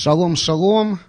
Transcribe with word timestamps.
Шалом, 0.00 0.36
шалом. 0.36 1.00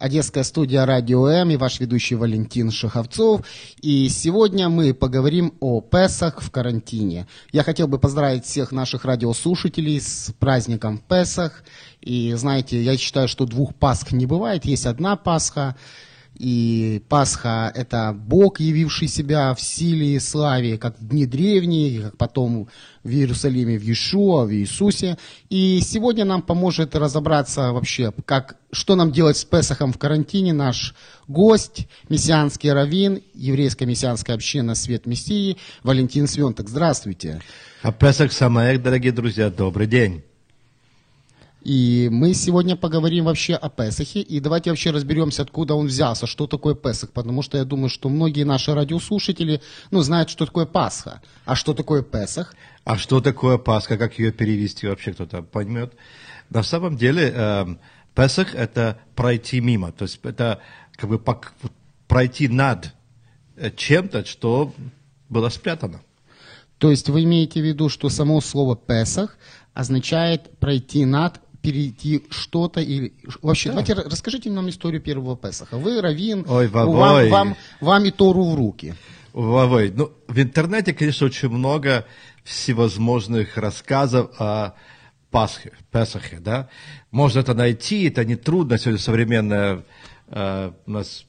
Одесская 0.00 0.42
студия 0.42 0.84
Радио 0.84 1.28
М 1.28 1.50
и 1.50 1.56
ваш 1.56 1.78
ведущий 1.78 2.16
Валентин 2.16 2.72
Шаховцов. 2.72 3.46
И 3.82 4.08
сегодня 4.08 4.68
мы 4.68 4.94
поговорим 4.94 5.54
о 5.60 5.80
Песах 5.80 6.42
в 6.42 6.50
карантине. 6.50 7.28
Я 7.52 7.62
хотел 7.62 7.86
бы 7.86 8.00
поздравить 8.00 8.44
всех 8.44 8.72
наших 8.72 9.04
радиослушателей 9.04 10.00
с 10.00 10.34
праздником 10.40 10.98
Песах. 10.98 11.62
И 12.00 12.32
знаете, 12.32 12.82
я 12.82 12.96
считаю, 12.96 13.28
что 13.28 13.46
двух 13.46 13.76
Пасх 13.76 14.10
не 14.10 14.26
бывает, 14.26 14.64
есть 14.64 14.86
одна 14.86 15.14
Пасха. 15.14 15.76
И 16.40 17.02
Пасха– 17.10 17.70
это 17.74 18.14
Бог, 18.14 18.60
явивший 18.60 19.08
себя 19.08 19.54
в 19.54 19.60
силе 19.60 20.14
и 20.14 20.18
славе, 20.18 20.78
как 20.78 20.98
в 20.98 21.06
дни 21.06 21.26
древние, 21.26 22.00
как 22.00 22.16
потом 22.16 22.68
в 23.04 23.10
Иерусалиме, 23.10 23.78
в 23.78 23.82
Иешуа, 23.82 24.46
в 24.46 24.54
Иисусе. 24.54 25.18
И 25.50 25.80
сегодня 25.82 26.24
нам 26.24 26.40
поможет 26.40 26.96
разобраться 26.96 27.72
вообще, 27.72 28.10
как, 28.24 28.56
что 28.72 28.94
нам 28.94 29.12
делать 29.12 29.36
с 29.36 29.44
Песахом 29.44 29.92
в 29.92 29.98
карантине 29.98 30.54
наш 30.54 30.94
гость, 31.28 31.88
мессианский 32.08 32.72
раввин, 32.72 33.20
еврейская 33.34 33.84
мессианская 33.84 34.34
община 34.34 34.74
«Свет 34.74 35.04
Мессии» 35.04 35.58
Валентин 35.82 36.26
Свенток. 36.26 36.70
Здравствуйте. 36.70 37.42
А 37.82 37.92
Песах 37.92 38.32
Самаэх, 38.32 38.82
дорогие 38.82 39.12
друзья, 39.12 39.50
добрый 39.50 39.86
день. 39.86 40.22
И 41.62 42.08
мы 42.10 42.32
сегодня 42.32 42.74
поговорим 42.74 43.26
вообще 43.26 43.54
о 43.54 43.68
Песахе. 43.68 44.20
И 44.20 44.40
давайте 44.40 44.70
вообще 44.70 44.90
разберемся, 44.90 45.42
откуда 45.42 45.74
он 45.74 45.86
взялся, 45.86 46.26
что 46.26 46.46
такое 46.46 46.74
Песах. 46.74 47.10
Потому 47.10 47.42
что 47.42 47.58
я 47.58 47.64
думаю, 47.64 47.90
что 47.90 48.08
многие 48.08 48.44
наши 48.44 48.74
радиослушатели 48.74 49.60
ну, 49.90 50.00
знают, 50.00 50.30
что 50.30 50.46
такое 50.46 50.64
Пасха. 50.64 51.20
А 51.44 51.54
что 51.54 51.74
такое 51.74 52.02
Песах? 52.02 52.54
А 52.84 52.96
что 52.96 53.20
такое 53.20 53.58
Пасха, 53.58 53.98
как 53.98 54.18
ее 54.18 54.32
перевести, 54.32 54.86
вообще 54.86 55.12
кто-то 55.12 55.42
поймет? 55.42 55.92
На 56.48 56.62
самом 56.62 56.96
деле, 56.96 57.32
э, 57.34 57.66
Песах– 58.14 58.54
это 58.56 58.98
пройти 59.14 59.60
мимо. 59.60 59.92
То 59.92 60.04
есть 60.04 60.18
это 60.22 60.60
как 60.92 61.10
бы 61.10 61.22
пройти 62.08 62.48
над 62.48 62.94
э, 63.56 63.70
чем-то, 63.70 64.24
что 64.24 64.72
было 65.28 65.50
спрятано. 65.50 66.00
То 66.78 66.90
есть 66.90 67.10
вы 67.10 67.24
имеете 67.24 67.60
в 67.60 67.64
виду, 67.66 67.90
что 67.90 68.08
само 68.08 68.40
слово 68.40 68.74
«Песах» 68.74 69.36
означает 69.74 70.58
пройти 70.58 71.04
над 71.04 71.38
перейти 71.62 72.24
что-то 72.30 72.80
или 72.80 73.12
вообще 73.42 73.68
Да. 73.68 73.76
давайте 73.76 73.92
ра- 73.92 74.08
расскажите 74.10 74.50
нам 74.50 74.68
историю 74.68 75.00
первого 75.02 75.36
Песаха. 75.36 75.76
Вы 75.76 76.00
раввин, 76.00 76.44
Ой, 76.48 76.68
вам, 76.68 76.90
вам, 77.28 77.56
вам 77.80 78.04
и 78.04 78.10
Тору 78.10 78.44
в 78.44 78.54
руки. 78.54 78.94
Вовой, 79.32 79.92
ну, 79.94 80.10
в 80.26 80.40
интернете, 80.40 80.92
конечно, 80.92 81.26
очень 81.26 81.48
много 81.50 82.06
всевозможных 82.44 83.56
рассказов 83.56 84.30
о 84.38 84.74
Пасхе, 85.30 85.72
Песахе, 85.92 86.38
да. 86.40 86.68
Можно 87.10 87.40
это 87.40 87.54
найти, 87.54 88.08
это 88.08 88.24
не 88.24 88.34
трудно, 88.36 88.78
сегодня 88.78 88.98
современное 89.00 89.84
э, 90.28 90.72
у 90.86 90.90
нас 90.90 91.24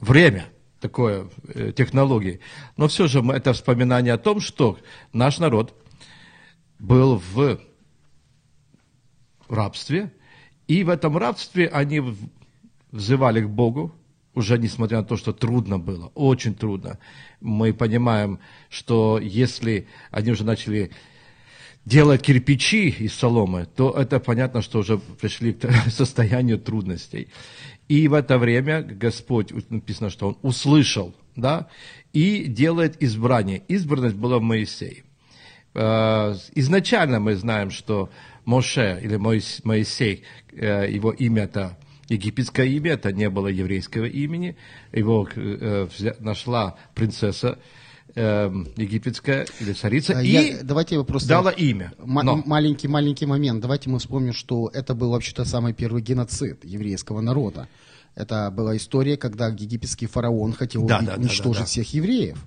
время 0.00 0.46
такое, 0.80 1.28
э, 1.54 1.72
технологии. 1.74 2.40
Но 2.76 2.88
все 2.88 3.06
же 3.06 3.20
это 3.32 3.54
вспоминание 3.54 4.12
о 4.12 4.18
том, 4.18 4.40
что 4.40 4.78
наш 5.14 5.38
народ 5.38 5.74
был 6.78 7.22
в 7.34 7.58
рабстве, 9.54 10.12
и 10.68 10.84
в 10.84 10.88
этом 10.88 11.16
рабстве 11.16 11.68
они 11.68 12.00
в- 12.00 12.16
взывали 12.92 13.40
к 13.42 13.48
Богу, 13.48 13.94
уже 14.34 14.58
несмотря 14.58 14.98
на 14.98 15.04
то, 15.04 15.16
что 15.16 15.32
трудно 15.32 15.78
было, 15.78 16.10
очень 16.14 16.54
трудно. 16.54 16.98
Мы 17.40 17.72
понимаем, 17.72 18.38
что 18.68 19.18
если 19.22 19.86
они 20.10 20.32
уже 20.32 20.44
начали 20.44 20.90
делать 21.84 22.22
кирпичи 22.22 22.88
из 22.88 23.14
соломы, 23.14 23.66
то 23.76 23.90
это 23.92 24.18
понятно, 24.18 24.62
что 24.62 24.78
уже 24.80 24.98
пришли 24.98 25.52
к 25.52 25.70
состоянию 25.90 26.58
трудностей. 26.58 27.28
И 27.88 28.08
в 28.08 28.14
это 28.14 28.38
время 28.38 28.82
Господь, 28.82 29.52
написано, 29.70 30.10
что 30.10 30.28
Он 30.28 30.38
услышал, 30.42 31.14
да, 31.36 31.68
и 32.12 32.44
делает 32.44 33.02
избрание. 33.02 33.62
Избранность 33.68 34.16
была 34.16 34.40
Моисей. 34.40 35.04
Э, 35.74 36.34
Изначально 36.54 37.20
мы 37.20 37.34
знаем, 37.36 37.70
что 37.70 38.08
Моше 38.44 39.00
или 39.02 39.16
Моис- 39.16 39.60
Моисей, 39.64 40.22
э, 40.52 40.90
его 40.90 41.10
имя 41.12 41.44
это 41.44 41.76
египетское 42.08 42.66
имя, 42.66 42.92
это 42.92 43.12
не 43.12 43.30
было 43.30 43.48
еврейского 43.48 44.04
имени. 44.04 44.56
Его 44.92 45.26
э, 45.34 45.88
нашла 46.20 46.76
принцесса 46.94 47.58
э, 48.14 48.50
египетская 48.76 49.46
или 49.60 49.72
царица 49.72 50.18
А 50.18 50.22
и 50.22 50.28
я- 50.28 50.62
давайте 50.62 50.98
вы 50.98 51.04
просто 51.04 51.28
дала 51.30 51.50
имя. 51.50 51.92
Ма- 51.98 52.22
Но- 52.22 52.42
Маленький 52.46 52.88
маленький 52.88 53.26
момент. 53.26 53.60
Давайте 53.60 53.90
мы 53.90 53.98
вспомним, 53.98 54.32
что 54.32 54.70
это 54.72 54.94
был 54.94 55.10
вообще-то 55.10 55.44
самый 55.44 55.72
первый 55.72 56.02
геноцид 56.02 56.64
еврейского 56.64 57.20
народа. 57.20 57.66
Это 58.14 58.50
была 58.52 58.76
история, 58.76 59.16
когда 59.16 59.48
египетский 59.48 60.06
фараон 60.06 60.52
хотел 60.52 60.86
Да, 60.86 60.98
уби- 60.98 61.06
да, 61.06 61.12
да, 61.16 61.20
уничтожить 61.20 61.60
да, 61.60 61.64
да. 61.64 61.66
всех 61.66 61.92
евреев. 61.94 62.38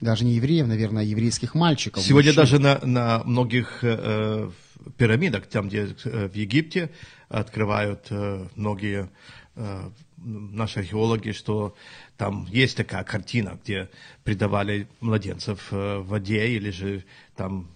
Даже 0.00 0.24
не 0.26 0.34
евреев, 0.34 0.66
наверное, 0.68 1.02
а 1.02 1.04
еврейских 1.06 1.54
мальчиков. 1.54 2.04
Сегодня 2.04 2.30
мужчин. 2.30 2.42
даже 2.42 2.58
на, 2.60 2.78
на 2.84 3.24
многих 3.24 3.78
э, 3.82 4.50
пирамидах, 4.96 5.46
там, 5.46 5.68
где 5.68 5.88
э, 6.04 6.28
в 6.28 6.34
Египте 6.34 6.90
открывают 7.28 8.06
э, 8.10 8.46
многие 8.54 9.10
э, 9.56 9.90
наши 10.18 10.80
археологи, 10.80 11.32
что 11.32 11.74
там 12.16 12.46
есть 12.50 12.76
такая 12.76 13.04
картина, 13.04 13.58
где 13.62 13.90
предавали 14.24 14.88
младенцев 15.00 15.68
воде 15.70 16.48
или 16.48 16.70
же 16.70 17.04
там 17.36 17.68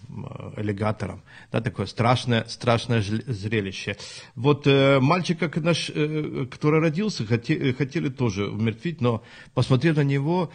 аллигаторам. 0.57 1.23
Да, 1.53 1.61
такое 1.61 1.85
страшное, 1.85 2.47
страшное 2.49 3.03
зрелище. 3.03 3.97
Вот 4.35 4.67
мальчика, 4.67 5.51
наш, 5.61 5.89
который 5.89 6.81
родился, 6.81 7.25
хоте- 7.25 7.75
хотели 7.75 8.09
тоже 8.09 8.49
умертвить, 8.49 9.03
но 9.03 9.23
посмотрев 9.53 9.97
на 9.97 10.05
него, 10.05 10.51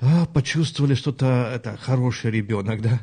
а, 0.00 0.26
почувствовали 0.26 0.94
что-то, 0.94 1.50
это 1.54 1.76
хороший 1.78 2.30
ребенок, 2.30 2.82
да. 2.82 3.00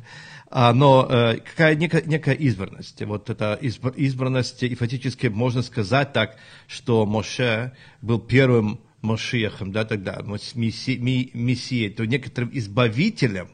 А, 0.55 0.71
но 0.71 1.07
э, 1.09 1.37
какая 1.39 1.75
некая, 1.75 2.03
некая 2.03 2.35
избранность. 2.35 3.01
Вот 3.01 3.31
эта 3.31 3.57
избр- 3.59 3.95
избранность, 3.95 4.61
и 4.61 4.75
фактически 4.75 5.25
можно 5.25 5.63
сказать 5.63 6.13
так, 6.13 6.37
что 6.67 7.07
Моше 7.07 7.71
был 8.03 8.19
первым 8.19 8.79
Мошиахом, 9.01 9.71
да, 9.71 9.83
тогда, 9.83 10.19
мос- 10.19 10.55
месси- 10.55 10.99
ми- 10.99 11.31
мессией, 11.33 11.89
то 11.89 12.05
некоторым 12.05 12.51
избавителем, 12.53 13.47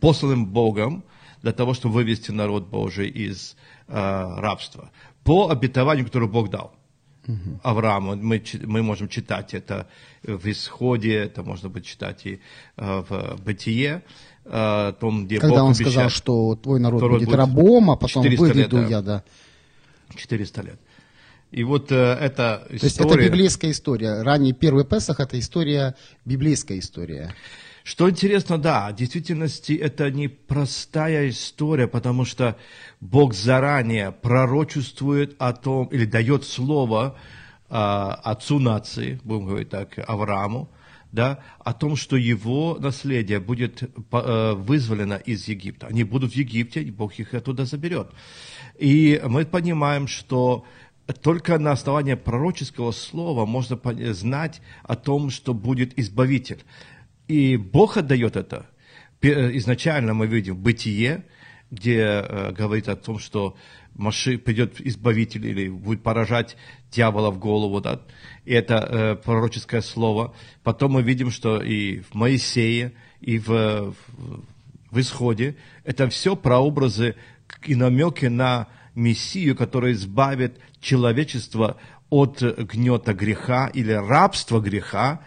посланным 0.00 0.46
Богом 0.46 1.04
для 1.42 1.52
того, 1.52 1.74
чтобы 1.74 1.96
вывести 1.96 2.30
народ 2.30 2.66
Божий 2.66 3.08
из 3.10 3.54
э, 3.86 3.92
рабства. 4.38 4.90
По 5.22 5.50
обетованию, 5.50 6.06
которое 6.06 6.28
Бог 6.28 6.48
дал. 6.48 6.72
Аврааму. 7.62 8.16
Мы, 8.16 8.42
мы 8.64 8.82
можем 8.82 9.08
читать 9.08 9.52
это 9.52 9.88
в 10.22 10.46
Исходе, 10.48 11.14
это 11.14 11.42
можно 11.42 11.68
будет 11.68 11.84
читать 11.84 12.24
и 12.24 12.40
э, 12.76 13.04
в 13.08 13.36
Бытие, 13.42 14.02
э, 14.46 14.92
том, 14.98 15.26
где 15.26 15.38
Когда 15.38 15.56
Бог 15.56 15.64
он 15.64 15.70
обещал 15.72 15.92
сказал, 15.92 16.10
что 16.10 16.56
твой 16.56 16.80
народ 16.80 17.00
Народ 17.00 17.18
будет 17.18 17.28
будет 17.28 17.38
рабом, 17.38 17.90
а 17.90 17.96
потом 17.96 18.24
400 18.24 18.46
лет, 18.46 18.54
выведу 18.54 18.76
да. 18.76 18.86
я, 18.86 19.02
да. 19.02 19.24
400 20.16 20.62
лет. 20.62 20.80
И 21.50 21.64
вот 21.64 21.92
э, 21.92 21.94
эта 21.94 22.64
То 22.66 22.72
есть 22.72 22.84
это 22.84 23.04
история... 23.04 23.28
библейская 23.28 23.70
история. 23.70 24.22
Ранний 24.22 24.52
первый 24.52 24.84
Песах 24.84 25.20
это 25.20 25.38
история, 25.38 25.94
библейская 26.24 26.78
история. 26.78 27.34
Что 27.86 28.10
интересно, 28.10 28.58
да, 28.58 28.90
в 28.90 28.96
действительности 28.96 29.72
это 29.72 30.10
не 30.10 30.26
простая 30.26 31.28
история, 31.28 31.86
потому 31.86 32.24
что 32.24 32.56
Бог 33.00 33.32
заранее 33.32 34.10
пророчествует 34.10 35.36
о 35.38 35.52
том, 35.52 35.86
или 35.86 36.04
дает 36.04 36.44
слово 36.44 37.16
а, 37.68 38.14
отцу 38.24 38.58
нации, 38.58 39.20
будем 39.22 39.46
говорить 39.46 39.70
так, 39.70 40.00
Аврааму, 40.08 40.68
да, 41.16 41.38
о 41.58 41.72
том, 41.72 41.96
что 41.96 42.16
его 42.16 42.76
наследие 42.78 43.40
будет 43.40 43.82
э, 43.82 44.52
вызволено 44.52 45.14
из 45.14 45.48
Египта. 45.48 45.86
Они 45.88 46.04
будут 46.04 46.32
в 46.32 46.36
Египте, 46.36 46.82
и 46.82 46.90
Бог 46.90 47.18
их 47.18 47.34
оттуда 47.34 47.64
заберет. 47.64 48.08
И 48.78 49.20
мы 49.26 49.46
понимаем, 49.46 50.06
что 50.06 50.64
только 51.22 51.58
на 51.58 51.72
основании 51.72 52.14
пророческого 52.14 52.92
слова 52.92 53.46
можно 53.46 53.80
знать 54.12 54.60
о 54.82 54.94
том, 54.94 55.30
что 55.30 55.54
будет 55.54 55.98
избавитель. 55.98 56.62
И 57.28 57.56
Бог 57.56 57.96
отдает 57.96 58.36
это. 58.36 58.66
Пе- 59.18 59.56
Изначально 59.56 60.12
мы 60.12 60.26
видим 60.26 60.56
бытие, 60.56 61.24
где 61.70 61.98
э, 61.98 62.52
говорит 62.52 62.88
о 62.88 62.96
том, 62.96 63.18
что 63.18 63.56
Маши, 63.96 64.38
придет 64.38 64.80
избавитель 64.80 65.46
или 65.46 65.68
будет 65.68 66.02
поражать 66.02 66.56
дьявола 66.90 67.30
в 67.30 67.38
голову, 67.38 67.80
да, 67.80 68.02
и 68.44 68.52
это 68.52 68.74
э, 68.74 69.16
пророческое 69.16 69.80
слово. 69.80 70.34
Потом 70.62 70.92
мы 70.92 71.02
видим, 71.02 71.30
что 71.30 71.62
и 71.62 72.00
в 72.00 72.14
Моисее, 72.14 72.92
и 73.20 73.38
в, 73.38 73.48
в, 73.48 73.94
в 74.90 75.00
Исходе, 75.00 75.56
это 75.84 76.08
все 76.08 76.36
прообразы 76.36 77.16
и 77.64 77.74
намеки 77.74 78.26
на 78.26 78.68
Мессию, 78.94 79.56
который 79.56 79.92
избавит 79.92 80.58
человечество 80.80 81.76
от 82.10 82.40
гнета 82.42 83.14
греха 83.14 83.68
или 83.68 83.92
рабства 83.92 84.60
греха, 84.60 85.20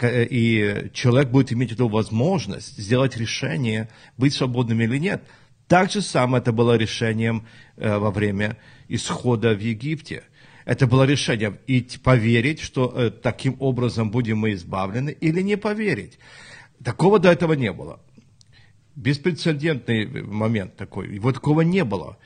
Э, 0.00 0.24
и 0.24 0.90
человек 0.92 1.30
будет 1.30 1.52
иметь 1.52 1.72
эту 1.72 1.88
возможность 1.88 2.76
сделать 2.78 3.16
решение, 3.16 3.88
быть 4.16 4.34
свободным 4.34 4.80
или 4.80 4.98
нет. 4.98 5.24
Так 5.68 5.90
же 5.90 6.00
самое 6.00 6.40
это 6.40 6.52
было 6.52 6.76
решением 6.76 7.46
э, 7.76 7.98
во 7.98 8.10
время 8.10 8.56
исхода 8.88 9.54
в 9.54 9.60
Египте. 9.60 10.24
Это 10.64 10.86
было 10.86 11.04
решение 11.04 11.58
и 11.66 11.86
поверить, 12.02 12.60
что 12.60 12.92
э, 12.94 13.10
таким 13.10 13.56
образом 13.58 14.10
будем 14.10 14.38
мы 14.38 14.52
избавлены, 14.52 15.10
или 15.10 15.42
не 15.42 15.56
поверить. 15.56 16.18
Такого 16.84 17.18
до 17.18 17.32
этого 17.32 17.54
не 17.54 17.72
было. 17.72 18.00
Беспрецедентный 18.94 20.22
момент 20.22 20.76
такой. 20.76 21.14
Его 21.14 21.32
такого 21.32 21.60
не 21.60 21.84
было, 21.84 22.16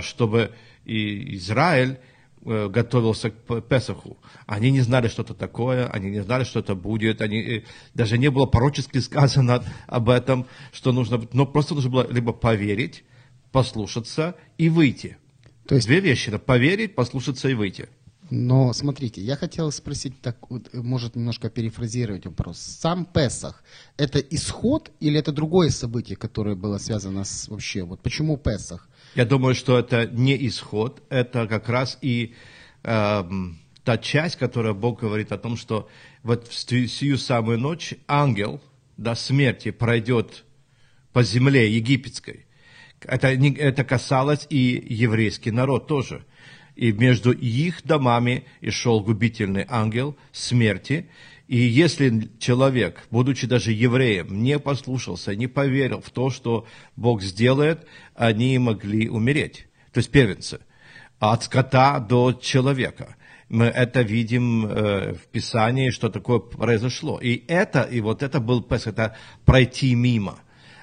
чтобы 0.00 0.52
и 0.84 1.34
Израиль 1.36 1.98
Э, 1.98 2.13
готовился 2.44 3.30
к 3.30 3.60
Песаху. 3.62 4.18
Они 4.46 4.70
не 4.70 4.80
знали, 4.80 5.08
что 5.08 5.22
это 5.22 5.34
такое, 5.34 5.86
они 5.88 6.10
не 6.10 6.22
знали, 6.22 6.44
что 6.44 6.60
это 6.60 6.74
будет, 6.74 7.22
они, 7.22 7.38
э, 7.40 7.62
даже 7.94 8.18
не 8.18 8.30
было 8.30 8.46
пророчески 8.46 8.98
сказано 8.98 9.64
об 9.86 10.10
этом, 10.10 10.46
что 10.72 10.92
нужно, 10.92 11.20
но 11.32 11.46
просто 11.46 11.74
нужно 11.74 11.90
было 11.90 12.06
либо 12.10 12.32
поверить, 12.32 13.04
послушаться 13.52 14.34
и 14.58 14.68
выйти. 14.68 15.16
То 15.66 15.76
есть... 15.76 15.86
Две 15.86 16.00
вещи, 16.00 16.36
поверить, 16.36 16.94
послушаться 16.94 17.48
и 17.48 17.54
выйти. 17.54 17.88
Но 18.30 18.72
смотрите, 18.72 19.20
я 19.20 19.36
хотел 19.36 19.70
спросить, 19.70 20.20
так, 20.22 20.38
может 20.72 21.14
немножко 21.14 21.50
перефразировать 21.50 22.26
вопрос. 22.26 22.58
Сам 22.58 23.04
Песах– 23.04 23.62
это 23.98 24.18
исход 24.18 24.90
или 25.00 25.18
это 25.18 25.30
другое 25.30 25.70
событие, 25.70 26.16
которое 26.16 26.56
было 26.56 26.78
связано 26.78 27.24
с 27.24 27.48
вообще, 27.48 27.84
вот 27.84 28.00
почему 28.00 28.38
Песах? 28.38 28.88
Я 29.14 29.24
думаю, 29.24 29.54
что 29.54 29.78
это 29.78 30.06
не 30.06 30.46
исход, 30.48 31.02
это 31.08 31.46
как 31.46 31.68
раз 31.68 31.98
и 32.02 32.34
э, 32.82 33.24
та 33.84 33.98
часть, 33.98 34.36
которая 34.36 34.72
Бог 34.72 35.00
говорит 35.00 35.30
о 35.30 35.38
том, 35.38 35.56
что 35.56 35.88
вот 36.24 36.48
в 36.48 36.54
сию 36.54 37.18
самую 37.18 37.58
ночь 37.58 37.94
ангел 38.08 38.60
до 38.96 39.14
смерти 39.14 39.70
пройдет 39.70 40.44
по 41.12 41.22
земле 41.22 41.72
египетской. 41.72 42.46
Это, 43.02 43.28
это 43.28 43.84
касалось 43.84 44.46
и 44.50 44.84
еврейский 44.88 45.52
народ 45.52 45.86
тоже. 45.86 46.24
И 46.74 46.90
между 46.90 47.30
их 47.30 47.84
домами 47.84 48.44
и 48.60 48.70
шел 48.70 49.00
губительный 49.00 49.64
ангел 49.68 50.16
смерти, 50.32 51.08
и 51.46 51.58
если 51.58 52.30
человек, 52.38 53.06
будучи 53.10 53.46
даже 53.46 53.72
евреем, 53.72 54.42
не 54.42 54.58
послушался, 54.58 55.36
не 55.36 55.46
поверил 55.46 56.00
в 56.00 56.10
то, 56.10 56.30
что 56.30 56.66
Бог 56.96 57.22
сделает, 57.22 57.86
они 58.14 58.58
могли 58.58 59.08
умереть. 59.08 59.66
То 59.92 59.98
есть 59.98 60.10
первенцы. 60.10 60.60
От 61.18 61.44
скота 61.44 62.00
до 62.00 62.32
человека. 62.32 63.16
Мы 63.50 63.66
это 63.66 64.00
видим 64.00 64.66
э, 64.66 65.14
в 65.14 65.26
Писании, 65.26 65.90
что 65.90 66.08
такое 66.08 66.38
произошло. 66.38 67.20
И 67.20 67.44
это, 67.46 67.82
и 67.82 68.00
вот 68.00 68.22
это 68.22 68.40
был 68.40 68.62
Песах, 68.62 68.94
это 68.94 69.16
пройти 69.44 69.94
мимо. 69.94 70.38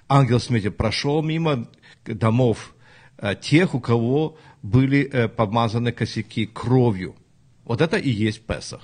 Ангел 0.07 0.39
смерти 0.39 0.69
прошел 0.69 1.23
мимо 1.23 1.67
домов 2.05 2.75
э, 3.17 3.35
тех, 3.35 3.73
у 3.73 3.79
кого 3.79 4.37
были 4.61 5.09
э, 5.11 5.27
помазаны 5.27 5.91
косяки 5.91 6.45
кровью. 6.45 7.15
Вот 7.65 7.81
это 7.81 7.97
и 7.97 8.09
есть 8.09 8.45
Песах. 8.45 8.81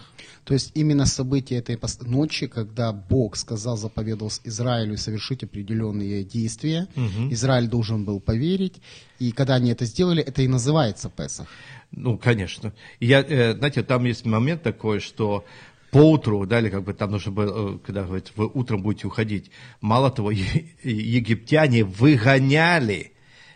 То 0.47 0.53
есть 0.53 0.71
именно 0.75 1.05
событие 1.05 1.59
этой 1.59 1.77
ночи, 2.05 2.47
когда 2.47 2.93
Бог 2.93 3.35
сказал, 3.35 3.75
заповедовал 3.75 4.31
Израилю 4.45 4.95
совершить 4.97 5.43
определенные 5.43 6.23
действия, 6.23 6.87
угу. 6.95 7.33
Израиль 7.33 7.67
должен 7.67 8.05
был 8.05 8.21
поверить, 8.21 8.75
и 9.19 9.33
когда 9.33 9.55
они 9.55 9.71
это 9.71 9.83
сделали, 9.83 10.23
это 10.23 10.41
и 10.41 10.47
называется 10.47 11.09
Песах. 11.09 11.47
Ну, 11.91 12.17
конечно. 12.17 12.73
Я, 13.01 13.25
э, 13.27 13.57
знаете, 13.57 13.83
там 13.83 14.05
есть 14.05 14.25
момент 14.25 14.63
такой, 14.63 15.01
что 15.01 15.43
по 15.91 16.11
утру, 16.11 16.45
да, 16.45 16.61
или 16.61 16.69
как 16.69 16.85
бы 16.85 16.93
там 16.93 17.11
нужно 17.11 17.33
было, 17.33 17.75
э, 17.75 17.79
когда 17.85 18.03
говорит, 18.03 18.31
вы 18.37 18.47
утром 18.47 18.81
будете 18.81 19.07
уходить. 19.07 19.51
Мало 19.81 20.11
того, 20.11 20.31
египтяне 20.81 21.83
выгоняли 21.83 23.11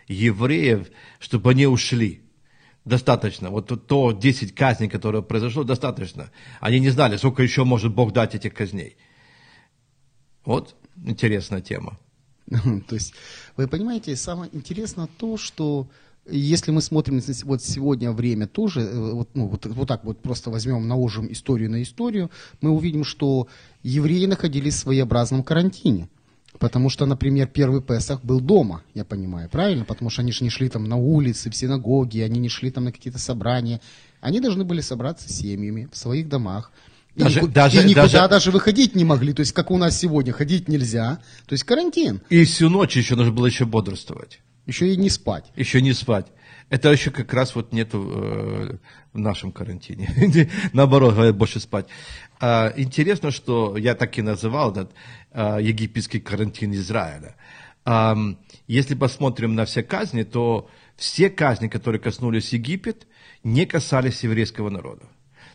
евреев, 0.08 0.88
чтобы 1.20 1.52
они 1.52 1.66
ушли. 1.66 2.21
Достаточно. 2.84 3.50
Вот 3.50 3.86
то 3.86 4.12
10 4.12 4.54
казней, 4.54 4.88
которое 4.88 5.22
произошло, 5.22 5.62
достаточно. 5.62 6.30
Они 6.60 6.80
не 6.80 6.90
знали, 6.90 7.16
сколько 7.16 7.42
еще 7.42 7.64
может 7.64 7.94
Бог 7.94 8.12
дать 8.12 8.34
этих 8.34 8.54
казней. 8.54 8.96
Вот 10.44 10.74
интересная 11.04 11.60
тема. 11.60 11.98
То 12.48 12.94
есть, 12.94 13.14
вы 13.56 13.68
понимаете, 13.68 14.16
самое 14.16 14.50
интересное 14.52 15.06
то, 15.06 15.36
что 15.36 15.88
если 16.28 16.70
мы 16.70 16.82
смотрим 16.82 17.20
вот 17.44 17.62
сегодня 17.62 18.12
время 18.12 18.46
тоже, 18.46 18.80
э, 18.80 19.12
вот, 19.12 19.30
ну, 19.34 19.48
вот, 19.48 19.66
вот 19.66 19.88
так 19.88 20.04
вот 20.04 20.20
просто 20.20 20.50
возьмем, 20.50 20.86
наложим 20.86 21.30
историю 21.30 21.70
на 21.70 21.82
историю, 21.82 22.30
мы 22.60 22.70
увидим, 22.70 23.04
что 23.04 23.48
евреи 23.82 24.26
находились 24.26 24.74
в 24.74 24.78
своеобразном 24.78 25.42
карантине. 25.42 26.08
Потому 26.58 26.90
что, 26.90 27.06
например, 27.06 27.48
первый 27.48 27.82
Песах 27.82 28.22
был 28.22 28.40
дома, 28.40 28.82
я 28.94 29.04
понимаю, 29.04 29.48
правильно? 29.48 29.84
Потому 29.84 30.10
что 30.10 30.22
они 30.22 30.32
же 30.32 30.44
не 30.44 30.50
шли 30.50 30.68
там 30.68 30.84
на 30.84 30.96
улицы, 30.96 31.50
в 31.50 31.56
синагоги, 31.56 32.20
они 32.20 32.38
не 32.38 32.48
шли 32.48 32.70
там 32.70 32.84
на 32.84 32.92
какие-то 32.92 33.18
собрания. 33.18 33.80
Они 34.20 34.38
должны 34.40 34.64
были 34.64 34.80
собраться 34.80 35.28
с 35.28 35.36
семьями 35.36 35.88
в 35.90 35.96
своих 35.96 36.28
домах. 36.28 36.70
И, 37.14 37.20
даже, 37.20 37.40
никуда, 37.40 37.52
даже, 37.64 37.82
и 37.82 37.84
никуда 37.84 38.02
даже... 38.02 38.28
даже 38.28 38.50
выходить 38.52 38.94
не 38.94 39.04
могли. 39.04 39.32
То 39.32 39.40
есть, 39.40 39.52
как 39.52 39.70
у 39.70 39.78
нас 39.78 39.98
сегодня, 39.98 40.32
ходить 40.32 40.68
нельзя. 40.68 41.20
То 41.46 41.54
есть, 41.54 41.64
карантин. 41.64 42.20
И 42.28 42.44
всю 42.44 42.68
ночь 42.68 42.96
еще 42.96 43.16
нужно 43.16 43.32
было 43.32 43.46
еще 43.46 43.64
бодрствовать. 43.64 44.40
Еще 44.66 44.92
и 44.92 44.96
не 44.96 45.10
спать. 45.10 45.46
Еще 45.56 45.82
не 45.82 45.92
спать. 45.92 46.26
Это 46.72 46.90
еще 46.90 47.10
как 47.10 47.34
раз 47.34 47.54
вот 47.54 47.74
нету 47.74 48.10
э, 48.14 48.76
в 49.12 49.18
нашем 49.18 49.52
карантине. 49.52 50.08
Наоборот, 50.72 51.12
говорят, 51.12 51.36
больше 51.36 51.60
спать. 51.60 51.86
А, 52.40 52.72
интересно, 52.78 53.30
что 53.30 53.76
я 53.76 53.94
так 53.94 54.16
и 54.16 54.22
называл 54.22 54.70
этот 54.70 54.90
а, 55.32 55.58
египетский 55.58 56.18
карантин 56.18 56.72
Израиля. 56.72 57.36
Если 58.68 58.94
посмотрим 58.94 59.54
на 59.54 59.66
все 59.66 59.82
казни, 59.82 60.22
то 60.22 60.70
все 60.96 61.28
казни, 61.28 61.68
которые 61.68 62.00
коснулись 62.00 62.54
Египет, 62.54 63.06
не 63.44 63.66
касались 63.66 64.22
еврейского 64.22 64.70
народа. 64.70 65.02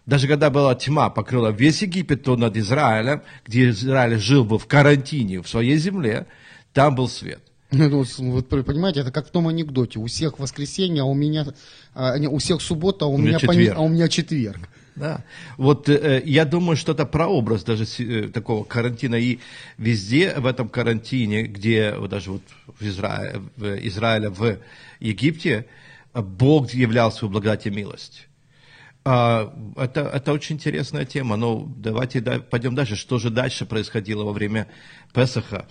Даже 0.05 0.27
когда 0.27 0.51
была 0.51 0.75
тьма, 0.75 1.09
покрыла 1.09 1.49
весь 1.49 1.81
Египет, 1.81 2.23
то 2.25 2.37
над 2.37 2.57
Израилем, 2.57 3.23
где 3.43 3.69
Израиль 3.69 4.19
жил 4.19 4.45
бы 4.45 4.59
в 4.59 4.67
карантине 4.67 5.41
в 5.41 5.49
своей 5.49 5.77
земле, 5.77 6.27
там 6.73 6.93
был 6.93 7.07
свет. 7.07 7.41
Ну, 7.71 8.03
вот, 8.19 8.47
понимаете, 8.47 9.01
это 9.01 9.11
как 9.11 9.27
в 9.27 9.31
том 9.31 9.47
анекдоте. 9.47 9.99
У 9.99 10.05
всех 10.05 10.39
воскресенье, 10.39 11.01
а 11.01 11.05
у 11.05 11.13
меня... 11.13 11.47
А, 11.93 12.17
не, 12.17 12.27
у 12.27 12.37
всех 12.37 12.61
суббота, 12.61 13.05
а 13.05 13.07
у, 13.07 13.15
у 13.15 13.17
меня, 13.17 13.39
меня 13.41 13.73
а 13.75 13.81
у 13.81 13.89
меня 13.89 14.07
четверг. 14.07 14.69
Да. 14.95 15.23
Вот 15.57 15.89
э, 15.89 16.23
я 16.25 16.45
думаю, 16.45 16.75
что 16.75 16.93
это 16.93 17.05
прообраз 17.05 17.63
даже 17.63 17.85
э, 17.99 18.29
такого 18.29 18.63
карантина. 18.63 19.15
И 19.15 19.39
везде 19.77 20.33
в 20.37 20.45
этом 20.45 20.69
карантине, 20.69 21.43
где 21.43 21.93
вот 21.97 22.09
даже 22.09 22.31
вот 22.31 22.41
в 22.79 22.81
Израиле, 22.83 23.41
в 23.57 23.87
Израиле, 23.87 24.29
в 24.29 24.57
Египте, 24.99 25.65
Бог 26.13 26.71
являл 26.71 27.11
свою 27.11 27.31
благодать 27.31 27.67
и 27.67 27.69
милость. 27.69 28.27
А, 29.03 29.53
это, 29.75 30.01
это 30.01 30.33
очень 30.33 30.55
интересная 30.55 31.05
тема, 31.05 31.35
но 31.35 31.71
давайте 31.77 32.19
да, 32.19 32.39
пойдем 32.39 32.73
дальше. 32.73 32.95
Что 32.95 33.19
же 33.19 33.29
дальше 33.29 33.65
происходило 33.65 34.23
во 34.23 34.33
время 34.33 34.67
Песаха? 35.13 35.67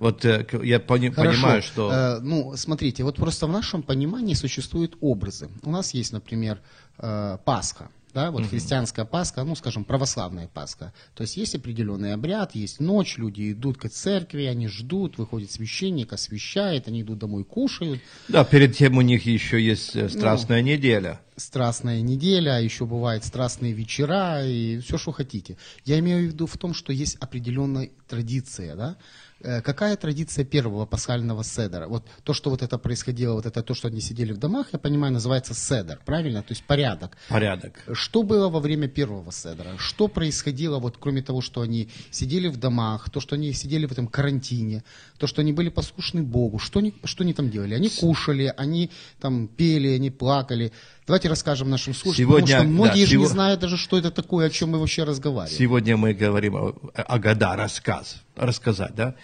Вот 0.00 0.24
э, 0.24 0.46
я 0.62 0.80
пони, 0.80 1.10
Хорошо. 1.10 1.30
понимаю, 1.30 1.62
что... 1.62 1.92
Э, 1.92 2.20
ну, 2.20 2.56
смотрите, 2.56 3.04
вот 3.04 3.16
просто 3.16 3.46
в 3.46 3.50
нашем 3.50 3.82
понимании 3.82 4.32
существуют 4.34 4.96
образы. 5.00 5.50
У 5.62 5.70
нас 5.70 5.92
есть, 5.92 6.12
например, 6.12 6.60
э, 6.98 7.36
Пасха. 7.44 7.90
Да, 8.14 8.30
вот 8.30 8.40
угу. 8.42 8.48
христианская 8.48 9.04
Пасха, 9.04 9.44
ну, 9.44 9.54
скажем, 9.54 9.84
православная 9.84 10.48
Пасха. 10.48 10.92
То 11.14 11.22
есть 11.22 11.36
есть 11.36 11.54
определенный 11.54 12.12
обряд, 12.12 12.54
есть 12.54 12.80
ночь, 12.80 13.18
люди 13.18 13.52
идут 13.52 13.76
к 13.76 13.88
церкви, 13.88 14.44
они 14.44 14.66
ждут, 14.68 15.18
выходит 15.18 15.52
священник, 15.52 16.12
освещает, 16.12 16.88
они 16.88 17.02
идут 17.02 17.18
домой, 17.18 17.44
кушают. 17.44 18.00
Да, 18.26 18.42
перед 18.44 18.76
тем 18.76 18.96
у 18.96 19.02
них 19.02 19.26
еще 19.26 19.62
есть 19.62 19.94
э, 19.94 20.08
страстная 20.08 20.62
ну, 20.62 20.68
неделя. 20.68 21.20
страстная 21.36 22.00
неделя, 22.00 22.60
еще 22.60 22.84
бывают 22.84 23.24
страстные 23.24 23.72
вечера 23.72 24.44
и 24.44 24.78
все, 24.80 24.98
что 24.98 25.12
хотите. 25.12 25.56
Я 25.84 25.98
имею 26.00 26.20
в 26.20 26.32
виду 26.32 26.46
в 26.46 26.56
том, 26.56 26.74
что 26.74 26.92
есть 26.92 27.16
определенная 27.20 27.90
традиция, 28.08 28.74
да? 28.74 28.96
Э, 29.42 29.60
Какая 29.62 29.96
традиция 29.96 30.44
первого 30.44 30.86
пасхального 30.86 31.42
седера? 31.44 31.86
Вот 31.88 32.04
то, 32.24 32.34
что 32.34 32.50
вот 32.50 32.62
это 32.62 32.78
происходило, 32.78 33.34
вот 33.34 33.46
это 33.46 33.62
то, 33.62 33.74
что 33.74 33.88
они 33.88 34.00
сидели 34.00 34.32
в 34.32 34.38
домах, 34.38 34.68
я 34.72 34.78
понимаю, 34.78 35.12
называется 35.12 35.54
седер, 35.54 35.98
правильно? 36.04 36.42
То 36.42 36.52
есть 36.52 36.64
порядок. 36.64 37.16
Порядок. 37.28 37.82
Что 37.92 38.22
было 38.22 38.48
во 38.48 38.60
время 38.60 38.88
первого 38.88 39.32
седера? 39.32 39.76
Что 39.78 40.08
происходило, 40.08 40.78
вот 40.78 40.96
кроме 40.98 41.22
того, 41.22 41.40
что 41.40 41.62
они 41.62 41.88
сидели 42.10 42.48
в 42.48 42.56
домах, 42.58 43.10
то, 43.10 43.20
что 43.20 43.34
они 43.34 43.52
сидели 43.52 43.86
в 43.86 43.92
этом 43.92 44.06
карантине, 44.08 44.84
то, 45.18 45.26
что 45.26 45.40
они 45.40 45.52
были 45.52 45.68
послушны 45.70 46.22
Богу, 46.22 46.58
что 46.58 46.80
они, 46.80 46.94
что 47.04 47.24
они 47.24 47.32
там 47.32 47.50
делали? 47.50 47.74
Они 47.74 47.88
кушали, 47.88 48.52
они 48.56 48.90
там 49.20 49.48
пели, 49.48 49.88
они 49.88 50.10
плакали. 50.10 50.72
Давайте 51.06 51.28
расскажем 51.28 51.70
нашим 51.70 51.94
слушателям, 51.94 52.28
Сегодня, 52.30 52.56
потому 52.56 52.62
что 52.62 52.72
многие 52.84 53.04
да, 53.04 53.10
же 53.10 53.16
не 53.16 53.24
сего- 53.24 53.32
знают 53.32 53.60
даже, 53.60 53.76
что 53.76 53.98
это 53.98 54.10
такое, 54.10 54.46
о 54.46 54.50
чем 54.50 54.70
мы 54.70 54.78
вообще 54.78 55.04
разговариваем. 55.04 55.58
Сегодня 55.58 55.96
мы 55.96 56.14
говорим 56.14 56.54
о, 56.54 56.74
о 56.94 57.18
года, 57.18 57.56
рассказ, 57.56 58.22
рассказать, 58.40 58.94
да. 58.94 59.14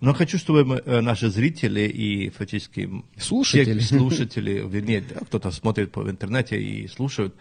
Но 0.00 0.14
хочу, 0.14 0.38
чтобы 0.38 0.64
мы, 0.64 0.76
э, 0.76 1.00
наши 1.00 1.30
зрители 1.30 1.80
и 1.80 2.30
фактически 2.30 2.90
Слушатели. 3.16 3.78
те 3.78 3.84
слушатели, 3.84 4.62
вернее, 4.66 5.00
да, 5.00 5.20
кто-то 5.24 5.50
смотрит 5.50 5.92
по 5.92 6.02
в 6.02 6.10
интернете 6.10 6.60
и 6.60 6.86
слушают, 6.86 7.34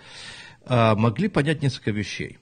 а, 0.66 0.96
могли 0.96 1.28
понять 1.28 1.62
несколько 1.62 1.92
вещей. 1.92 2.38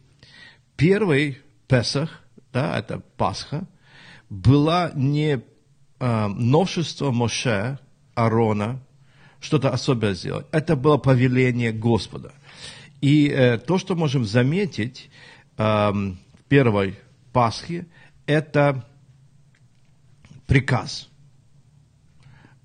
Первый 0.77 1.39
Песах, 1.67 2.23
да, 2.51 2.77
это 2.77 2.99
Пасха, 3.17 3.67
была 4.29 4.91
не 4.95 5.41
а, 5.99 6.27
новшество 6.27 7.11
Моше, 7.11 7.79
Аарона, 8.15 8.79
что-то 9.39 9.71
особенное 9.71 10.13
сделать. 10.13 10.45
Это 10.51 10.75
было 10.75 10.97
повеление 10.97 11.71
Господа. 11.71 12.33
И 13.01 13.27
э, 13.27 13.57
то, 13.57 13.77
что 13.77 13.95
можем 13.95 14.23
заметить 14.23 15.09
эм, 15.57 16.17
в 16.39 16.43
первой 16.47 16.95
Пасхе, 17.33 17.85
это 18.25 18.85
приказ. 20.47 21.09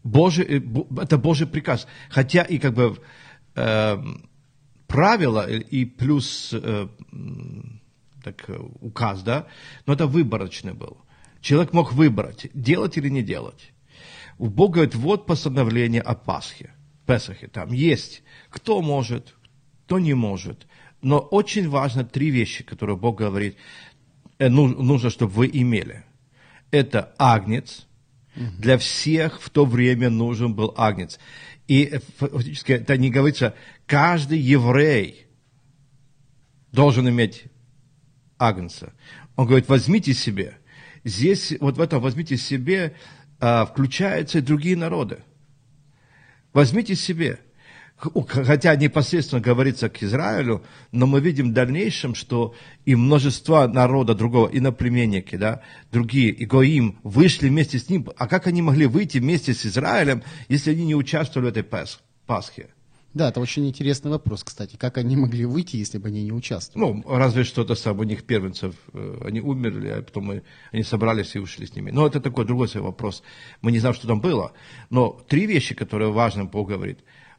Божий, 0.02 0.44
э, 0.44 0.60
это 1.02 1.18
Божий 1.18 1.46
приказ. 1.46 1.86
Хотя 2.10 2.42
и 2.42 2.58
как 2.58 2.74
бы 2.74 2.98
эм, 3.54 4.28
правила 4.86 5.48
и- 5.48 5.84
плюс 5.84 6.50
э, 6.52 6.88
так, 8.22 8.48
э, 8.48 8.58
указ, 8.80 9.22
да, 9.22 9.46
но 9.86 9.92
это 9.94 10.06
выборочный 10.06 10.74
был. 10.74 10.98
Человек 11.40 11.72
мог 11.72 11.92
выбрать, 11.92 12.50
делать 12.54 12.96
или 12.96 13.08
не 13.08 13.22
делать. 13.22 13.72
У 14.38 14.48
Бога 14.48 14.74
говорит, 14.74 14.94
вот 14.94 15.26
постановление 15.26 16.00
о 16.00 16.14
Пасхе, 16.14 16.72
Песахе. 17.06 17.48
Там 17.48 17.72
есть, 17.72 18.22
кто 18.50 18.80
может, 18.82 19.34
кто 19.86 19.98
не 19.98 20.14
может. 20.14 20.66
Но 21.00 21.18
очень 21.18 21.68
важно 21.68 22.04
три 22.04 22.30
вещи, 22.30 22.64
которые 22.64 22.96
Бог 22.96 23.18
говорит, 23.18 23.54
э, 23.54 23.58
нужно, 24.38 25.10
чтобы 25.10 25.32
вы 25.32 25.50
имели. 25.52 26.04
Это 26.70 27.14
агнец. 27.18 27.86
Для 28.34 28.78
всех 28.78 29.40
в 29.42 29.50
то 29.50 29.64
время 29.64 30.10
нужен 30.10 30.54
был 30.54 30.72
агнец. 30.76 31.18
И 31.66 31.84
э, 31.84 31.98
фактически 32.18 32.72
это 32.72 32.96
не 32.96 33.10
говорится, 33.10 33.54
каждый 33.86 34.38
еврей 34.38 35.26
должен 36.70 37.08
иметь 37.08 37.44
агнца. 38.38 38.92
Он 39.34 39.46
говорит, 39.46 39.68
возьмите 39.68 40.14
себе. 40.14 40.58
Здесь, 41.04 41.54
вот 41.60 41.76
в 41.76 41.80
этом 41.80 42.00
возьмите 42.00 42.36
себе, 42.36 42.94
а, 43.40 43.66
включаются 43.66 44.38
и 44.38 44.42
другие 44.42 44.76
народы. 44.76 45.22
Возьмите 46.52 46.94
себе. 46.94 47.40
Хотя 47.98 48.76
непосредственно 48.76 49.40
говорится 49.40 49.88
к 49.88 50.02
Израилю, 50.02 50.62
но 50.92 51.06
мы 51.06 51.20
видим 51.20 51.50
в 51.50 51.52
дальнейшем, 51.52 52.14
что 52.14 52.54
и 52.84 52.94
множество 52.94 53.66
народа 53.66 54.14
другого, 54.14 54.48
иноплеменники, 54.48 55.36
да, 55.36 55.62
другие, 55.90 56.30
и 56.30 56.46
Гоим, 56.46 56.98
вышли 57.02 57.48
вместе 57.48 57.78
с 57.78 57.88
ним. 57.88 58.08
А 58.16 58.28
как 58.28 58.46
они 58.46 58.62
могли 58.62 58.86
выйти 58.86 59.18
вместе 59.18 59.52
с 59.52 59.66
Израилем, 59.66 60.22
если 60.48 60.70
они 60.70 60.84
не 60.86 60.94
участвовали 60.94 61.48
в 61.48 61.50
этой 61.50 61.64
Пас- 61.64 62.00
Пасхе? 62.26 62.68
Да, 63.14 63.30
это 63.30 63.40
очень 63.40 63.66
интересный 63.66 64.10
вопрос, 64.10 64.44
кстати. 64.44 64.76
Как 64.76 64.96
они 64.98 65.16
могли 65.16 65.44
выйти, 65.44 65.76
если 65.76 65.98
бы 65.98 66.08
они 66.08 66.22
не 66.22 66.30
участвовали? 66.30 67.02
Ну, 67.04 67.16
разве 67.16 67.42
что 67.42 67.62
это 67.62 67.74
сам, 67.74 67.98
у 67.98 68.04
них 68.04 68.22
первенцев, 68.22 68.74
э, 68.92 69.22
они 69.24 69.40
умерли, 69.40 69.88
а 69.88 70.02
потом 70.02 70.24
мы- 70.26 70.42
они 70.72 70.82
собрались 70.84 71.34
и 71.34 71.40
ушли 71.40 71.66
с 71.66 71.74
ними. 71.74 71.90
Но 71.90 72.06
это 72.06 72.20
такой 72.20 72.44
другой 72.44 72.68
свой 72.68 72.82
вопрос. 72.84 73.22
Мы 73.62 73.72
не 73.72 73.80
знаем, 73.80 73.94
что 73.96 74.06
там 74.06 74.20
было. 74.20 74.52
Но 74.90 75.18
три 75.26 75.46
вещи, 75.46 75.74
которые 75.74 76.12
важно 76.12 76.44
Бог 76.44 76.68
говорит. 76.68 76.98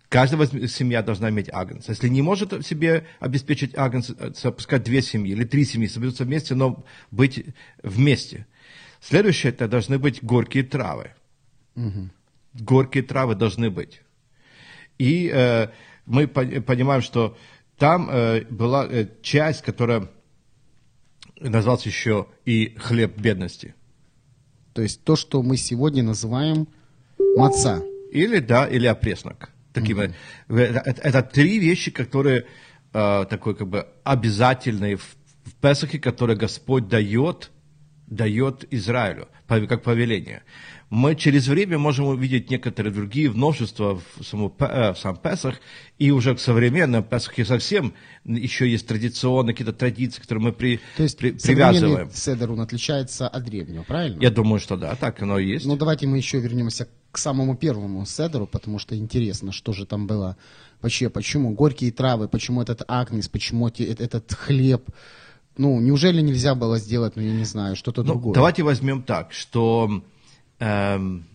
Каждая 0.10 0.48
семья 0.68 1.04
должна 1.04 1.30
иметь 1.30 1.50
агнца. 1.54 1.92
Если 1.92 2.10
не 2.10 2.24
может 2.24 2.66
себе 2.66 3.06
обеспечить 3.20 3.78
агнца, 3.78 4.16
э, 4.18 4.52
пускай 4.52 4.80
две 4.80 5.04
семьи 5.04 5.32
или 5.32 5.44
три 5.44 5.66
семьи 5.66 5.88
соберутся 5.88 6.26
вместе, 6.26 6.56
но 6.56 6.84
быть 7.12 7.46
вместе. 7.84 8.48
Следующее, 9.02 9.52
это 9.52 9.68
должны 9.68 10.00
быть 10.00 10.24
горькие 10.24 10.64
травы. 10.64 11.12
Горькие 12.54 13.04
травы 13.04 13.36
должны 13.36 13.70
быть. 13.70 14.02
И 14.98 15.30
э, 15.32 15.68
мы 16.08 16.24
пон- 16.24 16.62
понимаем, 16.62 17.04
что 17.04 17.38
там 17.78 18.10
э, 18.10 18.46
была 18.50 18.88
э, 18.88 19.08
часть, 19.22 19.62
которая 19.62 20.10
называлась 21.40 21.86
еще 21.86 22.28
и 22.46 22.76
хлеб 22.80 23.16
бедности. 23.18 23.76
То 24.74 24.82
есть 24.82 25.04
то, 25.04 25.16
что 25.16 25.44
мы 25.44 25.56
сегодня 25.56 26.02
называем 26.02 26.68
маца. 27.38 27.84
Или 28.12 28.40
да, 28.40 28.66
или 28.66 28.88
опреснок. 28.88 29.52
Такими, 29.82 30.14
это, 30.48 30.80
это- 30.86 31.02
это 31.02 31.22
три 31.22 31.60
вещи, 31.60 31.92
которые 31.92 32.46
э, 32.94 33.26
такой 33.30 33.56
как 33.56 33.68
бы 33.68 33.88
обязательные 34.04 34.96
в, 34.98 35.04
в 35.46 35.54
Песахе, 35.62 36.00
которые 36.00 36.38
Господь 36.38 36.88
дает, 36.88 37.52
дает 38.08 38.66
Израилю, 38.74 39.28
как 39.68 39.84
повеление. 39.84 40.42
Мы 40.90 41.16
через 41.16 41.48
время 41.48 41.78
можем 41.78 42.08
увидеть 42.08 42.50
некоторые 42.50 42.92
другие 42.92 43.30
множества 43.30 44.02
в 44.18 44.24
саму, 44.24 44.52
э, 44.60 44.94
в 44.94 44.98
сам 44.98 45.18
Песах, 45.18 45.56
и 46.00 46.10
уже 46.10 46.34
к 46.36 46.40
современным 46.40 47.04
Песахе 47.04 47.46
совсем 47.46 47.94
еще 48.26 48.68
есть 48.68 48.88
традиционные 48.88 49.54
какие-то 49.54 49.74
традиции, 49.74 50.20
которые 50.20 50.46
мы 50.46 50.52
при, 50.52 50.80
То 50.98 51.04
есть 51.04 51.16
при- 51.18 51.32
привязываем. 51.32 52.10
седер, 52.12 52.52
он 52.52 52.62
отличается 52.62 53.28
от 53.28 53.44
древнего, 53.46 53.84
правильно? 53.84 54.20
Я 54.20 54.32
думаю, 54.32 54.60
что 54.60 54.78
да, 54.78 54.96
так 54.96 55.22
оно 55.22 55.38
и 55.38 55.48
есть. 55.48 55.66
Ну, 55.68 55.78
давайте 55.78 56.08
мы 56.08 56.18
еще 56.18 56.40
вернемся 56.40 56.88
к 57.12 57.18
самому 57.20 57.56
первому 57.56 58.04
седеру, 58.08 58.48
потому 58.48 58.80
что 58.80 58.98
интересно, 58.98 59.52
что 59.52 59.74
же 59.74 59.86
там 59.86 60.08
было 60.08 60.38
вообще, 60.82 61.10
почему 61.10 61.52
горькие 61.54 61.92
травы, 61.92 62.28
почему 62.28 62.64
этот 62.64 62.82
агнец, 62.88 63.28
почему 63.28 63.68
э- 63.68 63.74
этот 64.00 64.34
хлеб. 64.34 64.90
Ну, 65.56 65.80
неужели 65.82 66.22
нельзя 66.22 66.56
было 66.56 66.80
сделать, 66.80 67.16
ну, 67.16 67.22
я 67.22 67.34
не 67.34 67.44
знаю, 67.46 67.76
что-то 67.76 68.02
Ну, 68.02 68.08
другое? 68.14 68.34
давайте 68.34 68.64
возьмем 68.64 69.04
так, 69.04 69.34
что 69.34 70.02
эм, 70.60 71.26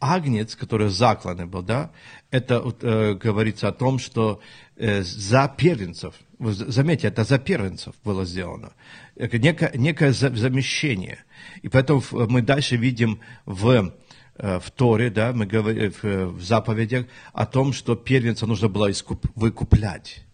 агнец, 0.00 0.56
который 0.56 0.88
закланный 0.88 1.46
был, 1.46 1.62
да, 1.62 1.90
это 2.30 2.60
вот, 2.60 2.82
э, 2.82 3.14
говорится 3.14 3.68
о 3.68 3.72
том, 3.72 3.98
что 3.98 4.40
э, 4.76 5.02
за 5.02 5.52
первенцев, 5.56 6.14
заметьте, 6.38 7.08
это 7.08 7.24
за 7.24 7.38
первенцев 7.38 7.94
было 8.04 8.24
сделано, 8.24 8.72
Это 9.16 9.38
некое, 9.38 9.72
некое 9.76 10.12
за- 10.12 10.34
замещение. 10.34 11.18
И 11.62 11.68
поэтому 11.68 12.02
мы 12.12 12.40
дальше 12.42 12.76
видим 12.76 13.20
в 13.46 13.92
э, 14.38 14.58
в 14.58 14.70
Торе, 14.70 15.10
да, 15.10 15.32
мы 15.34 15.44
говорим 15.44 15.92
в, 15.92 16.04
э, 16.04 16.26
в 16.26 16.42
заповедях 16.42 17.04
о 17.34 17.44
том, 17.44 17.74
что 17.74 17.94
первенца 17.94 18.46
нужно 18.46 18.68
было 18.68 18.90
искуп- 18.90 19.30
выкуплять. 19.34 20.24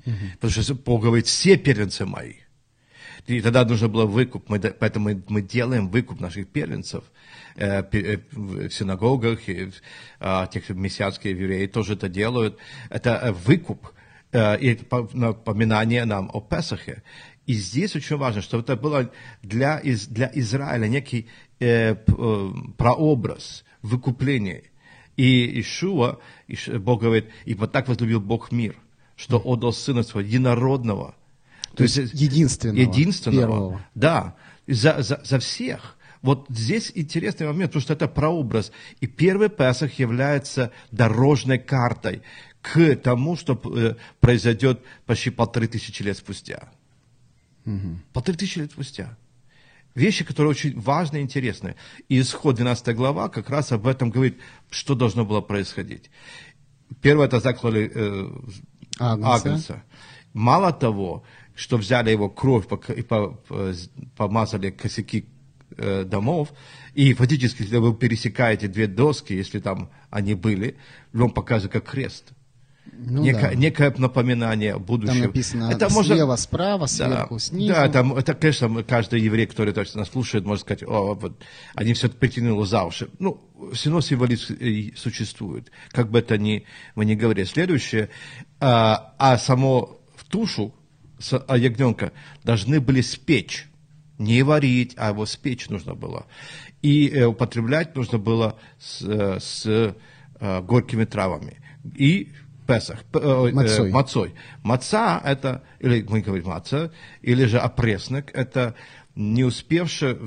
Потому 0.41 0.63
что 0.63 0.75
Бог 0.75 1.03
говорит, 1.03 1.27
все 1.27 1.57
первенцы 1.57 2.07
мои. 2.07 2.35
И 3.27 3.41
тогда 3.41 3.65
нужно 3.65 3.89
было 3.89 4.07
выкуп, 4.07 4.49
мы, 4.49 4.59
поэтому 4.61 5.07
мы, 5.07 5.23
мы 5.29 5.43
делаем 5.43 5.89
выкуп 5.89 6.21
наших 6.21 6.47
первенцев 6.49 7.05
э, 7.57 7.83
э, 7.83 8.19
в 8.33 8.71
синагогах, 8.71 9.49
и, 9.49 9.71
э, 10.21 10.47
тех 10.53 10.69
мессианские 10.71 11.33
евреи 11.33 11.67
тоже 11.67 11.95
это 11.95 12.09
делают. 12.09 12.57
Это 12.89 13.11
э, 13.23 13.33
выкуп 13.33 13.89
э, 14.33 14.59
и 14.61 14.69
это 14.69 14.85
по- 14.85 15.11
напоминание 15.13 16.05
нам 16.05 16.31
о 16.33 16.41
Песахе. 16.41 17.03
И 17.47 17.55
здесь 17.55 17.97
очень 17.97 18.17
важно, 18.17 18.43
что 18.43 18.61
это 18.61 18.77
было 18.77 19.11
для, 19.43 19.81
для 19.83 20.31
Израиля 20.35 20.87
некий 20.87 21.27
э, 21.59 21.95
э, 21.95 22.51
прообраз 22.77 23.65
выкупления. 23.83 24.63
И 25.17 25.61
Ишуа, 25.61 26.19
Иш- 26.47 26.69
Бог 26.79 27.03
говорит, 27.03 27.27
и 27.45 27.55
вот 27.55 27.73
так 27.73 27.89
возлюбил 27.89 28.21
Бог 28.21 28.53
мир, 28.53 28.77
что 29.17 29.41
отдал 29.45 29.73
Сына 29.73 30.03
Своего 30.03 30.29
единородного, 30.29 31.15
То 31.77 31.83
есть 31.83 31.97
единственного, 31.97 32.81
единственного. 32.81 33.41
первого. 33.41 33.87
Да, 33.95 34.35
за, 34.67 35.03
за, 35.03 35.21
за 35.25 35.39
всех. 35.39 35.97
Вот 36.23 36.47
здесь 36.49 36.91
интересный 36.95 37.47
момент, 37.47 37.71
потому 37.71 37.83
что 37.83 37.93
это 37.93 38.09
прообраз. 38.09 38.73
И 39.01 39.07
первый 39.07 39.49
Песах 39.49 39.99
является 39.99 40.73
дорожной 40.91 41.59
картой 41.59 42.23
к 42.63 42.97
тому, 42.97 43.37
что 43.37 43.61
э, 43.77 43.95
произойдет 44.21 44.83
почти 45.05 45.31
полторы 45.31 45.69
тысячи 45.69 46.03
лет 46.03 46.17
спустя. 46.17 46.69
Полторы 48.13 48.39
тысячи 48.39 48.59
лет 48.59 48.73
спустя. 48.73 49.17
Вещи, 49.95 50.25
которые 50.25 50.51
очень 50.51 50.79
важны 50.81 51.19
и 51.19 51.21
интересны. 51.23 51.75
И 52.09 52.21
исход 52.21 52.57
12 52.57 52.95
глава 52.95 53.29
как 53.29 53.51
раз 53.51 53.73
об 53.73 53.87
этом 53.87 54.11
говорит, 54.11 54.39
что 54.71 54.95
должно 54.95 55.25
было 55.25 55.41
происходить. 55.41 56.11
Первое, 57.01 57.27
это 57.27 57.41
заклали 57.41 57.91
э, 57.93 58.31
Агнца. 58.99 59.83
Мало 60.33 60.73
того, 60.73 61.25
что 61.57 61.77
взяли 61.79 62.11
его 62.11 62.29
кровь 62.29 62.67
и 62.97 63.03
по- 63.03 63.29
по- 63.49 63.73
помазали 64.17 64.71
косяки 64.71 65.27
э, 65.77 66.05
домов, 66.05 66.53
и 66.95 67.13
фактически, 67.15 67.63
если 67.63 67.79
вы 67.79 67.95
пересекаете 67.95 68.69
две 68.69 68.87
доски, 68.87 69.33
если 69.33 69.59
там 69.59 69.91
они 70.11 70.35
были, 70.35 70.77
он 71.13 71.31
показывает 71.31 71.73
как 71.73 71.91
крест. 71.91 72.33
Ну 72.99 73.21
некое, 73.23 73.51
да. 73.51 73.55
некое 73.55 73.95
напоминание 73.99 74.75
о 74.75 74.79
будущем. 74.79 75.15
Там 75.15 75.23
написано 75.23 75.71
Это 75.71 75.89
можно- 75.93 76.15
слева, 76.15 76.37
справа, 76.37 76.81
да, 76.83 76.87
сверху, 76.87 77.39
снизу. 77.39 77.75
Да, 77.75 77.89
там, 77.89 78.15
это, 78.15 78.33
конечно, 78.35 78.83
каждый 78.85 79.21
еврей, 79.21 79.47
который 79.47 79.75
точно 79.75 80.01
нас 80.01 80.09
слушает, 80.11 80.47
может 80.47 80.63
сказать, 80.65 80.83
о, 80.85 81.15
вот, 81.15 81.43
они 81.75 81.93
все 81.95 82.07
это 82.07 82.17
притянули 82.17 82.65
за 82.65 82.85
уши. 82.85 83.11
Ну, 83.19 83.41
все 83.73 83.91
равно 83.91 84.01
символизм 84.01 84.55
э, 84.61 84.93
существует, 84.97 85.71
как 85.91 86.11
бы 86.11 86.21
это 86.21 86.39
ни, 86.39 86.65
мы 86.95 87.05
ни 87.05 87.15
говорили. 87.17 87.45
Следующее, 87.45 88.09
а, 88.61 89.15
а 89.19 89.37
само 89.37 89.99
в 90.15 90.25
тушу 90.25 90.73
ягненка 91.19 92.13
должны 92.45 92.81
были 92.81 93.01
спечь. 93.01 93.67
Не 94.19 94.43
варить, 94.43 94.95
а 94.97 95.11
его 95.11 95.27
спечь 95.27 95.69
нужно 95.69 95.95
было. 95.95 96.27
И 96.81 97.09
э, 97.09 97.27
употреблять 97.27 97.95
нужно 97.95 98.17
было 98.19 98.59
с, 98.79 99.03
э, 99.03 99.39
с 99.41 99.67
э, 99.67 100.63
горькими 100.63 101.05
травами. 101.05 101.61
И 101.95 102.33
Песах, 102.67 103.05
э, 103.13 103.19
э, 103.19 103.53
Мацой. 103.53 103.91
мацой. 103.91 104.35
Маца 104.63 105.21
это, 105.25 105.63
или 105.79 106.03
мы 106.03 106.21
говорим 106.21 106.47
маца, 106.47 106.91
или 107.23 107.45
же 107.45 107.59
опреснок, 107.59 108.31
это 108.35 108.75
не 109.15 109.45
успевший 109.45 110.19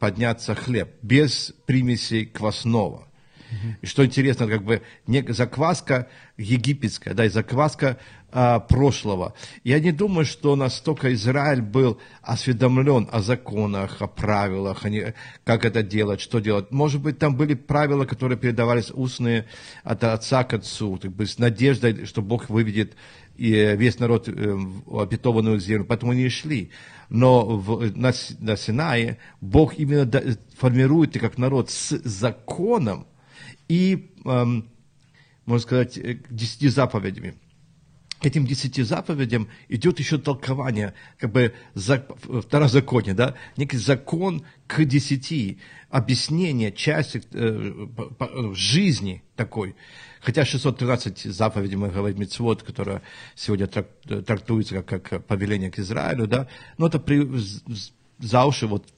подняться 0.00 0.54
хлеб, 0.54 0.90
без 1.02 1.54
примесей 1.66 2.26
квасного. 2.26 3.08
И 3.80 3.86
что 3.86 4.04
интересно, 4.04 4.46
как 4.46 4.62
бы 4.62 4.82
не, 5.06 5.22
закваска 5.32 6.08
египетская, 6.36 7.14
да, 7.14 7.24
и 7.24 7.28
закваска 7.30 7.98
а, 8.30 8.60
прошлого. 8.60 9.32
Я 9.64 9.80
не 9.80 9.90
думаю, 9.90 10.26
что 10.26 10.54
настолько 10.54 11.14
Израиль 11.14 11.62
был 11.62 11.98
осведомлен 12.20 13.08
о 13.10 13.22
законах, 13.22 14.02
о 14.02 14.06
правилах, 14.06 14.84
о 14.84 15.14
как 15.44 15.64
это 15.64 15.82
делать, 15.82 16.20
что 16.20 16.38
делать. 16.38 16.70
Может 16.70 17.00
быть, 17.00 17.18
там 17.18 17.36
были 17.36 17.54
правила, 17.54 18.04
которые 18.04 18.36
передавались 18.36 18.90
устные 18.90 19.46
от 19.82 20.04
отца 20.04 20.44
к 20.44 20.52
отцу, 20.52 20.98
как 21.00 21.12
бы 21.12 21.26
с 21.26 21.38
надеждой, 21.38 22.04
что 22.04 22.20
Бог 22.20 22.50
выведет 22.50 22.96
и 23.38 23.74
весь 23.76 23.98
народ 23.98 24.28
э, 24.28 24.32
в 24.34 25.00
обетованную 25.00 25.58
землю, 25.58 25.86
поэтому 25.86 26.12
они 26.12 26.24
и 26.24 26.28
шли. 26.28 26.70
Но 27.08 27.46
в, 27.46 27.96
на, 27.96 28.12
на 28.40 28.56
Синае 28.56 29.18
Бог 29.40 29.78
именно 29.78 30.04
да- 30.04 30.22
формирует 30.58 31.16
их 31.16 31.22
как 31.22 31.38
народ 31.38 31.70
с 31.70 31.96
законом 32.04 33.06
и, 33.68 34.12
эм, 34.26 34.68
можно 35.46 35.62
сказать, 35.62 35.96
э, 35.96 36.18
десяти 36.28 36.68
заповедями. 36.68 37.34
Этим 38.20 38.46
десяти 38.46 38.82
заповедям 38.82 39.48
идет 39.68 40.00
еще 40.00 40.18
толкование, 40.18 40.94
как 41.18 41.30
бы 41.30 41.54
за, 41.74 42.04
второзаконие, 42.42 43.14
да, 43.14 43.34
некий 43.56 43.76
закон 43.76 44.44
к 44.66 44.84
десяти, 44.84 45.58
объяснение 45.88 46.72
части 46.72 47.22
э, 47.32 47.86
жизни 48.54 49.22
такой. 49.36 49.76
Хотя 50.20 50.44
613 50.44 51.32
заповедей, 51.32 51.76
мы 51.76 51.90
говорим, 51.90 52.18
митцвот, 52.18 52.64
которая 52.64 53.02
сегодня 53.36 53.66
трак- 53.66 54.22
трактуется 54.22 54.82
как, 54.82 55.02
как 55.02 55.24
повеление 55.24 55.70
к 55.70 55.78
Израилю, 55.78 56.26
да, 56.26 56.48
но 56.76 56.88
это 56.88 56.98
при, 56.98 57.24
за 58.18 58.44
уши 58.44 58.66
вот 58.66 58.88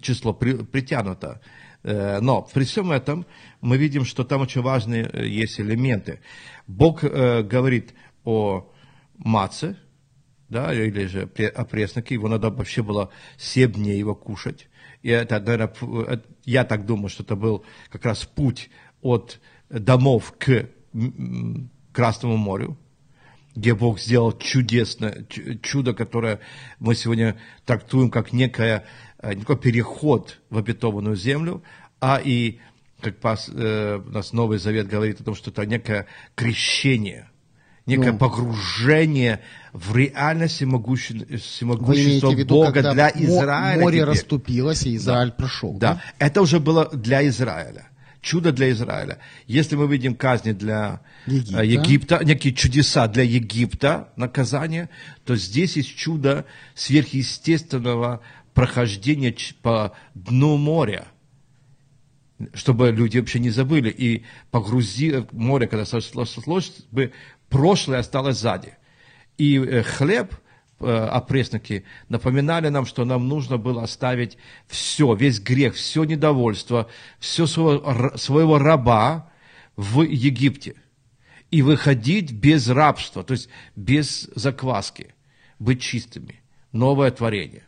число 0.00 0.32
при- 0.32 0.62
притянуто. 0.64 1.40
Э, 1.82 2.20
Но 2.20 2.42
при 2.42 2.64
всем 2.64 2.92
этом 2.92 3.26
мы 3.60 3.76
видим, 3.78 4.04
что 4.04 4.24
там 4.24 4.42
очень 4.42 4.60
важные 4.60 5.10
э, 5.12 5.26
есть 5.26 5.60
элементы. 5.60 6.20
Бог 6.66 7.02
э, 7.04 7.42
говорит 7.42 7.94
о 8.24 8.70
маце, 9.16 9.76
да, 10.48 10.74
или 10.74 11.06
же 11.06 11.22
о 11.54 11.64
пресноке, 11.64 12.14
его 12.14 12.28
надо 12.28 12.50
вообще 12.50 12.82
было 12.82 13.10
7 13.38 13.72
дней 13.72 13.98
его 13.98 14.14
кушать. 14.14 14.68
И 15.02 15.08
это, 15.08 15.40
наверное, 15.40 16.22
я 16.44 16.64
так 16.64 16.86
думаю, 16.86 17.08
что 17.08 17.22
это 17.22 17.36
был 17.36 17.64
как 17.88 18.04
раз 18.04 18.24
путь 18.24 18.70
от 19.00 19.40
домов 19.68 20.34
к 20.38 20.68
Красному 21.92 22.36
морю, 22.36 22.76
где 23.54 23.74
Бог 23.74 24.00
сделал 24.00 24.32
чудесное 24.36 25.24
чу- 25.28 25.58
чудо, 25.60 25.94
которое 25.94 26.40
мы 26.78 26.94
сегодня 26.94 27.36
трактуем 27.64 28.10
как 28.10 28.32
некое, 28.32 28.84
э, 29.18 29.34
некий 29.34 29.56
переход 29.56 30.40
в 30.50 30.58
обетованную 30.58 31.16
землю, 31.16 31.62
а 32.00 32.20
и, 32.22 32.58
как 33.00 33.18
пас- 33.18 33.50
э, 33.52 33.96
у 33.96 34.10
нас 34.10 34.32
Новый 34.32 34.58
Завет 34.58 34.88
говорит 34.88 35.20
о 35.20 35.24
том, 35.24 35.34
что 35.34 35.50
это 35.50 35.66
некое 35.66 36.06
крещение, 36.34 37.30
некое 37.86 38.12
Ну. 38.12 38.18
погружение 38.18 39.40
в 39.72 39.96
реальность 39.96 40.60
всемогуще- 40.60 41.36
всемогущества 41.38 42.32
виду, 42.32 42.54
Бога 42.54 42.82
для 42.92 43.10
Израиля. 43.14 43.80
море 43.80 43.98
теперь. 43.98 44.08
расступилось, 44.08 44.86
и 44.86 44.96
Израиль 44.96 45.32
прошел. 45.32 45.74
Да, 45.78 46.02
это 46.18 46.42
уже 46.42 46.60
было 46.60 46.88
для 46.92 47.26
Израиля. 47.28 47.86
Чудо 48.22 48.52
для 48.52 48.70
Израиля. 48.70 49.16
Если 49.46 49.76
мы 49.76 49.86
видим 49.88 50.14
казни 50.14 50.52
для 50.52 51.00
Египта. 51.26 51.62
э, 51.62 51.66
Египта, 51.66 52.20
некие 52.22 52.52
чудеса 52.52 53.08
для 53.08 53.22
Египта, 53.22 54.10
наказания, 54.16 54.90
то 55.24 55.36
здесь 55.36 55.76
есть 55.76 55.96
чудо 55.96 56.44
сверхъестественного 56.74 58.20
прохождения 58.52 59.34
по 59.62 59.92
дну 60.14 60.58
моря, 60.58 61.06
чтобы 62.54 62.90
люди 62.90 63.18
вообще 63.18 63.38
не 63.38 63.50
забыли. 63.50 63.90
И 63.90 64.24
погрузи 64.50 65.24
море, 65.32 65.66
когда 65.66 65.84
сошлось, 65.86 66.30
бы 66.90 67.12
прошлое 67.50 67.98
осталось 67.98 68.38
сзади. 68.38 68.76
И 69.36 69.58
э, 69.58 69.82
хлеб, 69.82 70.34
э, 70.80 70.86
опресноки, 70.86 71.84
напоминали 72.08 72.68
нам, 72.68 72.86
что 72.86 73.04
нам 73.04 73.28
нужно 73.28 73.58
было 73.58 73.82
оставить 73.82 74.38
все, 74.66 75.14
весь 75.14 75.40
грех, 75.40 75.74
все 75.74 76.04
недовольство, 76.04 76.88
все 77.18 77.46
своего, 77.46 78.16
своего 78.16 78.58
раба 78.58 79.30
в 79.76 80.02
Египте. 80.02 80.76
И 81.50 81.62
выходить 81.62 82.32
без 82.32 82.68
рабства, 82.68 83.24
то 83.24 83.32
есть 83.32 83.48
без 83.74 84.30
закваски, 84.34 85.14
быть 85.58 85.82
чистыми. 85.82 86.40
Новое 86.72 87.10
творение. 87.10 87.64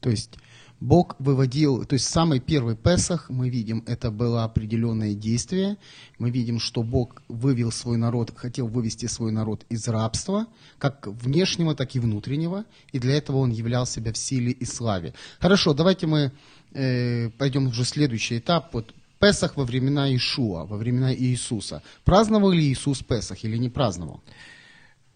То 0.00 0.10
есть 0.10 0.36
Бог 0.80 1.16
выводил, 1.18 1.84
то 1.84 1.94
есть 1.94 2.06
самый 2.06 2.38
первый 2.38 2.76
Песах, 2.76 3.30
мы 3.30 3.50
видим, 3.50 3.82
это 3.86 4.10
было 4.12 4.44
определенное 4.44 5.14
действие. 5.14 5.76
Мы 6.18 6.30
видим, 6.30 6.60
что 6.60 6.82
Бог 6.82 7.22
вывел 7.26 7.72
свой 7.72 7.96
народ, 7.96 8.32
хотел 8.36 8.68
вывести 8.68 9.06
свой 9.06 9.32
народ 9.32 9.64
из 9.68 9.88
рабства, 9.88 10.46
как 10.78 11.08
внешнего, 11.08 11.74
так 11.74 11.96
и 11.96 11.98
внутреннего. 11.98 12.64
И 12.92 13.00
для 13.00 13.16
этого 13.16 13.38
он 13.38 13.50
являл 13.50 13.86
себя 13.86 14.12
в 14.12 14.18
силе 14.18 14.52
и 14.52 14.64
славе. 14.64 15.14
Хорошо, 15.40 15.74
давайте 15.74 16.06
мы 16.06 16.32
э, 16.72 17.30
пойдем 17.30 17.66
уже 17.66 17.82
в 17.82 17.88
следующий 17.88 18.38
этап. 18.38 18.72
Вот 18.72 18.94
Песах 19.18 19.56
во 19.56 19.64
времена 19.64 20.14
Ишуа, 20.14 20.64
во 20.64 20.76
времена 20.76 21.12
Иисуса. 21.12 21.82
Праздновал 22.04 22.52
ли 22.52 22.72
Иисус 22.72 23.02
Песах 23.02 23.42
или 23.42 23.56
не 23.56 23.68
праздновал? 23.68 24.22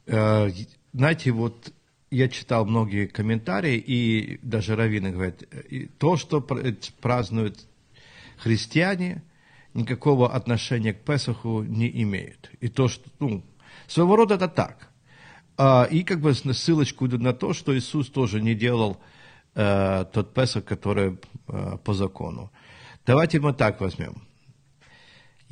Э, 0.07 0.51
Знаете, 0.93 1.31
вот 1.31 1.73
я 2.13 2.29
читал 2.29 2.67
многие 2.67 3.07
комментарии, 3.07 3.77
и 3.77 4.39
даже 4.43 4.77
раввины 4.77 5.11
говорят, 5.11 5.43
то, 5.99 6.17
что 6.17 6.41
пр- 6.41 6.77
празднуют 7.01 7.67
христиане, 8.37 9.23
никакого 9.75 10.33
отношения 10.33 10.93
к 10.93 11.05
Песаху 11.05 11.63
не 11.63 11.89
имеет. 12.03 12.51
И 12.61 12.69
то, 12.69 12.89
что, 12.89 13.09
ну, 13.19 13.43
своего 13.87 14.17
рода 14.17 14.35
это 14.35 14.49
так. 14.49 14.91
А, 15.57 15.85
и 15.91 16.03
как 16.03 16.21
бы 16.21 16.35
ссылочку 16.35 17.07
на 17.07 17.33
то, 17.33 17.55
что 17.55 17.77
Иисус 17.77 18.11
тоже 18.11 18.43
не 18.43 18.55
делал 18.55 18.99
э, 19.55 20.05
тот 20.13 20.35
Песах, 20.35 20.65
который 20.65 21.19
э, 21.49 21.79
по 21.83 21.95
закону. 21.95 22.51
Давайте 23.07 23.41
мы 23.41 23.55
так 23.55 23.81
возьмем. 23.81 24.23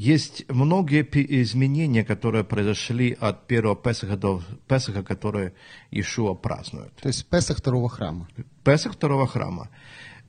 Есть 0.01 0.49
многие 0.49 1.03
изменения, 1.43 2.05
которые 2.05 2.43
произошли 2.43 3.15
от 3.21 3.47
первого 3.47 3.77
Песаха 3.77 4.17
до 4.17 4.43
Песаха, 4.67 5.03
которые 5.03 5.53
Иешуа 5.91 6.33
празднует. 6.33 6.95
То 7.03 7.09
есть 7.09 7.27
Песах 7.27 7.59
второго 7.59 7.91
храма. 7.91 8.27
Песах 8.65 8.95
второго 8.95 9.27
храма. 9.27 9.69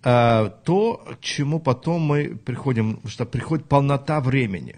Э, 0.03 0.51
То, 0.65 0.97
к 1.21 1.21
чему 1.21 1.62
потом 1.62 2.01
мы 2.01 2.36
приходим, 2.36 2.99
что 3.07 3.25
приходит 3.25 3.69
полнота 3.69 4.19
времени, 4.19 4.75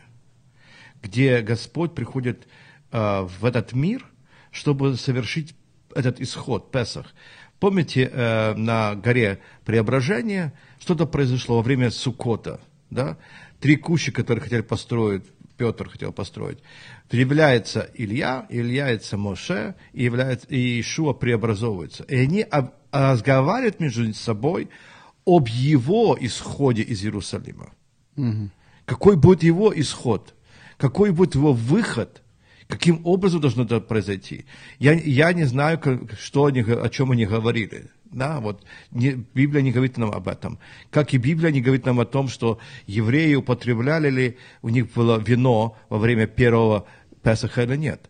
где 1.01 1.41
Господь 1.41 1.95
приходит 1.95 2.47
э, 2.91 3.27
в 3.39 3.45
этот 3.45 3.73
мир, 3.73 4.05
чтобы 4.51 4.95
совершить 4.95 5.55
этот 5.95 6.21
исход, 6.21 6.71
Песах. 6.71 7.15
Помните, 7.59 8.11
э, 8.13 8.53
на 8.53 8.93
горе 8.93 9.39
Преображения 9.65 10.53
что-то 10.77 11.07
произошло 11.07 11.55
во 11.55 11.61
время 11.63 11.89
Сукота, 11.89 12.59
да? 12.91 13.17
Три 13.63 13.77
кущи, 13.77 14.11
которые 14.11 14.41
хотели 14.43 14.59
построить, 14.61 15.23
Петр 15.57 15.87
хотел 15.89 16.11
построить. 16.11 16.57
Является 17.11 17.89
Илья, 17.93 18.45
является 18.49 19.15
Моше, 19.17 19.75
и, 19.93 20.03
является, 20.03 20.47
и 20.49 20.81
Ишуа 20.81 21.13
преобразовывается. 21.13 22.03
И 22.09 22.15
они 22.17 22.41
об- 22.41 22.73
разговаривают 22.91 23.79
между 23.79 24.13
собой 24.13 24.67
об 25.25 25.47
его 25.47 26.17
исходе 26.19 26.81
из 26.81 27.03
Иерусалима. 27.05 27.71
Какой 28.85 29.15
будет 29.15 29.43
его 29.43 29.71
исход? 29.73 30.33
Какой 30.77 31.11
будет 31.11 31.35
его 31.35 31.53
выход? 31.53 32.21
Каким 32.67 32.99
образом 33.05 33.39
должно 33.39 33.63
это 33.63 33.79
произойти? 33.79 34.43
Я, 34.79 34.91
я 34.91 35.31
не 35.31 35.45
знаю, 35.45 35.79
как- 35.79 36.19
что 36.19 36.45
они, 36.47 36.59
о 36.63 36.89
чем 36.89 37.11
они 37.11 37.25
говорили. 37.25 37.85
Да, 38.13 38.39
вот 38.39 38.63
не- 38.91 39.25
Библия 39.33 39.61
не 39.61 39.71
говорит 39.71 39.97
нам 39.97 40.11
об 40.11 40.27
этом. 40.27 40.59
Как 40.91 41.13
и 41.13 41.17
Библия 41.17 41.51
не 41.51 41.61
говорит 41.61 41.85
нам 41.85 41.99
о 41.99 42.05
том, 42.05 42.27
что 42.27 42.59
евреи 42.85 43.35
употребляли 43.35 44.09
ли 44.09 44.37
у 44.61 44.69
них 44.69 44.93
было 44.93 45.19
вино 45.19 45.75
во 45.89 45.97
время 45.97 46.27
первого 46.27 46.85
Песаха 47.23 47.63
или 47.63 47.75
нет. 47.75 48.09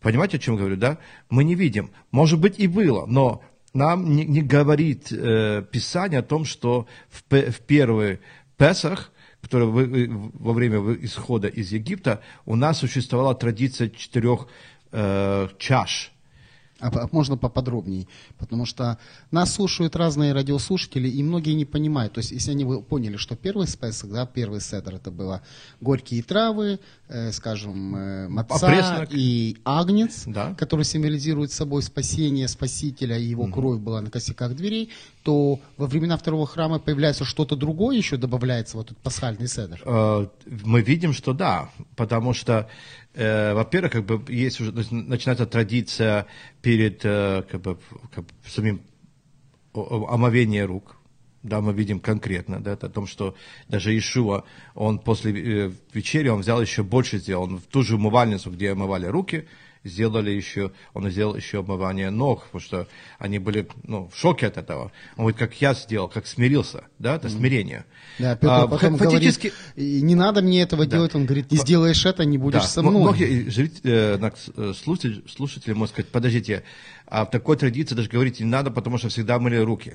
Понимаете, 0.00 0.36
о 0.38 0.40
чем 0.40 0.54
я 0.54 0.60
говорю, 0.60 0.76
да? 0.76 0.98
Мы 1.30 1.44
не 1.44 1.54
видим. 1.54 1.90
Может 2.10 2.40
быть 2.40 2.58
и 2.58 2.66
было, 2.66 3.06
но 3.06 3.42
нам 3.74 4.14
не, 4.16 4.24
не 4.24 4.40
говорит 4.42 5.12
э, 5.12 5.62
Писание 5.70 6.20
о 6.20 6.22
том, 6.24 6.44
что 6.44 6.86
в, 7.10 7.22
в 7.30 7.60
первый 7.60 8.20
Песах, 8.56 9.12
который 9.42 9.66
вы- 9.68 10.08
во 10.34 10.52
время 10.52 10.94
исхода 11.02 11.48
из 11.48 11.72
Египта, 11.72 12.20
у 12.46 12.56
нас 12.56 12.78
существовала 12.78 13.34
традиция 13.34 13.90
четырех 13.90 14.46
э, 14.92 15.48
чаш. 15.58 16.11
А 16.82 17.08
можно 17.12 17.36
поподробнее? 17.36 18.06
Потому 18.38 18.66
что 18.66 18.98
нас 19.30 19.54
слушают 19.54 19.94
разные 19.96 20.32
радиослушатели, 20.32 21.08
и 21.08 21.22
многие 21.22 21.52
не 21.52 21.64
понимают. 21.64 22.14
То 22.14 22.18
есть, 22.18 22.32
если 22.32 22.50
они 22.50 22.64
поняли, 22.82 23.16
что 23.16 23.36
первый 23.36 23.68
спесок, 23.68 24.10
да, 24.10 24.26
первый 24.26 24.60
седр, 24.60 24.96
это 24.96 25.10
было 25.12 25.42
горькие 25.80 26.22
травы, 26.22 26.80
э, 27.08 27.30
скажем, 27.32 27.94
э, 27.96 28.28
маца 28.28 28.66
Опреснок. 28.66 29.08
и 29.12 29.56
агнец, 29.64 30.24
Да. 30.26 30.54
который 30.54 30.84
символизирует 30.84 31.52
собой 31.52 31.82
спасение 31.82 32.48
Спасителя, 32.48 33.16
и 33.16 33.24
его 33.24 33.46
кровь 33.46 33.78
была 33.78 34.00
на 34.00 34.10
косяках 34.10 34.54
дверей, 34.56 34.90
то 35.22 35.60
во 35.76 35.86
времена 35.86 36.16
второго 36.16 36.46
храма 36.46 36.80
появляется 36.80 37.24
что-то 37.24 37.54
другое, 37.54 37.96
еще 37.96 38.16
добавляется 38.16 38.76
вот 38.76 38.86
этот 38.86 38.98
пасхальный 38.98 39.46
седр. 39.46 39.80
Э, 39.84 40.26
мы 40.64 40.82
видим, 40.82 41.12
что 41.12 41.32
да, 41.32 41.70
потому 41.96 42.34
что, 42.34 42.68
э, 43.14 43.54
во-первых, 43.54 43.92
как 43.92 44.04
бы 44.04 44.32
есть 44.32 44.60
уже 44.60 44.72
нач- 44.72 44.90
начинается 44.90 45.46
традиция 45.46 46.26
перед 46.60 47.04
э, 47.04 47.44
как 47.50 47.60
бы, 47.60 47.78
как 48.14 48.24
бы 48.24 48.30
самим 48.46 48.82
омовение 49.74 50.64
рук. 50.64 50.96
Да, 51.42 51.60
мы 51.60 51.72
видим 51.72 51.98
конкретно, 51.98 52.60
да, 52.60 52.74
это 52.74 52.86
о 52.86 52.90
том, 52.90 53.08
что 53.08 53.34
даже 53.66 53.96
Ишуа, 53.98 54.44
он 54.74 55.00
после 55.00 55.32
э, 55.32 55.72
вечери, 55.92 56.28
он 56.28 56.40
взял 56.40 56.62
еще 56.62 56.84
больше 56.84 57.18
сделал. 57.18 57.44
Он 57.44 57.58
в 57.58 57.66
ту 57.66 57.82
же 57.82 57.96
умывальницу, 57.96 58.50
где 58.50 58.70
омывали 58.70 59.06
руки, 59.06 59.48
сделали 59.84 60.30
еще, 60.30 60.72
он 60.94 61.10
сделал 61.10 61.36
еще 61.36 61.60
омывание 61.60 62.10
ног, 62.10 62.44
потому 62.44 62.60
что 62.60 62.88
они 63.18 63.38
были 63.38 63.68
ну, 63.84 64.08
в 64.08 64.18
шоке 64.18 64.46
от 64.46 64.56
этого. 64.56 64.92
Он 65.16 65.24
говорит, 65.24 65.38
как 65.38 65.60
я 65.60 65.74
сделал, 65.74 66.08
как 66.08 66.26
смирился, 66.26 66.84
да, 66.98 67.16
это 67.16 67.28
смирение. 67.28 67.84
Да, 68.18 68.36
Петр 68.36 68.52
А, 68.52 68.66
потом 68.66 68.96
фа- 68.96 69.04
фактически, 69.04 69.48
говорит, 69.48 69.76
«И 69.76 70.02
не 70.02 70.14
надо 70.14 70.42
мне 70.42 70.62
этого 70.62 70.86
делать, 70.86 71.14
он 71.14 71.26
говорит, 71.26 71.50
не 71.50 71.58
сделаешь 71.58 72.04
это, 72.06 72.24
не 72.24 72.38
будешь 72.38 72.62
да, 72.62 72.66
со 72.66 72.82
мной. 72.82 73.02
Многие 73.02 73.48
э, 73.84 74.30
э, 74.56 74.72
слушатели, 74.74 75.22
слушатели 75.28 75.72
могут 75.72 75.90
сказать, 75.90 76.10
подождите, 76.10 76.64
а 77.06 77.24
в 77.24 77.30
такой 77.30 77.56
традиции 77.56 77.94
даже 77.94 78.08
говорить 78.08 78.40
не 78.40 78.46
надо, 78.46 78.70
потому 78.70 78.98
что 78.98 79.08
всегда 79.08 79.38
мыли 79.38 79.56
руки. 79.56 79.94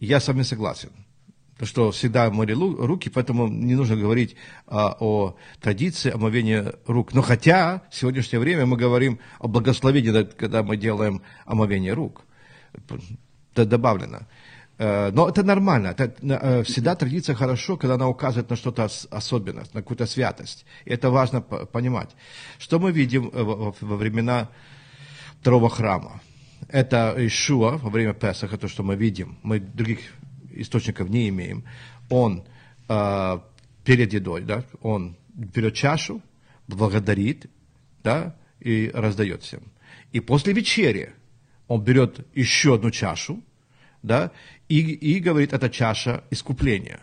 Я 0.00 0.20
с 0.20 0.28
вами 0.28 0.42
согласен. 0.42 0.90
То, 1.58 1.66
что 1.66 1.90
всегда 1.92 2.30
мыли 2.30 2.52
руки, 2.52 3.08
поэтому 3.08 3.46
не 3.46 3.76
нужно 3.76 3.96
говорить 3.96 4.34
а, 4.66 4.96
о 4.98 5.36
традиции 5.60 6.10
омовения 6.12 6.74
рук. 6.86 7.14
Но 7.14 7.22
хотя 7.22 7.82
в 7.90 7.94
сегодняшнее 7.94 8.40
время 8.40 8.66
мы 8.66 8.76
говорим 8.76 9.20
о 9.38 9.46
благословении, 9.46 10.10
да, 10.10 10.24
когда 10.24 10.62
мы 10.64 10.76
делаем 10.76 11.22
омовение 11.46 11.92
рук. 11.92 12.22
Это 13.52 13.64
добавлено. 13.66 14.26
Э, 14.78 15.12
Но 15.12 15.28
это 15.28 15.44
нормально. 15.44 15.94
Это, 15.96 16.12
э, 16.22 16.62
всегда 16.64 16.96
традиция 16.96 17.36
хорошо, 17.36 17.76
когда 17.76 17.94
она 17.94 18.08
указывает 18.08 18.50
на 18.50 18.56
что-то 18.56 18.84
ос- 18.84 19.06
особенное, 19.10 19.64
на 19.72 19.82
какую-то 19.82 20.06
святость. 20.06 20.66
И 20.84 20.90
это 20.90 21.10
важно 21.10 21.40
понимать. 21.40 22.10
Что 22.58 22.80
мы 22.80 22.90
видим 22.90 23.30
во 23.32 23.96
времена 23.96 24.48
второго 25.40 25.70
храма? 25.70 26.20
Это 26.68 27.14
Ишуа 27.16 27.78
во 27.78 27.90
время 27.90 28.12
Песаха, 28.14 28.58
то, 28.58 28.66
что 28.66 28.82
мы 28.82 28.96
видим. 28.96 29.38
Мы 29.44 29.60
других 29.60 30.00
источников 30.60 31.08
не 31.08 31.28
имеем. 31.28 31.64
Он 32.08 32.44
э, 32.88 33.38
перед 33.84 34.12
едой, 34.12 34.42
да, 34.42 34.64
он 34.80 35.16
берет 35.34 35.74
чашу, 35.74 36.22
благодарит, 36.68 37.46
да, 38.02 38.34
и 38.60 38.90
раздает 38.94 39.42
всем. 39.42 39.62
И 40.12 40.20
после 40.20 40.52
вечери 40.52 41.12
он 41.68 41.82
берет 41.82 42.26
еще 42.34 42.74
одну 42.74 42.90
чашу, 42.90 43.42
да, 44.02 44.30
и, 44.68 44.80
и 44.80 45.18
говорит, 45.18 45.52
это 45.52 45.68
чаша 45.70 46.24
искупления. 46.30 47.00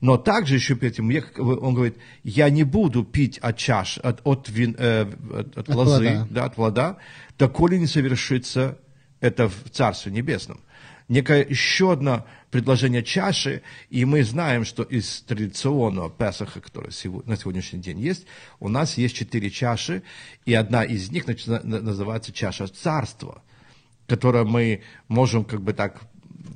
Но 0.00 0.18
также 0.18 0.56
еще 0.56 0.74
перед 0.76 0.94
этим 0.94 1.10
он 1.38 1.74
говорит, 1.74 1.96
я 2.22 2.50
не 2.50 2.64
буду 2.64 3.02
пить 3.04 3.38
от 3.38 3.56
чаш, 3.56 3.98
от, 3.98 4.20
от, 4.24 4.48
вин, 4.48 4.76
э, 4.78 5.06
от, 5.32 5.56
от 5.56 5.68
От 5.68 5.74
лозы, 5.74 6.04
плода. 6.04 6.26
да, 6.30 6.44
от 6.44 6.54
плода, 6.54 6.96
доколе 7.38 7.78
не 7.78 7.86
совершится 7.86 8.78
это 9.20 9.48
в 9.48 9.70
Царстве 9.70 10.12
Небесном. 10.12 10.60
Некое 11.08 11.46
еще 11.48 11.92
одно 11.92 12.26
предложение 12.50 13.02
чаши, 13.02 13.62
и 13.90 14.04
мы 14.04 14.24
знаем, 14.24 14.64
что 14.64 14.82
из 14.82 15.22
традиционного 15.22 16.10
Песаха, 16.10 16.60
который 16.60 16.90
на 17.26 17.36
сегодняшний 17.36 17.80
день 17.80 18.00
есть, 18.00 18.26
у 18.58 18.68
нас 18.68 18.98
есть 18.98 19.14
четыре 19.14 19.50
чаши, 19.50 20.02
и 20.46 20.54
одна 20.54 20.82
из 20.82 21.10
них 21.12 21.26
называется 21.62 22.32
чаша 22.32 22.66
Царства, 22.66 23.42
которую 24.08 24.46
мы 24.46 24.82
можем 25.06 25.44
как 25.44 25.60
бы 25.60 25.74
так 25.74 26.00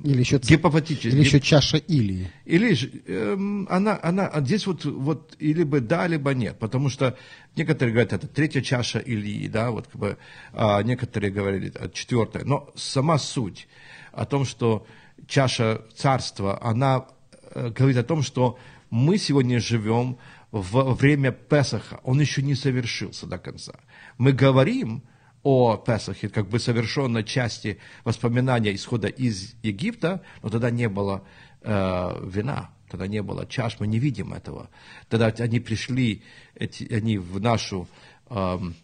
Или 0.03 0.19
еще, 0.19 0.37
гипотетически... 0.37 1.07
или 1.07 1.19
еще 1.19 1.39
чаша 1.39 1.77
Илии. 1.77 2.29
Или 2.43 2.75
эм, 3.07 3.67
она, 3.69 3.97
она, 4.03 4.27
а 4.27 4.41
здесь 4.41 4.67
вот, 4.67 4.83
вот 4.83 5.35
и 5.39 5.53
либо 5.53 5.79
да, 5.79 6.07
либо 6.07 6.33
нет, 6.33 6.59
потому 6.59 6.89
что 6.89 7.17
некоторые 7.55 7.93
говорят, 7.93 8.11
это 8.11 8.27
третья 8.27 8.61
чаша 8.61 8.99
Ильи, 8.99 9.47
да, 9.47 9.71
вот 9.71 9.87
как 9.87 9.95
бы, 9.95 10.17
а 10.51 10.81
некоторые 10.83 11.31
говорили, 11.31 11.71
четвертая, 11.93 12.43
но 12.43 12.69
сама 12.75 13.17
суть 13.17 13.67
о 14.11 14.25
том, 14.25 14.45
что 14.45 14.85
чаша 15.27 15.81
царства, 15.95 16.61
она 16.61 17.07
э, 17.53 17.69
говорит 17.69 17.97
о 17.97 18.03
том, 18.03 18.21
что 18.21 18.57
мы 18.89 19.17
сегодня 19.17 19.59
живем 19.59 20.17
в 20.51 20.93
время 20.95 21.31
Песаха, 21.31 21.99
он 22.03 22.19
еще 22.19 22.41
не 22.41 22.55
совершился 22.55 23.25
до 23.25 23.37
конца. 23.37 23.73
Мы 24.17 24.33
говорим 24.33 25.03
о 25.43 25.77
Песахе, 25.77 26.29
как 26.29 26.49
бы 26.49 26.59
совершенной 26.59 27.23
части 27.23 27.79
воспоминания 28.03 28.75
исхода 28.75 29.07
из 29.07 29.55
Египта, 29.63 30.21
но 30.43 30.49
тогда 30.49 30.69
не 30.69 30.89
было 30.89 31.23
э, 31.61 32.27
вина, 32.27 32.69
тогда 32.89 33.07
не 33.07 33.21
было 33.21 33.45
чаш, 33.45 33.79
мы 33.79 33.87
не 33.87 33.97
видим 33.97 34.33
этого. 34.33 34.69
Тогда 35.07 35.27
они 35.27 35.59
пришли, 35.59 36.23
эти, 36.55 36.83
они 36.93 37.17
в 37.17 37.39
нашу 37.39 37.87
эм, 38.29 38.75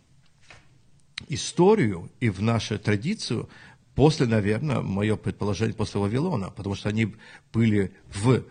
историю 1.27 2.09
и 2.19 2.29
в 2.29 2.41
нашу 2.41 2.79
традицию 2.79 3.49
после, 3.97 4.27
наверное, 4.27 4.81
мое 4.81 5.15
предположение, 5.15 5.73
после 5.73 5.99
Вавилона, 5.99 6.51
потому 6.51 6.75
что 6.75 6.89
они 6.89 7.15
были 7.51 7.91
в, 8.13 8.43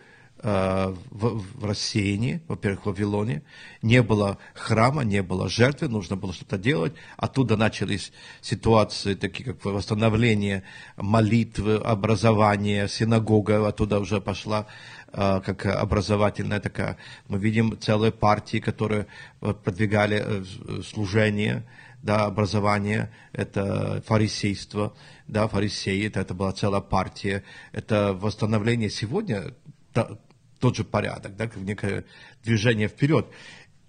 э, 0.43 0.93
в, 1.09 1.41
в 1.59 1.65
рассеянии, 1.65 2.41
во-первых, 2.49 2.81
в 2.81 2.85
Вавилоне, 2.87 3.43
не 3.81 4.03
было 4.03 4.39
храма, 4.53 5.05
не 5.05 5.23
было 5.23 5.47
жертвы, 5.47 5.87
нужно 5.87 6.17
было 6.17 6.33
что-то 6.33 6.57
делать, 6.57 6.95
оттуда 7.15 7.55
начались 7.55 8.11
ситуации, 8.41 9.15
такие 9.15 9.53
как 9.53 9.63
восстановление 9.63 10.63
молитвы, 10.97 11.75
образование, 11.75 12.89
синагога, 12.89 13.65
оттуда 13.65 14.01
уже 14.01 14.19
пошла 14.19 14.67
э, 15.13 15.39
как 15.45 15.65
образовательная 15.65 16.59
такая, 16.59 16.97
мы 17.29 17.39
видим 17.39 17.79
целые 17.79 18.11
партии, 18.11 18.57
которые 18.57 19.07
э, 19.39 19.53
продвигали 19.53 20.43
служение, 20.83 21.63
да, 22.03 22.25
образование, 22.25 23.11
это 23.31 24.03
фарисейство, 24.05 24.93
да, 25.27 25.47
фарисеи, 25.47 26.07
это, 26.07 26.21
это 26.21 26.33
была 26.33 26.51
целая 26.51 26.81
партия, 26.81 27.43
это 27.71 28.13
восстановление 28.13 28.89
сегодня, 28.89 29.53
та- 29.93 30.17
тот 30.59 30.75
же 30.75 30.83
порядок, 30.83 31.35
да, 31.35 31.47
как 31.47 31.57
некое 31.57 32.05
движение 32.43 32.87
вперед. 32.87 33.27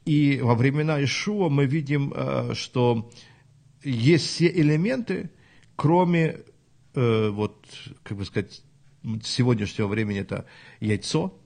И 0.04 0.40
во 0.42 0.54
времена 0.54 1.02
Ишуа 1.02 1.48
мы 1.48 1.66
видим, 1.66 2.12
э, 2.14 2.54
что 2.54 3.10
есть 3.84 4.26
все 4.26 4.48
элементы, 4.48 5.30
кроме, 5.76 6.40
э, 6.94 7.28
вот, 7.28 7.66
как 8.02 8.16
бы 8.16 8.24
сказать, 8.24 8.62
сегодняшнего 9.22 9.86
времени 9.86 10.20
это 10.20 10.46
яйцо, 10.80 11.38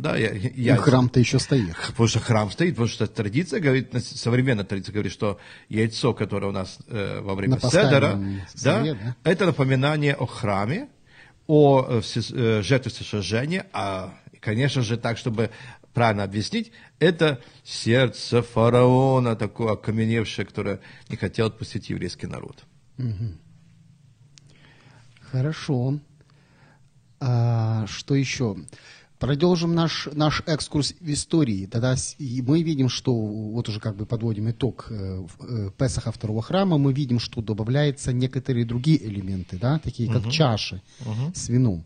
да, 0.00 0.16
я, 0.16 0.28
И 0.30 0.62
я, 0.62 0.76
храм-то 0.76 1.20
еще 1.20 1.38
стоит. 1.38 1.76
Потому 1.88 2.08
что 2.08 2.20
храм 2.20 2.50
стоит, 2.50 2.70
потому 2.70 2.88
что 2.88 3.06
традиция 3.06 3.60
говорит, 3.60 3.92
на- 3.92 4.00
современная 4.00 4.64
традиция 4.64 4.92
говорит, 4.92 5.12
что 5.12 5.38
яйцо, 5.68 6.14
которое 6.14 6.46
у 6.46 6.52
нас 6.52 6.78
э, 6.88 7.20
во 7.20 7.34
время 7.34 7.58
седера, 7.60 8.18
да, 8.62 8.82
да? 8.82 9.16
это 9.24 9.46
напоминание 9.46 10.14
о 10.14 10.26
храме, 10.26 10.88
о 11.46 11.86
э, 11.88 12.00
э, 12.00 12.62
жертве 12.62 12.90
всесожжения, 12.90 13.66
а, 13.72 14.14
конечно 14.40 14.82
же, 14.82 14.96
так, 14.96 15.18
чтобы 15.18 15.50
правильно 15.92 16.24
объяснить, 16.24 16.72
это 16.98 17.40
сердце 17.64 18.42
фараона, 18.42 19.36
такое 19.36 19.72
окаменевшее, 19.72 20.46
которое 20.46 20.80
не 21.08 21.16
хотел 21.16 21.46
отпустить 21.46 21.90
еврейский 21.90 22.26
народ. 22.26 22.64
Хорошо. 25.30 25.98
А, 27.20 27.86
что 27.86 28.14
еще? 28.14 28.56
Продолжим 29.20 29.74
наш, 29.74 30.08
наш 30.12 30.42
экскурс 30.46 30.94
в 30.98 31.12
истории. 31.12 31.66
Тогда 31.66 31.94
и 32.18 32.40
мы 32.40 32.62
видим, 32.62 32.88
что 32.88 33.14
вот 33.14 33.68
уже 33.68 33.78
как 33.78 33.94
бы 33.94 34.06
подводим 34.06 34.50
итог 34.50 34.86
э, 34.88 35.22
э, 35.40 35.70
Песаха 35.76 36.10
второго 36.10 36.40
храма, 36.40 36.78
мы 36.78 36.94
видим, 36.94 37.18
что 37.20 37.42
добавляются 37.42 38.14
некоторые 38.14 38.64
другие 38.64 38.96
элементы, 39.06 39.58
да, 39.58 39.78
такие 39.78 40.10
как 40.10 40.26
чаши 40.30 40.80
с 41.34 41.50
вином. 41.50 41.84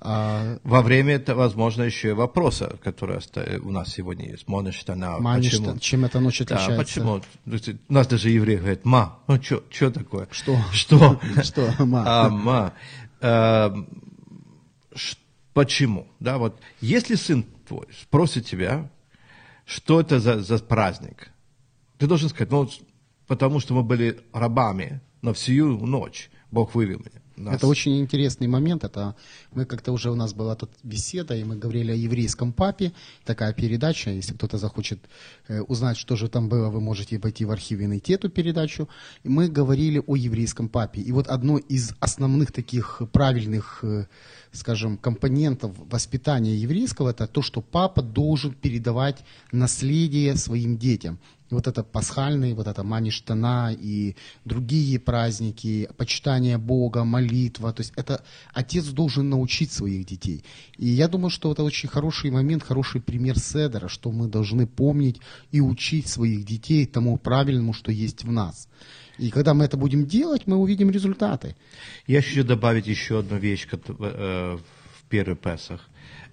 А, 0.00 0.58
Во 0.62 0.82
время, 0.82 1.14
это, 1.14 1.34
возможно, 1.34 1.82
еще 1.82 2.10
и 2.10 2.12
вопроса, 2.12 2.78
который 2.84 3.18
у 3.60 3.70
нас 3.72 3.88
сегодня 3.88 4.28
есть. 4.30 4.46
Монештана. 4.46 5.16
маништа- 5.18 5.58
почему? 5.62 5.78
чем 5.78 6.04
эта 6.04 6.20
ночь 6.20 6.38
Да, 6.40 6.44
отличается? 6.54 6.76
почему? 6.76 7.20
То 7.20 7.52
есть 7.52 7.68
У 7.88 7.92
нас 7.92 8.06
даже 8.06 8.28
евреи 8.28 8.56
говорят, 8.58 8.84
ма, 8.84 9.18
ну 9.26 9.40
что 9.42 9.90
такое? 9.90 10.28
Что? 10.30 10.56
Что? 10.72 11.18
Что, 11.42 11.74
ма? 11.84 12.04
А, 12.06 12.28
ма. 12.28 12.72
Эм, 13.20 13.88
ш- 14.94 15.16
Почему? 15.52 16.06
Да, 16.20 16.38
вот, 16.38 16.60
если 16.80 17.14
сын 17.14 17.44
твой 17.66 17.86
спросит 18.00 18.46
тебя, 18.46 18.90
что 19.64 20.00
это 20.00 20.20
за, 20.20 20.40
за 20.40 20.58
праздник, 20.58 21.30
ты 21.98 22.06
должен 22.06 22.28
сказать, 22.28 22.50
ну, 22.50 22.68
потому 23.26 23.60
что 23.60 23.74
мы 23.74 23.82
были 23.82 24.20
рабами, 24.32 25.00
но 25.20 25.32
всю 25.32 25.78
ночь 25.78 26.30
Бог 26.50 26.74
вывел 26.74 26.98
меня. 27.00 27.22
Нас». 27.38 27.54
Это 27.54 27.66
очень 27.66 28.00
интересный 28.00 28.48
момент. 28.48 28.84
Это 28.84 29.14
мы 29.52 29.64
как-то 29.64 29.92
уже 29.92 30.10
у 30.10 30.14
нас 30.14 30.34
была 30.34 30.54
тут 30.54 30.70
беседа, 30.82 31.34
и 31.34 31.44
мы 31.44 31.56
говорили 31.56 31.92
о 31.92 31.94
еврейском 31.94 32.52
папе. 32.52 32.92
Такая 33.24 33.52
передача. 33.52 34.10
Если 34.10 34.34
кто-то 34.34 34.58
захочет 34.58 34.98
э, 35.48 35.60
узнать, 35.60 35.96
что 35.96 36.16
же 36.16 36.28
там 36.28 36.48
было, 36.48 36.68
вы 36.68 36.80
можете 36.80 37.18
пойти 37.18 37.44
в 37.44 37.50
архив 37.50 37.80
и 37.80 37.86
найти 37.86 38.12
эту 38.12 38.28
передачу. 38.28 38.88
И 39.24 39.28
мы 39.28 39.48
говорили 39.48 40.02
о 40.06 40.16
еврейском 40.16 40.68
папе. 40.68 41.00
И 41.00 41.12
вот 41.12 41.28
одно 41.28 41.58
из 41.58 41.94
основных 42.00 42.52
таких 42.52 43.02
правильных, 43.12 43.80
э, 43.82 44.06
скажем, 44.52 44.96
компонентов 44.98 45.72
воспитания 45.90 46.56
еврейского 46.56 47.10
это 47.10 47.26
то, 47.26 47.42
что 47.42 47.60
папа 47.60 48.02
должен 48.02 48.52
передавать 48.52 49.24
наследие 49.52 50.36
своим 50.36 50.76
детям. 50.78 51.18
Вот 51.50 51.66
это 51.66 51.82
пасхальный, 51.82 52.52
вот 52.52 52.66
это 52.66 52.82
маништана 52.82 53.72
и 53.72 54.16
другие 54.44 54.98
праздники, 54.98 55.88
почитание 55.96 56.58
Бога, 56.58 57.04
молитва. 57.04 57.72
То 57.72 57.80
есть 57.80 57.92
это 57.96 58.22
отец 58.52 58.84
должен 58.86 59.30
научить 59.30 59.72
своих 59.72 60.04
детей. 60.06 60.44
И 60.76 60.88
я 60.88 61.08
думаю, 61.08 61.30
что 61.30 61.50
это 61.50 61.62
очень 61.62 61.88
хороший 61.88 62.30
момент, 62.30 62.62
хороший 62.62 63.00
пример 63.00 63.38
Седера, 63.38 63.88
что 63.88 64.12
мы 64.12 64.28
должны 64.28 64.66
помнить 64.66 65.20
и 65.50 65.60
учить 65.60 66.08
своих 66.08 66.44
детей 66.44 66.86
тому 66.86 67.16
правильному, 67.16 67.72
что 67.72 67.92
есть 67.92 68.24
в 68.24 68.30
нас. 68.32 68.68
И 69.18 69.30
когда 69.30 69.54
мы 69.54 69.64
это 69.64 69.76
будем 69.76 70.06
делать, 70.06 70.46
мы 70.46 70.56
увидим 70.56 70.90
результаты. 70.90 71.56
Я 72.06 72.22
хочу 72.22 72.44
добавить 72.44 72.86
еще 72.86 73.18
одну 73.18 73.38
вещь 73.38 73.66
кото- 73.66 73.96
э, 73.98 74.58
в 74.58 75.08
первый 75.08 75.36
Песах. 75.36 75.88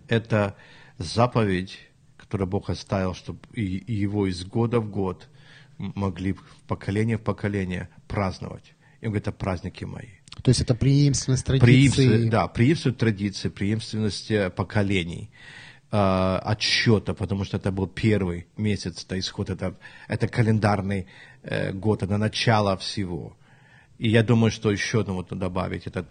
Это 0.08 0.56
заповедь, 1.00 1.80
которую 2.26 2.48
Бог 2.48 2.70
оставил, 2.70 3.14
чтобы 3.14 3.40
и, 3.54 3.84
его 3.94 4.28
из 4.28 4.44
года 4.46 4.80
в 4.80 4.90
год 4.90 5.30
могли 5.78 6.36
поколение 6.68 7.18
в 7.18 7.22
поколение 7.22 7.90
праздновать. 8.08 8.74
И 9.02 9.06
он 9.06 9.12
говорит, 9.12 9.28
это 9.28 9.32
праздники 9.32 9.86
мои. 9.86 10.10
То 10.44 10.50
есть 10.50 10.62
это 10.62 10.76
преемственность 10.76 11.46
традиции. 11.46 11.66
Преемственность, 11.66 12.30
да, 12.30 12.48
преемственность 12.48 13.00
традиции, 13.00 13.50
преемственность 13.50 14.32
э, 14.32 14.50
поколений, 14.50 15.30
э, 15.92 15.98
отсчета, 16.44 17.14
потому 17.14 17.46
что 17.46 17.58
это 17.58 17.72
был 17.72 17.88
первый 17.88 18.48
месяц, 18.58 19.04
это 19.06 19.18
исход, 19.18 19.50
это, 19.50 19.76
это 20.08 20.28
календарный 20.28 21.08
э, 21.44 21.72
год, 21.74 22.04
это 22.04 22.18
начало 22.18 22.76
всего. 22.78 23.38
И 23.98 24.10
я 24.10 24.24
думаю, 24.24 24.52
что 24.52 24.72
еще 24.72 25.02
одно 25.02 25.14
вот 25.14 25.30
добавить, 25.30 25.88
это 25.88 26.06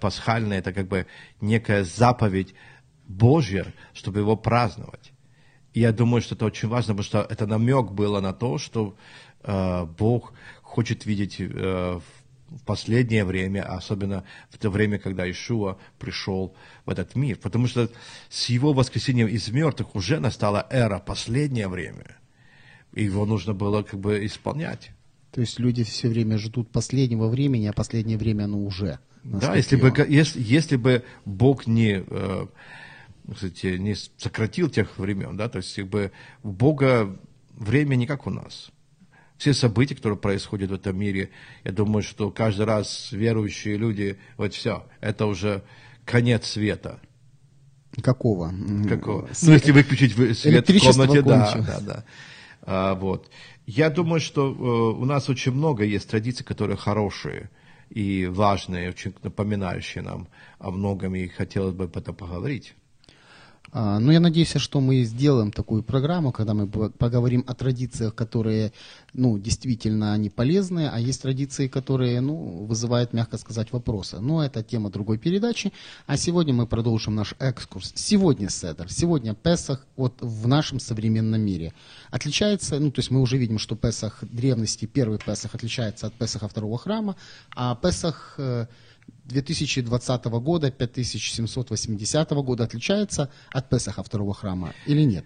пасхальное, 0.00 0.58
это 0.58 0.72
как 0.72 0.88
бы 0.88 1.06
некая 1.40 1.84
заповедь 1.84 2.54
Божья, 3.06 3.72
чтобы 3.94 4.20
его 4.20 4.36
праздновать. 4.36 5.13
Я 5.74 5.92
думаю, 5.92 6.22
что 6.22 6.36
это 6.36 6.46
очень 6.46 6.68
важно, 6.68 6.94
потому 6.94 7.04
что 7.04 7.26
это 7.28 7.46
намек 7.46 7.90
было 7.90 8.20
на 8.20 8.32
то, 8.32 8.58
что 8.58 8.96
э, 9.42 9.84
Бог 9.98 10.32
хочет 10.62 11.04
видеть 11.04 11.36
э, 11.40 12.00
в 12.48 12.64
последнее 12.64 13.24
время, 13.24 13.62
особенно 13.62 14.24
в 14.50 14.58
то 14.58 14.70
время, 14.70 14.98
когда 14.98 15.28
Ишуа 15.28 15.78
пришел 15.98 16.54
в 16.86 16.90
этот 16.90 17.16
мир. 17.16 17.38
Потому 17.38 17.66
что 17.66 17.90
с 18.28 18.48
его 18.48 18.72
воскресением 18.72 19.26
из 19.26 19.48
мертвых 19.48 19.96
уже 19.96 20.20
настала 20.20 20.66
эра, 20.70 21.00
последнее 21.00 21.68
время. 21.68 22.16
Его 22.94 23.26
нужно 23.26 23.52
было 23.52 23.82
как 23.82 23.98
бы 23.98 24.24
исполнять. 24.24 24.92
То 25.32 25.40
есть 25.40 25.58
люди 25.58 25.82
все 25.82 26.08
время 26.08 26.38
ждут 26.38 26.70
последнего 26.70 27.26
времени, 27.26 27.66
а 27.66 27.72
последнее 27.72 28.16
время 28.16 28.44
оно 28.44 28.60
уже. 28.64 29.00
Да, 29.24 29.56
если 29.56 29.74
бы, 29.74 29.88
наступило. 29.88 30.06
если, 30.06 30.40
если 30.40 30.76
бы 30.76 31.02
Бог 31.24 31.66
не, 31.66 32.04
э, 32.06 32.46
кстати, 33.32 33.76
не 33.78 33.94
сократил 33.94 34.68
тех 34.68 34.98
времен, 34.98 35.36
да, 35.36 35.48
то 35.48 35.58
есть 35.58 35.74
как 35.74 35.88
бы 35.88 36.12
у 36.42 36.50
Бога 36.50 37.16
время 37.56 37.94
не 37.94 38.06
как 38.06 38.26
у 38.26 38.30
нас. 38.30 38.70
Все 39.38 39.52
события, 39.52 39.94
которые 39.96 40.18
происходят 40.18 40.70
в 40.70 40.74
этом 40.74 40.96
мире, 40.96 41.30
я 41.64 41.72
думаю, 41.72 42.02
что 42.02 42.30
каждый 42.30 42.66
раз 42.66 43.10
верующие 43.12 43.76
люди, 43.76 44.18
вот 44.36 44.54
все, 44.54 44.86
это 45.00 45.26
уже 45.26 45.62
конец 46.04 46.46
света. 46.46 47.00
Какого? 48.02 48.52
Какого? 48.88 49.28
с- 49.32 49.42
Ну, 49.42 49.52
если 49.52 49.72
выключить 49.72 50.14
вы- 50.16 50.34
свет 50.34 50.68
в 50.68 50.80
комнате, 50.80 51.22
да, 51.22 51.52
кончилось. 51.52 51.66
да, 51.66 51.94
да. 51.94 52.04
А, 52.62 52.94
вот. 52.94 53.30
Я 53.66 53.90
думаю, 53.90 54.20
что 54.20 54.50
э, 54.52 55.00
у 55.00 55.04
нас 55.04 55.28
очень 55.28 55.52
много 55.52 55.84
есть 55.84 56.08
традиций, 56.10 56.44
которые 56.44 56.76
хорошие 56.76 57.50
и 57.90 58.26
важные, 58.26 58.90
очень 58.90 59.14
напоминающие 59.22 60.02
нам 60.02 60.28
о 60.58 60.70
многом, 60.70 61.14
и 61.14 61.28
хотелось 61.28 61.74
бы 61.74 61.84
об 61.84 61.96
этом 61.96 62.14
поговорить. 62.14 62.74
А, 63.72 63.98
Ну, 63.98 64.12
я 64.12 64.20
надеюсь, 64.20 64.52
что 64.56 64.80
мы 64.80 65.02
сделаем 65.04 65.50
такую 65.50 65.82
программу, 65.82 66.32
когда 66.32 66.54
мы 66.54 66.68
по- 66.68 66.90
поговорим 66.90 67.44
о 67.46 67.54
традициях, 67.54 68.14
которые, 68.14 68.72
ну, 69.14 69.38
действительно, 69.38 70.12
они 70.12 70.30
полезные, 70.30 70.90
а 70.90 71.00
есть 71.00 71.22
традиции, 71.22 71.66
которые, 71.68 72.20
ну, 72.20 72.64
вызывают, 72.66 73.12
мягко 73.12 73.38
сказать, 73.38 73.72
вопросы. 73.72 74.20
Но 74.20 74.44
это 74.44 74.62
тема 74.62 74.90
другой 74.90 75.18
передачи. 75.18 75.72
А 76.06 76.16
сегодня 76.16 76.54
мы 76.54 76.66
продолжим 76.66 77.14
наш 77.14 77.34
экскурс. 77.38 77.92
Сегодня 77.94 78.48
Седер, 78.50 78.90
сегодня 78.92 79.34
Песах 79.34 79.86
вот 79.96 80.14
в 80.20 80.46
нашем 80.46 80.78
современном 80.78 81.40
мире. 81.40 81.72
Отличается, 82.10 82.78
ну, 82.78 82.90
то 82.90 83.00
есть 83.00 83.10
мы 83.10 83.20
уже 83.20 83.38
видим, 83.38 83.58
что 83.58 83.76
Песах 83.76 84.18
древности, 84.22 84.86
первый 84.86 85.18
Песах 85.18 85.54
отличается 85.54 86.06
от 86.06 86.14
Песаха 86.14 86.48
второго 86.48 86.78
храма, 86.78 87.16
а 87.56 87.74
Песах 87.74 88.34
э, 88.38 88.66
2020 89.26 90.24
года, 90.26 90.70
5780 90.70 92.30
года 92.42 92.64
отличается 92.64 93.30
от 93.50 93.68
Песаха 93.68 94.02
второго 94.02 94.34
храма 94.34 94.72
или 94.86 95.02
нет? 95.02 95.24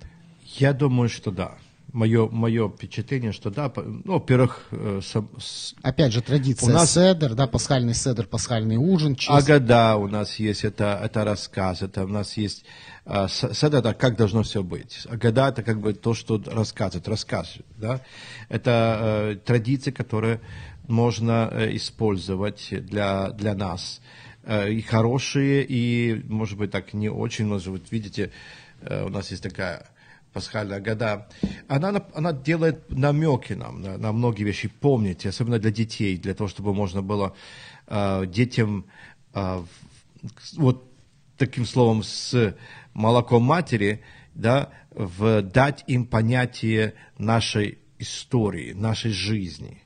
Я 0.59 0.73
думаю, 0.73 1.09
что 1.09 1.31
да. 1.31 1.59
Мое, 1.91 2.29
мое 2.29 2.69
впечатление, 2.69 3.33
что 3.33 3.51
да. 3.51 3.73
Ну, 3.75 4.03
во-первых, 4.13 4.67
э, 4.73 5.01
с- 5.03 5.75
Опять 5.83 6.13
же, 6.13 6.21
традиция 6.21 6.69
У 6.69 6.73
нас- 6.73 6.93
седер, 6.93 7.35
да, 7.35 7.47
пасхальный 7.47 7.95
седер, 7.95 8.27
пасхальный 8.27 8.77
ужин. 8.77 9.17
честь. 9.17 9.31
Агада 9.31 9.97
у 9.97 10.07
нас 10.07 10.35
есть, 10.39 10.65
это, 10.65 11.01
это 11.03 11.25
рассказ, 11.25 11.81
это 11.81 12.05
у 12.05 12.09
нас 12.09 12.37
есть, 12.37 12.65
э, 13.07 13.27
с- 13.29 13.55
седа, 13.55 13.79
это 13.79 13.95
как 13.95 14.19
должно 14.19 14.43
все 14.43 14.63
быть. 14.63 15.07
Агада 15.11 15.49
это 15.49 15.63
как 15.63 15.81
бы 15.81 15.95
то, 15.95 16.13
что 16.13 16.43
рассказывает, 16.47 17.09
рассказ, 17.09 17.55
да. 17.79 18.03
Это 18.51 19.31
э, 19.33 19.37
традиции, 19.37 19.91
которые 19.91 20.43
можно 20.89 21.49
э, 21.53 21.77
использовать 21.77 22.69
для, 22.71 23.31
для 23.31 23.55
нас. 23.55 24.01
Э, 24.43 24.71
и 24.73 24.81
хорошие, 24.81 25.65
и, 25.65 26.23
может 26.27 26.59
быть, 26.59 26.71
так 26.71 26.95
не 26.95 27.09
очень, 27.09 27.47
может 27.47 27.73
быть, 27.73 27.93
видите, 27.93 28.33
э, 28.81 29.05
у 29.05 29.09
нас 29.11 29.31
есть 29.31 29.43
такая 29.43 29.87
пасхальная 30.33 30.81
года, 30.81 31.29
она, 31.69 32.05
она 32.15 32.33
делает 32.33 32.91
намеки 32.91 33.53
нам 33.53 33.83
на, 33.83 33.99
на 33.99 34.13
многие 34.13 34.45
вещи, 34.45 34.69
помните, 34.69 35.29
особенно 35.29 35.59
для 35.59 35.71
детей, 35.71 36.17
для 36.17 36.35
того, 36.35 36.49
чтобы 36.49 36.75
можно 36.75 37.03
было 37.03 37.35
детям 38.27 38.85
вот 40.57 40.85
таким 41.39 41.65
словом 41.65 42.03
с 42.03 42.55
молоком 42.93 43.43
матери, 43.43 44.03
да, 44.35 44.71
в, 44.91 45.41
дать 45.41 45.85
им 45.87 46.05
понятие 46.05 46.93
нашей 47.17 47.79
истории, 47.99 48.73
нашей 48.75 49.13
жизни. 49.13 49.83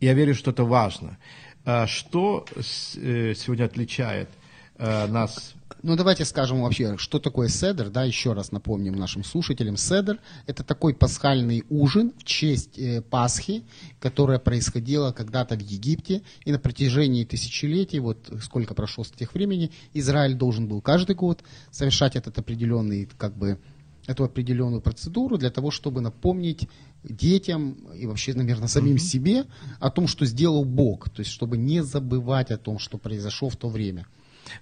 Я 0.00 0.14
верю, 0.14 0.34
что 0.34 0.50
это 0.50 0.64
важно. 0.64 1.18
А 1.64 1.86
Что 1.86 2.44
э, 2.54 3.34
сегодня 3.34 3.64
отличает 3.64 4.28
э, 4.76 5.06
нас 5.08 5.54
Ну, 5.82 5.96
давайте 5.96 6.24
скажем 6.24 6.62
вообще, 6.62 6.96
что 6.98 7.18
такое 7.18 7.48
седер, 7.48 7.88
да, 7.90 8.04
еще 8.04 8.34
раз 8.34 8.52
напомним 8.52 8.94
нашим 8.94 9.24
слушателям. 9.24 9.76
Седер– 9.76 10.20
это 10.46 10.62
такой 10.62 10.94
пасхальный 10.94 11.64
ужин 11.68 12.12
в 12.18 12.24
честь 12.24 12.78
э, 12.78 13.02
Пасхи, 13.02 13.64
которая 13.98 14.38
происходила 14.38 15.12
когда-то 15.12 15.56
в 15.56 15.60
Египте, 15.60 16.22
и 16.44 16.52
на 16.52 16.58
протяжении 16.58 17.24
тысячелетий, 17.24 17.98
вот 17.98 18.30
сколько 18.42 18.74
прошло 18.74 19.02
с 19.02 19.10
тех 19.10 19.34
времени, 19.34 19.72
Израиль 19.92 20.34
должен 20.34 20.68
был 20.68 20.80
каждый 20.80 21.16
год 21.16 21.42
совершать 21.70 22.16
этот 22.16 22.38
определенный, 22.38 23.08
как 23.18 23.36
бы, 23.36 23.58
эту 24.06 24.24
определенную 24.24 24.80
процедуру 24.80 25.36
для 25.36 25.50
того, 25.50 25.70
чтобы 25.70 26.00
напомнить 26.00 26.68
детям 27.08 27.72
и 27.94 28.06
вообще, 28.06 28.34
наверное, 28.34 28.68
самим 28.68 28.98
себе 28.98 29.44
о 29.80 29.90
том, 29.90 30.08
что 30.08 30.26
сделал 30.26 30.64
Бог, 30.64 31.08
то 31.10 31.20
есть 31.20 31.30
чтобы 31.30 31.56
не 31.56 31.82
забывать 31.82 32.50
о 32.50 32.56
том, 32.58 32.78
что 32.78 32.98
произошло 32.98 33.48
в 33.48 33.56
то 33.56 33.68
время. 33.68 34.06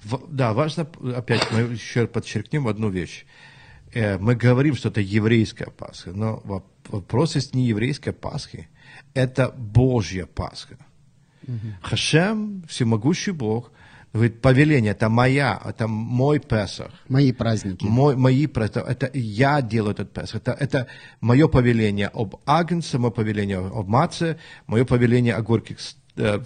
В- 0.02 0.26
да, 0.30 0.52
важно, 0.52 0.86
опять 1.16 1.50
мы 1.52 1.60
еще 1.74 2.06
подчеркнем 2.06 2.66
одну 2.68 2.88
вещь. 2.90 3.24
Э, 3.94 4.18
Мы 4.18 4.34
говорим, 4.34 4.74
что 4.74 4.88
это 4.88 5.00
еврейская 5.00 5.70
Пасха, 5.70 6.12
но 6.12 6.42
воп- 6.44 6.64
вопрос 6.88 7.36
есть 7.36 7.54
не 7.54 7.66
еврейской 7.68 8.12
Пасхи, 8.12 8.68
это 9.14 9.50
Божья 9.56 10.26
Пасха. 10.26 10.76
Хашем, 11.82 12.64
всемогущий 12.68 13.32
Бог, 13.32 13.70
говорит, 14.18 14.40
повеление, 14.40 14.92
это 14.92 15.08
моя, 15.08 15.60
это 15.64 15.88
мой 15.88 16.38
Песах. 16.38 16.90
Мои 17.08 17.32
праздники. 17.32 17.84
Мой, 17.84 18.16
мои, 18.16 18.46
про- 18.46 18.66
это, 18.66 19.10
я 19.12 19.60
делаю 19.60 19.92
этот 19.92 20.12
Песах. 20.12 20.36
Это, 20.36 20.52
это 20.52 20.86
мое 21.20 21.48
повеление 21.48 22.08
об 22.14 22.36
агнце, 22.46 22.98
мое 22.98 23.10
повеление 23.10 23.58
об 23.58 23.88
маце, 23.88 24.38
мое 24.66 24.84
повеление 24.84 25.34
о 25.34 25.42
горьких 25.42 25.78
э, 26.16 26.40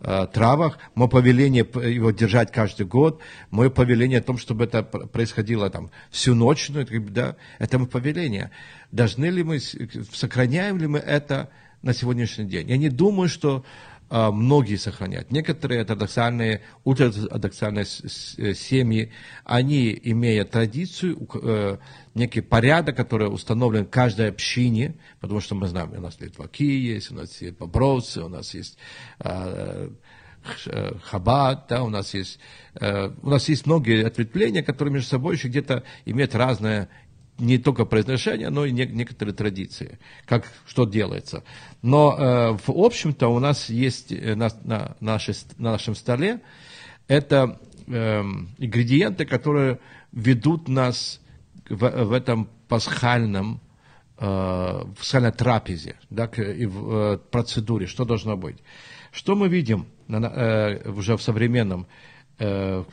э, 0.00 0.26
травах, 0.32 0.78
мое 0.96 1.08
повеление 1.08 1.64
его 1.94 2.10
держать 2.10 2.50
каждый 2.50 2.86
год, 2.86 3.20
мое 3.50 3.70
повеление 3.70 4.18
о 4.18 4.22
том, 4.22 4.36
чтобы 4.36 4.64
это 4.64 4.82
пр- 4.82 5.06
происходило 5.06 5.70
там 5.70 5.90
всю 6.10 6.34
ночь, 6.34 6.68
ну, 6.70 6.80
это, 6.80 7.00
да, 7.00 7.36
это 7.60 7.78
мое 7.78 7.88
повеление. 7.88 8.50
Должны 8.90 9.26
ли 9.26 9.44
мы, 9.44 9.60
сохраняем 9.60 10.78
ли 10.78 10.88
мы 10.88 10.98
это 10.98 11.50
на 11.82 11.94
сегодняшний 11.94 12.46
день? 12.46 12.68
Я 12.68 12.76
не 12.78 12.88
думаю, 12.88 13.28
что 13.28 13.64
многие 14.12 14.76
сохраняют. 14.76 15.30
Некоторые 15.30 15.80
ортодоксальные, 15.80 16.60
ультраортодоксальные 16.84 17.86
э, 17.86 18.54
семьи, 18.54 19.10
они, 19.44 19.98
имея 20.04 20.44
традицию, 20.44 21.26
э, 21.42 21.78
некий 22.14 22.42
порядок, 22.42 22.94
который 22.94 23.32
установлен 23.32 23.86
в 23.86 23.90
каждой 23.90 24.28
общине, 24.28 24.96
потому 25.20 25.40
что 25.40 25.54
мы 25.54 25.66
знаем, 25.66 25.92
у 25.96 26.00
нас 26.00 26.20
литваки 26.20 26.62
есть, 26.62 27.10
у 27.10 27.14
нас 27.14 27.40
есть 27.40 27.56
бобровцы, 27.56 28.22
у 28.22 28.28
нас 28.28 28.52
есть 28.52 28.76
а, 29.18 29.90
э, 30.66 30.92
хаббат, 31.02 31.66
да, 31.70 31.82
у 31.82 31.88
нас 31.88 32.12
есть, 32.12 32.38
у 32.74 33.30
нас 33.30 33.48
есть 33.48 33.64
многие 33.64 34.04
ответвления, 34.04 34.62
которые 34.62 34.92
между 34.92 35.08
собой 35.08 35.36
еще 35.36 35.48
где-то 35.48 35.84
имеют 36.04 36.34
разное 36.34 36.90
не 37.38 37.58
только 37.58 37.84
произношение, 37.84 38.50
но 38.50 38.64
и 38.64 38.72
не- 38.72 38.86
некоторые 38.86 39.34
традиции, 39.34 39.98
как 40.26 40.44
что 40.66 40.84
делается. 40.84 41.42
Но 41.82 42.16
э, 42.16 42.52
в 42.66 42.70
общем-то 42.70 43.28
у 43.28 43.38
нас 43.38 43.70
есть 43.70 44.12
э, 44.12 44.34
на, 44.34 44.50
на, 44.64 44.96
нашей 45.00 45.34
на 45.58 45.72
нашем 45.72 45.94
столе 45.94 46.40
это 47.08 47.58
эм, 47.88 48.48
ингредиенты, 48.58 49.24
которые 49.26 49.78
ведут 50.12 50.68
нас 50.68 51.20
в, 51.68 52.04
в 52.04 52.12
этом 52.12 52.48
пасхальном 52.68 53.60
э, 54.18 54.84
пасхальной 54.98 55.32
трапезе, 55.32 55.96
да, 56.10 56.28
к- 56.28 56.38
и 56.42 56.66
в 56.66 57.14
э, 57.14 57.18
процедуре, 57.18 57.86
что 57.86 58.04
должно 58.04 58.36
быть. 58.36 58.58
Что 59.10 59.34
мы 59.34 59.48
видим 59.48 59.86
на- 60.06 60.26
э, 60.26 60.90
уже 60.90 61.16
в 61.16 61.22
современном 61.22 61.86
э, 62.38 62.84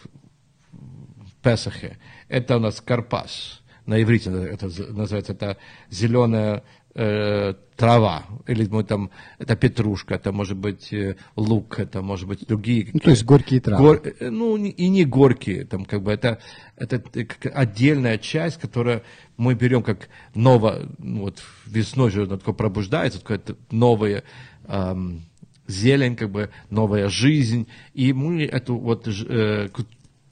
Песахе. 1.41 1.97
Это 2.28 2.58
у 2.58 2.60
нас 2.60 2.82
карпас. 2.82 3.58
На 3.89 3.99
иврите 4.04 4.30
это 4.30 4.67
называется 4.67 5.32
это 5.34 5.58
зеленая 5.89 6.63
э, 6.93 7.56
трава. 7.75 8.23
Или 8.45 8.67
мы 8.67 8.84
там, 8.84 9.10
это 9.39 9.56
петрушка, 9.56 10.13
это 10.13 10.32
может 10.32 10.58
быть 10.58 10.93
э, 10.93 11.15
лук, 11.36 11.80
это 11.80 12.04
может 12.04 12.28
быть 12.28 12.45
другие. 12.45 12.91
Ну, 12.93 12.99
то 12.99 13.10
есть 13.10 13.25
горькие 13.25 13.60
травы. 13.62 13.84
Гор- 13.84 14.02
э, 14.06 14.30
ну, 14.30 14.58
и 14.58 14.89
не 14.89 15.06
горькие, 15.06 15.65
там 15.65 15.86
как 15.86 16.04
бы 16.04 16.12
это, 16.12 16.38
это 16.75 16.99
как 16.99 17.52
отдельная 17.52 18.19
часть, 18.19 18.60
которую 18.60 19.02
мы 19.38 19.56
берем 19.56 19.82
как 19.82 20.10
ново, 20.36 20.88
ну, 20.99 21.21
вот 21.21 21.41
весной 21.65 22.12
же 22.12 22.25
оно 22.25 22.38
такое 22.38 22.54
пробуждается, 22.54 23.17
какое-то 23.17 23.56
новое 23.71 24.23
ам, 24.67 25.23
зелень, 25.65 26.15
как 26.15 26.30
бы 26.30 26.52
новая 26.69 27.10
жизнь, 27.10 27.67
и 27.95 28.13
мы 28.13 28.43
эту 28.43 28.78
вот 28.78 29.08
э, 29.08 29.69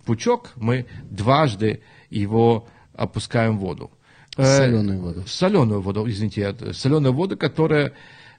пучок, 0.05 0.51
мы 0.57 0.85
дважды 1.09 1.81
его 2.11 2.67
опускаем 2.97 3.57
воду. 3.57 3.91
Э, 4.37 4.57
Соленую 4.57 5.01
воду. 5.01 5.23
Соленую 5.27 5.81
воду, 5.81 6.05
извините, 6.09 6.55
соленую 6.73 7.13
воду, 7.13 7.37
которая 7.37 7.93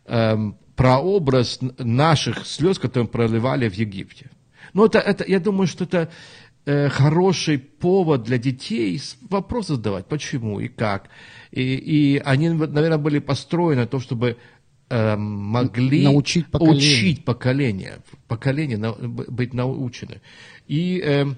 эм, 0.07 0.57
прообраз 0.77 1.59
наших 1.79 2.47
слез, 2.47 2.79
которые 2.79 3.05
мы 3.05 3.11
проливали 3.11 3.69
в 3.69 3.75
Египте. 3.75 4.31
Ну, 4.75 4.85
это, 4.87 4.99
это, 4.99 5.25
я 5.27 5.41
думаю, 5.41 5.67
что 5.67 5.85
это 5.85 6.09
э, 6.67 6.89
хороший 6.89 7.59
повод 7.59 8.23
для 8.25 8.39
детей 8.39 9.01
вопросы 9.31 9.75
задавать, 9.75 10.07
почему 10.07 10.61
и 10.61 10.69
как. 10.69 11.09
И, 11.51 11.63
и 11.63 12.19
они, 12.25 12.51
наверное, 12.51 12.99
были 12.99 13.19
построены 13.19 13.83
на 13.83 13.87
то, 13.87 13.99
чтобы 13.99 14.37
эм, 14.91 15.21
могли 15.21 16.05
Научить 16.05 16.47
поколение. 16.51 16.79
учить 16.79 17.25
поколение, 17.25 17.99
поколение 18.29 18.77
на- 18.79 18.93
быть 18.93 19.55
научены. 19.55 20.21
И 20.69 21.01
эм, 21.01 21.37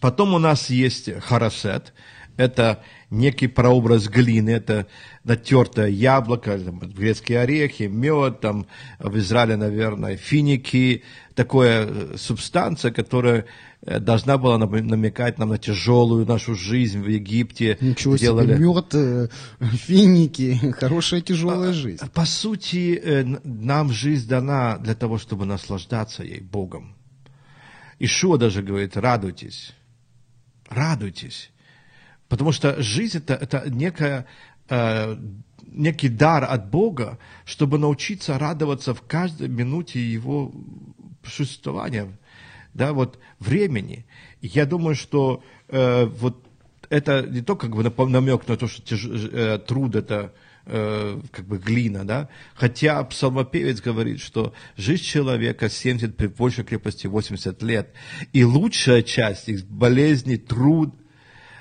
Потом 0.00 0.34
у 0.34 0.38
нас 0.38 0.68
есть 0.70 1.10
харасет. 1.22 1.94
Это 2.36 2.82
некий 3.10 3.46
прообраз 3.46 4.08
глины, 4.08 4.50
это 4.50 4.86
натертое 5.24 5.86
яблоко, 5.88 6.58
грецкие 6.58 7.40
орехи, 7.40 7.84
мед, 7.84 8.40
там, 8.40 8.66
в 8.98 9.16
Израиле, 9.18 9.56
наверное, 9.56 10.16
финики, 10.16 11.02
такая 11.34 11.86
э, 11.86 12.16
субстанция, 12.18 12.90
которая 12.90 13.46
э, 13.82 14.00
должна 14.00 14.36
была 14.36 14.58
нам- 14.58 14.86
намекать 14.86 15.38
нам 15.38 15.48
на 15.48 15.56
тяжелую 15.58 16.26
нашу 16.26 16.54
жизнь 16.54 17.00
в 17.00 17.08
Египте. 17.08 17.78
Ничего 17.80 18.16
Делали- 18.16 18.54
себе, 18.54 18.58
мед, 18.58 18.94
э, 18.94 19.28
финики, 19.76 20.72
хорошая 20.78 21.22
тяжелая 21.22 21.72
жизнь. 21.72 22.04
По 22.12 22.26
сути, 22.26 23.00
э, 23.02 23.22
н- 23.22 23.40
нам 23.44 23.90
жизнь 23.92 24.28
дана 24.28 24.76
для 24.78 24.94
того, 24.94 25.16
чтобы 25.18 25.46
наслаждаться 25.46 26.22
ей, 26.22 26.40
Богом. 26.40 26.94
Ишуа 27.98 28.36
даже 28.36 28.62
говорит, 28.62 28.94
радуйтесь, 28.98 29.72
радуйтесь. 30.68 31.50
Потому 32.28 32.52
что 32.52 32.82
жизнь 32.82 33.18
это, 33.18 33.34
это 33.34 33.64
некая, 33.68 34.26
э, 34.68 35.16
некий 35.66 36.08
дар 36.08 36.44
от 36.44 36.70
Бога, 36.70 37.18
чтобы 37.44 37.78
научиться 37.78 38.38
радоваться 38.38 38.94
в 38.94 39.02
каждой 39.02 39.48
минуте 39.48 40.00
его 40.00 40.52
существования, 41.24 42.16
да, 42.74 42.92
вот 42.92 43.18
времени. 43.38 44.06
Я 44.40 44.66
думаю, 44.66 44.94
что 44.94 45.42
э, 45.68 46.04
вот 46.04 46.44
это 46.90 47.22
не 47.22 47.42
только 47.42 47.68
как 47.68 47.76
бы 47.76 48.08
намек 48.08 48.46
на 48.48 48.56
то, 48.56 48.68
что 48.68 48.82
тяж- 48.82 49.30
э, 49.32 49.58
труд 49.58 49.96
это 49.96 50.32
э, 50.66 51.20
как 51.30 51.46
бы 51.46 51.58
глина, 51.58 52.04
да, 52.04 52.28
хотя 52.54 53.02
псалмопевец 53.04 53.80
говорит, 53.80 54.20
что 54.20 54.52
жизнь 54.76 55.04
человека 55.04 55.68
70 55.68 56.16
при 56.16 56.26
большей 56.26 56.64
крепости 56.64 57.06
80 57.06 57.62
лет, 57.62 57.92
и 58.32 58.44
лучшая 58.44 59.02
часть 59.02 59.48
их 59.48 59.64
болезни, 59.66 60.36
труд, 60.36 60.94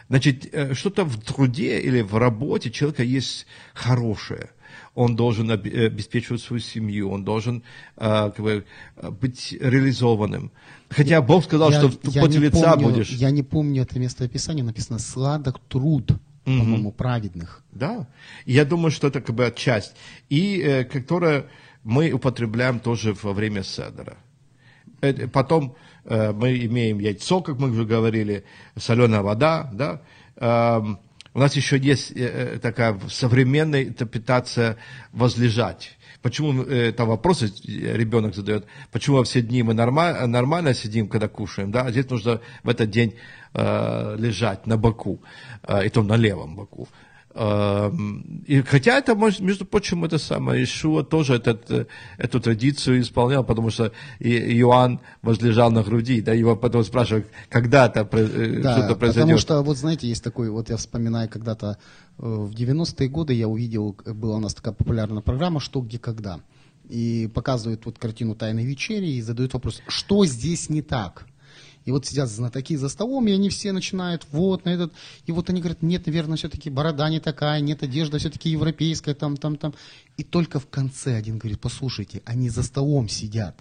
Значит, 0.10 0.48
э, 0.52 0.74
что-то 0.74 1.04
в 1.04 1.20
труде 1.22 1.80
или 1.80 2.02
в 2.02 2.16
работе 2.16 2.70
человека 2.70 3.04
есть 3.04 3.48
хорошее. 3.74 4.50
Он 4.94 5.16
должен 5.16 5.50
э, 5.52 5.86
обеспечивать 5.88 6.42
свою 6.42 6.62
семью, 6.62 7.10
он 7.10 7.24
должен 7.24 7.64
э, 7.98 8.32
как 8.36 8.40
бы, 8.40 8.66
э, 8.96 9.10
быть 9.10 9.56
реализованным. 9.60 10.52
Хотя 10.90 11.22
Бог 11.22 11.44
сказал, 11.44 11.72
что 11.72 11.90
в 11.90 11.98
я 12.04 12.28
не 12.28 12.38
лица 12.38 12.74
помню, 12.74 12.90
будешь. 12.90 13.10
Я 13.10 13.32
не 13.32 13.44
помню 13.44 13.84
это 13.84 14.00
местописание, 14.00 14.64
написано 14.64 15.00
«сладок 15.00 15.60
труд», 15.68 16.12
по-моему, 16.46 16.92
праведных. 16.92 17.64
Да. 17.72 18.08
Я 18.46 18.66
думаю, 18.66 18.92
что 18.92 19.08
это 19.08 19.20
как 19.20 19.36
бы 19.36 19.52
часть. 19.56 19.96
И 20.30 20.62
э, 20.62 20.84
которая 20.84 21.48
мы 21.84 22.12
употребляем 22.12 22.80
тоже 22.80 23.16
во 23.24 23.34
время 23.34 23.64
седера. 23.64 24.18
Э, 25.02 25.28
Потом 25.28 25.76
мы 26.08 26.58
имеем 26.66 27.00
яйцо, 27.00 27.42
как 27.42 27.58
мы 27.58 27.72
уже 27.72 27.86
говорили, 27.86 28.44
соленая 28.78 29.22
вода, 29.22 29.70
да. 29.74 30.02
Эм, 30.38 31.00
У 31.36 31.40
нас 31.40 31.54
еще 31.58 31.78
есть 31.78 32.12
э, 32.12 32.56
э, 32.56 32.60
такая 32.60 32.98
современная 33.10 33.84
интерпретация 33.84 34.78
возлежать. 35.12 35.98
Почему 36.22 36.64
э, 36.64 36.94
там 36.94 37.10
вопросы 37.10 37.52
ребенок 37.66 38.34
задает, 38.36 38.66
почему 38.90 39.18
во 39.18 39.24
все 39.26 39.42
дни 39.42 39.62
мы 39.62 39.74
нормально, 39.74 40.28
нормально 40.28 40.74
сидим, 40.74 41.10
когда 41.10 41.28
кушаем, 41.28 41.72
да, 41.72 41.82
а 41.82 41.92
здесь 41.92 42.10
нужно 42.10 42.40
в 42.64 42.70
этот 42.70 42.90
день 42.90 43.16
э, 43.54 44.16
лежать 44.18 44.66
на 44.66 44.78
боку, 44.78 45.22
э, 45.68 45.86
и 45.86 45.90
то 45.90 46.04
на 46.04 46.16
левом 46.16 46.56
боку. 46.56 46.88
Эм, 47.38 48.44
И 48.48 48.62
хотя 48.62 48.98
это, 48.98 49.14
между 49.16 49.66
прочим, 49.66 50.06
это 50.06 50.18
самое, 50.18 50.64
Ишуа 50.64 51.04
тоже 51.04 51.34
этот, 51.36 51.70
э, 51.70 51.86
эту 52.18 52.40
традицию 52.40 53.02
исполнял, 53.02 53.44
потому 53.44 53.72
что 53.72 53.92
Иоанн 54.20 55.00
возлежал 55.22 55.70
на 55.72 55.84
груди, 55.84 56.22
да, 56.22 56.32
его 56.34 56.56
потом 56.56 56.84
спрашивают, 56.86 57.28
когда 57.50 57.88
это 57.88 58.08
э, 58.12 58.62
Да, 58.62 58.78
что-то 58.78 58.96
произойдет. 58.96 59.24
потому 59.24 59.38
что, 59.38 59.62
вот 59.64 59.78
знаете, 59.78 60.08
есть 60.08 60.24
такой, 60.24 60.50
вот 60.50 60.70
я 60.70 60.78
вспоминаю 60.78 61.28
когда-то 61.28 61.78
э, 62.18 62.22
в 62.22 62.52
90-е 62.52 63.10
годы 63.10 63.34
я 63.34 63.50
увидел, 63.50 63.98
была 64.06 64.38
у 64.38 64.40
нас 64.40 64.54
такая 64.54 64.74
популярная 64.74 65.22
программа 65.22 65.60
«Что, 65.60 65.82
где, 65.82 66.00
когда». 66.00 66.40
И 66.88 67.30
показывают 67.34 67.86
вот 67.86 67.98
картину 67.98 68.36
«Тайной 68.36 68.64
вечери» 68.64 69.08
и 69.08 69.22
задают 69.22 69.54
вопрос, 69.54 69.82
что 69.88 70.26
здесь 70.26 70.70
не 70.70 70.82
так? 70.82 71.26
И 71.86 71.92
вот 71.92 72.06
сидят 72.06 72.30
знатоки 72.30 72.76
за 72.76 72.90
столом, 72.90 73.28
и 73.28 73.32
они 73.32 73.50
все 73.50 73.72
начинают, 73.72 74.26
вот, 74.32 74.66
на 74.66 74.70
этот... 74.70 74.92
И 75.28 75.32
вот 75.32 75.50
они 75.50 75.62
говорят, 75.62 75.84
нет, 75.84 76.08
наверное, 76.08 76.36
все-таки 76.36 76.72
борода 76.72 77.08
не 77.10 77.20
такая, 77.20 77.62
нет, 77.62 77.84
одежда 77.84 78.18
все-таки 78.18 78.50
европейская, 78.50 79.14
там, 79.14 79.38
там, 79.38 79.56
там. 79.56 79.74
И 80.18 80.24
только 80.24 80.60
в 80.60 80.68
конце 80.68 81.16
один 81.16 81.38
говорит, 81.38 81.62
послушайте, 81.62 82.24
они 82.26 82.50
за 82.50 82.64
столом 82.64 83.08
сидят. 83.08 83.60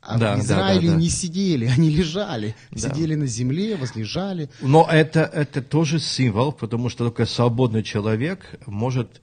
А 0.00 0.18
Да, 0.18 0.34
в 0.34 0.38
да, 0.38 0.42
Израиле 0.44 0.88
да, 0.88 0.94
да. 0.94 1.00
не 1.00 1.08
сидели, 1.08 1.66
они 1.66 1.90
лежали. 1.90 2.56
Да. 2.72 2.78
Сидели 2.78 3.14
на 3.14 3.26
земле, 3.26 3.76
возлежали. 3.76 4.50
Но 4.60 4.86
это, 4.90 5.20
это 5.20 5.62
тоже 5.62 6.00
символ, 6.00 6.52
потому 6.52 6.88
что 6.88 7.04
только 7.04 7.26
свободный 7.26 7.84
человек 7.84 8.58
может 8.66 9.20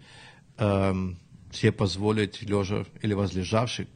эм, 0.58 1.18
себе 1.52 1.72
позволить, 1.72 2.42
лежа 2.42 2.86
или 3.02 3.14
возлежавший, 3.14 3.88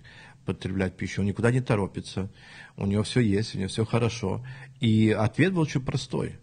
потреблять 0.45 0.95
пищу. 0.95 1.21
Он 1.21 1.28
никуда 1.28 1.51
не 1.51 1.61
торопится, 1.61 2.30
у 2.78 2.86
него 2.86 3.03
все 3.03 3.19
есть, 3.19 3.55
у 3.55 3.57
него 3.57 3.67
все 3.67 3.86
хорошо. 3.86 4.45
И 4.80 5.09
ответ 5.11 5.53
был 5.53 5.63
очень 5.63 5.82
простой. 5.82 6.36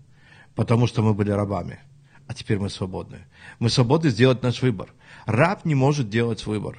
Потому 0.54 0.86
что 0.86 1.02
мы 1.02 1.14
были 1.14 1.30
рабами, 1.30 1.80
а 2.26 2.34
теперь 2.34 2.58
мы 2.58 2.70
свободны. 2.70 3.26
Мы 3.58 3.70
свободны 3.70 4.10
сделать 4.10 4.42
наш 4.42 4.62
выбор. 4.62 4.92
Раб 5.26 5.64
не 5.64 5.74
может 5.74 6.08
делать 6.08 6.46
выбор. 6.46 6.78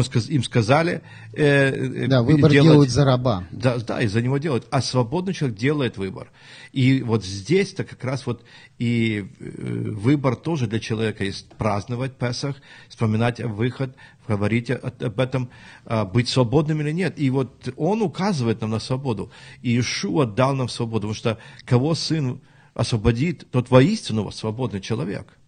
Им 0.00 0.42
сказали... 0.42 1.02
э, 1.32 2.04
э, 2.04 2.06
Да, 2.08 2.22
выбор 2.22 2.50
делать- 2.50 2.70
делают 2.72 2.90
за 2.90 3.04
раба. 3.04 3.44
да, 3.50 3.76
да, 3.78 4.00
и 4.00 4.06
за 4.06 4.22
него 4.22 4.38
делают. 4.38 4.66
А 4.70 4.80
свободный 4.80 5.34
человек 5.34 5.58
делает 5.58 5.98
выбор. 5.98 6.30
И 6.72 7.02
вот 7.02 7.24
здесь-то 7.24 7.84
как 7.84 8.02
раз 8.04 8.26
вот 8.26 8.42
и 8.78 9.26
э, 9.38 9.44
выбор 9.90 10.36
тоже 10.36 10.66
для 10.66 10.80
человека 10.80 11.24
есть 11.24 11.48
праздновать 11.58 12.16
Песах, 12.16 12.56
вспоминать 12.88 13.40
выход, 13.40 13.94
говорить 14.26 14.70
об 14.70 15.20
этом, 15.20 15.50
а, 15.84 16.04
быть 16.04 16.28
свободным 16.28 16.80
или 16.80 16.92
нет. 16.92 17.18
И 17.18 17.28
вот 17.30 17.68
он 17.76 18.02
указывает 18.02 18.60
нам 18.60 18.70
на 18.70 18.78
свободу. 18.78 19.30
И 19.62 19.70
Иешуа 19.70 20.26
дал 20.26 20.54
нам 20.54 20.68
свободу, 20.68 21.08
потому 21.08 21.14
что 21.14 21.38
кого 21.64 21.94
сын 21.94 22.40
освободит, 22.74 23.50
тот 23.50 23.70
воистину 23.70 24.30
свободный 24.30 24.80
человек. 24.80 25.38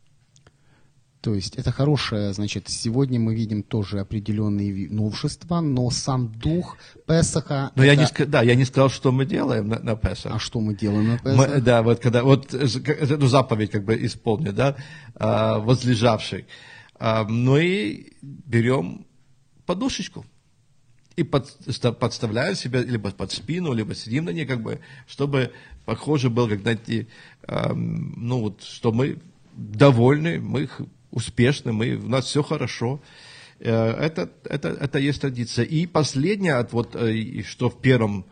То 1.24 1.34
есть 1.34 1.56
это 1.56 1.72
хорошее, 1.72 2.34
значит, 2.34 2.68
сегодня 2.68 3.18
мы 3.18 3.34
видим 3.34 3.62
тоже 3.62 4.00
определенные 4.00 4.90
новшества, 4.90 5.60
но 5.62 5.88
сам 5.90 6.28
дух 6.38 6.76
Песаха... 7.06 7.70
Но 7.76 7.82
я 7.82 7.94
это- 7.94 8.02
не, 8.02 8.06
ска- 8.08 8.26
да, 8.26 8.42
я 8.42 8.54
не 8.54 8.66
сказал, 8.66 8.90
что 8.90 9.10
мы 9.10 9.24
делаем 9.24 9.68
на, 9.68 9.78
на 9.78 9.96
Песах. 9.96 10.34
А 10.34 10.38
что 10.38 10.60
мы 10.60 10.74
делаем 10.74 11.06
на 11.08 11.12
Мы- 11.24 11.46
Песах? 11.46 11.64
да, 11.64 11.82
вот 11.82 12.00
когда 12.00 12.22
вот 12.22 12.52
эту 12.52 13.26
заповедь 13.26 13.70
как 13.70 13.84
бы 13.84 13.94
исполню, 14.04 14.52
да, 14.52 14.76
а, 15.14 15.60
возлежавший. 15.60 16.44
А, 16.98 17.24
ну 17.26 17.56
берем 18.20 19.06
подушечку 19.64 20.26
и 21.16 21.22
подста- 21.22 21.92
подставляем 21.94 22.54
себя 22.54 22.82
либо 22.82 23.10
под 23.12 23.32
спину, 23.32 23.72
либо 23.72 23.94
сидим 23.94 24.26
на 24.26 24.30
ней, 24.30 24.44
как 24.44 24.60
бы, 24.60 24.78
чтобы 25.06 25.52
похоже 25.86 26.28
был, 26.28 26.48
как 26.48 26.60
знаете, 26.60 27.06
ам, 27.48 28.12
ну 28.18 28.40
вот, 28.40 28.62
что 28.62 28.92
мы 28.92 29.16
довольны, 29.56 30.38
мы 30.38 30.66
х- 30.66 30.84
успешны, 31.14 31.72
мы, 31.72 31.94
у 31.94 32.08
нас 32.08 32.26
все 32.26 32.42
хорошо. 32.42 33.00
Э, 33.60 33.92
Это, 34.06 34.28
это, 34.44 34.68
это 34.68 34.98
есть 34.98 35.20
традиция. 35.20 35.64
И 35.64 35.86
последнее, 35.86 36.54
от 36.54 36.72
вот, 36.72 36.96
э, 36.96 37.42
что 37.42 37.68
в 37.68 37.80
первом 37.80 38.24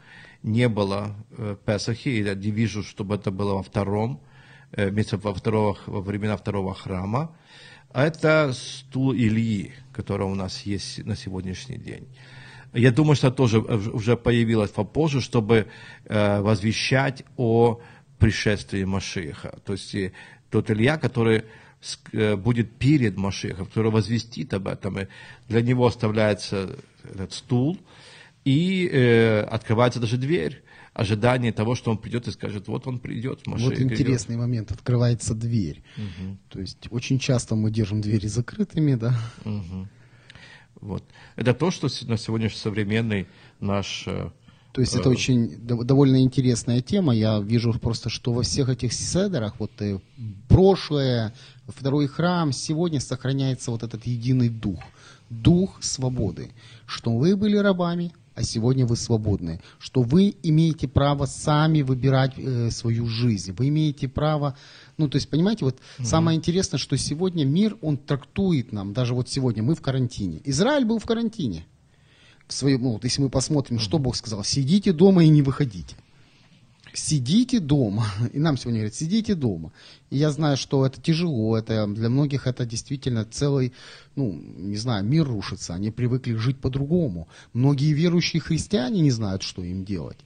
не 0.42 0.68
было 0.68 1.14
э, 1.38 1.56
Песахи, 1.64 2.08
я 2.08 2.34
не 2.34 2.50
вижу, 2.50 2.82
чтобы 2.82 3.14
это 3.14 3.30
было 3.30 3.54
во 3.54 3.62
втором, 3.62 4.20
вместе 4.76 5.16
во, 5.16 5.32
второго, 5.32 5.76
во 5.86 6.00
времена 6.00 6.36
второго 6.36 6.74
храма, 6.74 7.36
это 7.94 8.52
стул 8.54 9.12
Ильи, 9.14 9.72
который 9.92 10.26
у 10.26 10.34
нас 10.34 10.66
есть 10.66 11.04
на 11.04 11.14
сегодняшний 11.14 11.76
день. 11.76 12.08
Я 12.72 12.90
думаю, 12.90 13.16
что 13.16 13.30
тоже 13.30 13.60
уже 13.60 14.16
появилось 14.16 14.70
попозже, 14.70 15.20
чтобы 15.20 15.66
возвещать 16.08 17.22
о 17.36 17.80
пришествии 18.18 18.84
Машиха. 18.84 19.58
То 19.66 19.74
есть 19.74 19.94
тот 20.48 20.70
Илья, 20.70 20.96
который 20.96 21.42
будет 22.12 22.70
перед 22.72 23.16
Машихом, 23.16 23.66
который 23.66 23.90
возвестит 23.90 24.54
об 24.54 24.68
этом. 24.68 25.00
И 25.00 25.08
для 25.48 25.62
него 25.62 25.86
оставляется 25.86 26.76
этот 27.04 27.32
стул, 27.32 27.78
и 28.44 28.88
э, 28.92 29.40
открывается 29.42 30.00
даже 30.00 30.16
дверь, 30.16 30.62
ожидание 30.94 31.52
того, 31.52 31.74
что 31.74 31.90
он 31.90 31.98
придет 31.98 32.28
и 32.28 32.30
скажет, 32.32 32.68
вот 32.68 32.86
он 32.86 32.98
придет, 32.98 33.46
Маших 33.46 33.68
Вот 33.68 33.78
идет». 33.78 33.92
интересный 33.92 34.36
момент, 34.36 34.72
открывается 34.72 35.34
дверь. 35.34 35.82
То 36.48 36.60
есть 36.60 36.88
очень 36.90 37.18
часто 37.18 37.54
мы 37.54 37.70
держим 37.70 38.00
двери 38.00 38.26
закрытыми, 38.26 38.94
да. 38.94 39.16
Вот. 40.80 41.04
Это 41.36 41.54
то, 41.54 41.70
что 41.70 41.88
на 42.06 42.16
сегодняшний 42.16 42.58
современный 42.58 43.26
наш... 43.60 44.08
э, 44.72 44.74
То 44.74 44.80
есть 44.80 44.94
это 44.94 45.08
очень 45.08 45.46
дов- 45.56 45.84
довольно 45.84 46.22
интересная 46.22 46.80
тема. 46.80 47.14
Я 47.14 47.40
вижу 47.40 47.72
просто, 47.74 48.08
что 48.08 48.32
во 48.32 48.42
всех 48.42 48.68
этих 48.68 48.92
седерах, 48.92 49.54
вот 49.58 49.70
э, 49.80 49.98
прошлое, 50.48 51.34
второй 51.68 52.06
храм, 52.06 52.52
сегодня 52.52 53.00
сохраняется 53.00 53.70
вот 53.70 53.82
этот 53.82 54.06
единый 54.06 54.48
дух. 54.48 54.80
Дух 55.30 55.82
свободы. 55.82 56.50
Что 56.86 57.16
вы 57.16 57.36
были 57.36 57.56
рабами, 57.56 58.12
а 58.34 58.42
сегодня 58.42 58.86
вы 58.86 58.96
свободны. 58.96 59.60
Что 59.78 60.02
вы 60.02 60.34
имеете 60.42 60.88
право 60.88 61.26
сами 61.26 61.82
выбирать 61.82 62.32
э, 62.36 62.70
свою 62.70 63.06
жизнь. 63.06 63.52
Вы 63.52 63.68
имеете 63.68 64.08
право... 64.08 64.56
Ну, 64.96 65.08
то 65.08 65.16
есть, 65.16 65.28
понимаете, 65.28 65.64
вот 65.64 65.78
самое 66.02 66.36
интересное, 66.36 66.78
что 66.78 66.96
сегодня 66.96 67.44
мир, 67.44 67.76
он 67.82 67.96
трактует 67.96 68.72
нам, 68.72 68.92
даже 68.92 69.14
вот 69.14 69.28
сегодня 69.28 69.62
мы 69.62 69.74
в 69.74 69.80
карантине. 69.80 70.40
Израиль 70.44 70.84
был 70.84 70.98
в 70.98 71.06
карантине 71.06 71.66
в 72.46 72.52
своем, 72.52 72.82
ну, 72.82 72.92
вот 72.92 73.04
если 73.04 73.22
мы 73.22 73.28
посмотрим, 73.30 73.78
что 73.78 73.98
Бог 73.98 74.16
сказал, 74.16 74.44
сидите 74.44 74.92
дома 74.92 75.24
и 75.24 75.28
не 75.28 75.42
выходите. 75.42 75.96
Сидите 76.94 77.58
дома. 77.58 78.06
И 78.34 78.38
нам 78.38 78.56
сегодня 78.58 78.80
говорят, 78.80 78.94
сидите 78.94 79.34
дома. 79.34 79.72
И 80.10 80.18
я 80.18 80.30
знаю, 80.30 80.56
что 80.58 80.84
это 80.84 81.00
тяжело, 81.00 81.56
это 81.56 81.86
для 81.86 82.10
многих 82.10 82.46
это 82.46 82.66
действительно 82.66 83.24
целый, 83.24 83.72
ну, 84.14 84.32
не 84.32 84.76
знаю, 84.76 85.02
мир 85.04 85.26
рушится. 85.26 85.72
Они 85.74 85.90
привыкли 85.90 86.34
жить 86.34 86.58
по-другому. 86.58 87.28
Многие 87.54 87.92
верующие 87.92 88.42
христиане 88.42 89.00
не 89.00 89.10
знают, 89.10 89.42
что 89.42 89.62
им 89.62 89.84
делать. 89.86 90.18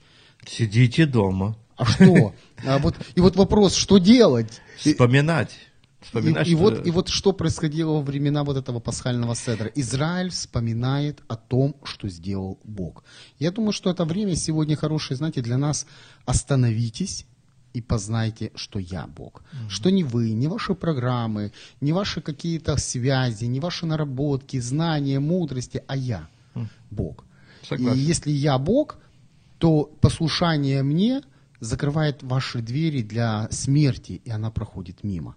Сидите 0.45 1.05
дома, 1.05 1.57
А 1.77 1.85
что? 1.85 2.33
А 2.65 2.79
вот, 2.79 2.95
и 3.15 3.21
вот 3.21 3.35
вопрос, 3.37 3.75
что 3.75 3.97
делать? 3.97 4.61
И- 4.83 4.93
вспоминать. 6.07 6.47
и, 6.47 6.51
и 6.51 6.55
вот, 6.55 6.87
и 6.87 6.91
вот 6.91 7.09
что 7.09 7.33
происходило 7.33 7.91
во 7.91 8.01
времена 8.01 8.43
вот 8.43 8.57
этого 8.57 8.79
пасхального 8.79 9.35
седра. 9.35 9.71
Израиль 9.75 10.29
вспоминает 10.29 11.21
о 11.27 11.35
том, 11.35 11.75
что 11.83 12.09
сделал 12.09 12.59
Бог. 12.63 13.03
Я 13.39 13.51
думаю, 13.51 13.71
что 13.71 13.89
это 13.89 14.05
время 14.05 14.35
сегодня 14.35 14.75
хорошее, 14.75 15.17
знаете, 15.17 15.41
для 15.41 15.57
нас 15.57 15.85
остановитесь 16.25 17.25
и 17.73 17.81
познайте, 17.81 18.51
что 18.55 18.79
я 18.79 19.07
Бог. 19.07 19.43
Что 19.69 19.91
не 19.91 20.03
вы, 20.03 20.31
не 20.31 20.47
ваши 20.47 20.73
программы, 20.73 21.51
не 21.81 21.93
ваши 21.93 22.21
какие-то 22.21 22.77
связи, 22.77 23.45
не 23.45 23.59
ваши 23.59 23.85
наработки, 23.85 24.59
знания, 24.59 25.19
мудрости, 25.19 25.83
а 25.87 25.95
я 25.95 26.27
Бог. 26.89 27.23
Согласен. 27.67 27.99
И 27.99 27.99
если 27.99 28.31
я 28.31 28.57
Бог, 28.57 28.97
то 29.57 29.83
послушание 30.01 30.83
мне 30.83 31.21
закрывает 31.59 32.23
ваши 32.23 32.61
двери 32.61 33.01
для 33.01 33.47
смерти, 33.51 34.21
и 34.23 34.29
она 34.29 34.51
проходит 34.51 35.03
мимо. 35.03 35.35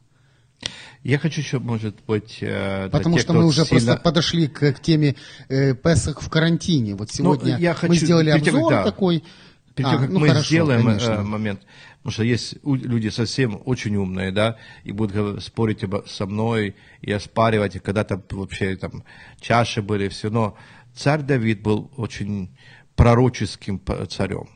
Я 1.03 1.19
хочу 1.19 1.41
еще, 1.41 1.59
может 1.59 1.97
быть, 2.07 2.39
э, 2.43 2.89
Потому 2.93 3.15
тех, 3.17 3.23
что 3.23 3.33
мы 3.33 3.47
уже 3.47 3.65
сильно- 3.65 3.95
просто 3.95 3.97
подошли 4.05 4.47
к, 4.49 4.73
к 4.73 4.81
теме 4.81 5.17
э, 5.49 5.75
Песах 5.75 6.21
в 6.21 6.29
карантине. 6.29 6.95
Вот 6.95 7.11
сегодня 7.11 7.55
Ну, 7.55 7.59
я 7.59 7.71
мы 7.71 7.77
хочу- 7.77 7.95
сделали 7.95 8.33
перед 8.33 8.49
обзор 8.49 8.71
да. 8.71 8.85
такой. 8.85 9.25
Перед 9.75 9.89
А, 9.89 9.93
тем, 9.93 10.01
как 10.01 10.11
ну, 10.11 10.21
мы 10.21 10.29
хорошо, 10.29 10.47
сделаем 10.47 10.81
э, 10.81 10.85
конечно. 10.85 11.23
момент, 11.23 11.61
потому 11.99 12.13
что 12.13 12.23
есть 12.25 12.57
люди 12.65 13.09
совсем 13.09 13.63
очень 13.65 13.97
умные, 13.97 14.33
да, 14.33 14.57
и 14.85 14.93
будут 14.93 15.43
спорить 15.43 15.83
со 16.07 16.27
мной 16.27 16.75
и 17.01 17.11
оспаривать, 17.13 17.81
когда-то 17.83 18.21
вообще 18.31 18.77
там 18.77 19.05
чаши 19.41 19.81
были, 19.81 20.09
все, 20.09 20.29
но 20.29 20.57
царь 20.95 21.23
Давид 21.23 21.63
был 21.63 21.91
очень 21.97 22.51
пророческим 22.97 23.81
царем. 24.11 24.49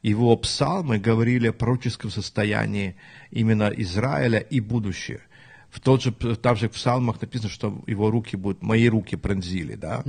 Его 0.00 0.34
псалмы 0.36 0.98
говорили 0.98 1.48
о 1.48 1.52
пророческом 1.52 2.10
состоянии 2.10 2.96
именно 3.30 3.70
Израиля 3.76 4.38
и 4.38 4.60
будущее. 4.60 5.20
В 5.72 5.80
тот 5.80 6.02
же, 6.02 6.12
там 6.12 6.54
же 6.56 6.68
в 6.68 6.72
псалмах 6.72 7.22
написано, 7.22 7.48
что 7.48 7.82
его 7.86 8.10
руки 8.10 8.36
будут, 8.36 8.62
мои 8.62 8.90
руки 8.90 9.16
пронзили, 9.16 9.74
да, 9.74 10.04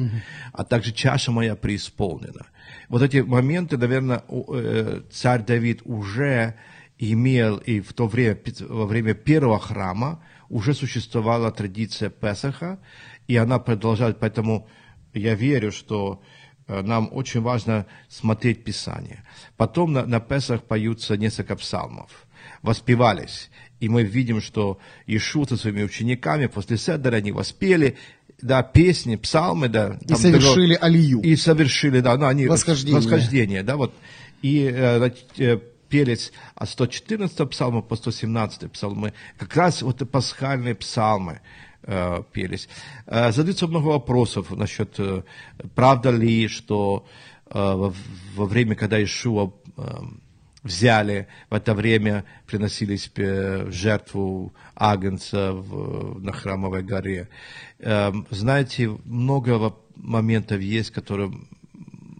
а 0.51 0.65
также 0.65 0.91
чаша 0.91 1.31
моя 1.31 1.55
преисполнена. 1.55 2.47
Вот 2.89 3.01
эти 3.01 3.17
моменты, 3.21 3.77
наверное, 3.77 4.23
э, 4.27 5.01
царь 5.09 5.45
Давид 5.45 5.81
уже 5.85 6.55
имел, 6.99 7.57
и 7.57 7.79
в 7.79 7.93
то 7.93 8.07
время, 8.07 8.37
во 8.59 8.85
время 8.85 9.13
первого 9.13 9.57
храма 9.57 10.21
уже 10.49 10.73
существовала 10.73 11.49
традиция 11.49 12.09
Песаха, 12.09 12.77
и 13.29 13.37
она 13.37 13.57
продолжает, 13.57 14.19
поэтому 14.19 14.67
я 15.13 15.33
верю, 15.33 15.71
что 15.71 16.21
э, 16.67 16.81
нам 16.81 17.07
очень 17.11 17.41
важно 17.41 17.85
смотреть 18.09 18.65
Писание. 18.65 19.23
Потом 19.55 19.93
на, 19.93 20.05
на 20.05 20.19
Песах 20.19 20.63
поются 20.63 21.15
несколько 21.15 21.55
псалмов, 21.55 22.27
воспевались. 22.61 23.49
И 23.83 23.89
мы 23.89 24.03
видим, 24.03 24.39
что 24.39 24.77
Иешуа 25.07 25.45
со 25.45 25.57
своими 25.57 25.83
учениками 25.83 26.45
после 26.45 26.77
Седера 26.77 27.17
они 27.17 27.33
воспели, 27.33 27.97
да, 28.41 28.63
песни, 28.63 29.17
псалмы, 29.17 29.67
да. 29.67 29.99
И 30.07 30.13
совершили 30.13 30.77
алию. 30.79 31.19
И 31.19 31.35
совершили, 31.35 31.99
да, 31.99 32.15
ну, 32.15 32.27
они, 32.27 32.47
Восхождение. 32.47 32.95
восхождение, 32.95 33.61
да, 33.61 33.75
вот. 33.75 33.93
И 34.41 34.71
э, 34.73 35.11
э, 35.37 35.59
от 36.55 36.69
114 36.69 37.49
псалма 37.49 37.81
по 37.81 37.97
117 37.97 38.71
псалмы, 38.71 39.11
как 39.37 39.53
раз 39.57 39.81
вот 39.81 40.09
пасхальные 40.09 40.75
псалмы 40.75 41.41
э, 41.81 42.23
пелись. 42.31 42.69
Э, 43.05 43.33
задается 43.33 43.67
много 43.67 43.87
вопросов 43.87 44.49
насчет, 44.51 44.97
э, 44.97 45.23
правда 45.75 46.09
ли, 46.09 46.47
что 46.47 47.05
во, 47.49 47.93
во 48.35 48.45
время, 48.45 48.75
когда 48.75 49.03
Ишуа 49.03 49.51
взяли, 50.63 51.27
в 51.49 51.53
это 51.53 51.73
время 51.73 52.25
приносились 52.47 53.11
в 53.15 53.71
жертву 53.71 54.53
агнца 54.75 55.53
в, 55.53 56.19
на 56.19 56.31
Храмовой 56.31 56.83
горе. 56.83 57.29
Знаете, 57.79 58.97
много 59.05 59.75
моментов 59.95 60.61
есть, 60.61 60.91
которые 60.91 61.31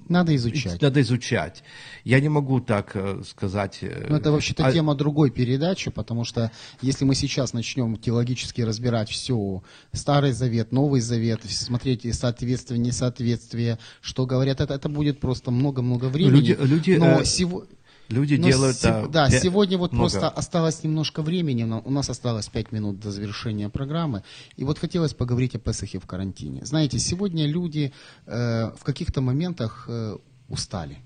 надо 0.09 0.35
изучать. 0.35 0.81
Надо 0.81 1.01
изучать. 1.01 1.63
Я 2.03 2.19
не 2.19 2.29
могу 2.29 2.59
так 2.59 2.91
э, 2.93 3.21
сказать. 3.27 3.79
Э, 3.81 4.07
Но 4.09 4.17
это 4.17 4.31
вообще-то 4.31 4.65
а... 4.65 4.71
тема 4.71 4.95
другой 4.95 5.31
передачи, 5.31 5.89
потому 5.91 6.25
что 6.25 6.51
если 6.81 7.05
мы 7.05 7.15
сейчас 7.15 7.53
начнем 7.53 7.95
теологически 7.95 8.61
разбирать 8.61 9.09
все, 9.09 9.63
Старый 9.91 10.33
Завет, 10.33 10.71
Новый 10.71 11.01
Завет, 11.01 11.41
смотреть 11.45 12.13
соответствие, 12.13 12.79
несоответствие, 12.79 13.79
что 14.01 14.25
говорят, 14.25 14.61
это, 14.61 14.73
это 14.73 14.89
будет 14.89 15.19
просто 15.19 15.51
много-много 15.51 16.05
времени. 16.05 16.35
Люди, 16.35 16.57
люди, 16.59 16.91
Но 16.91 17.21
э... 17.21 17.25
сего... 17.25 17.65
Люди 18.09 18.35
Но 18.35 18.47
делают... 18.47 18.77
Се- 18.77 19.07
да, 19.07 19.07
да, 19.07 19.29
сегодня 19.29 19.77
вот 19.77 19.91
много. 19.91 20.09
просто 20.09 20.29
осталось 20.29 20.83
немножко 20.83 21.21
времени, 21.21 21.63
у 21.63 21.91
нас 21.91 22.09
осталось 22.09 22.47
5 22.47 22.71
минут 22.71 22.99
до 22.99 23.11
завершения 23.11 23.69
программы. 23.69 24.23
И 24.55 24.63
вот 24.63 24.79
хотелось 24.79 25.13
поговорить 25.13 25.55
о 25.55 25.59
Песахе 25.59 25.99
в 25.99 26.05
карантине. 26.05 26.65
Знаете, 26.65 26.99
сегодня 26.99 27.47
люди 27.47 27.93
э, 28.25 28.71
в 28.77 28.83
каких-то 28.83 29.21
моментах 29.21 29.85
э, 29.87 30.17
устали. 30.49 30.99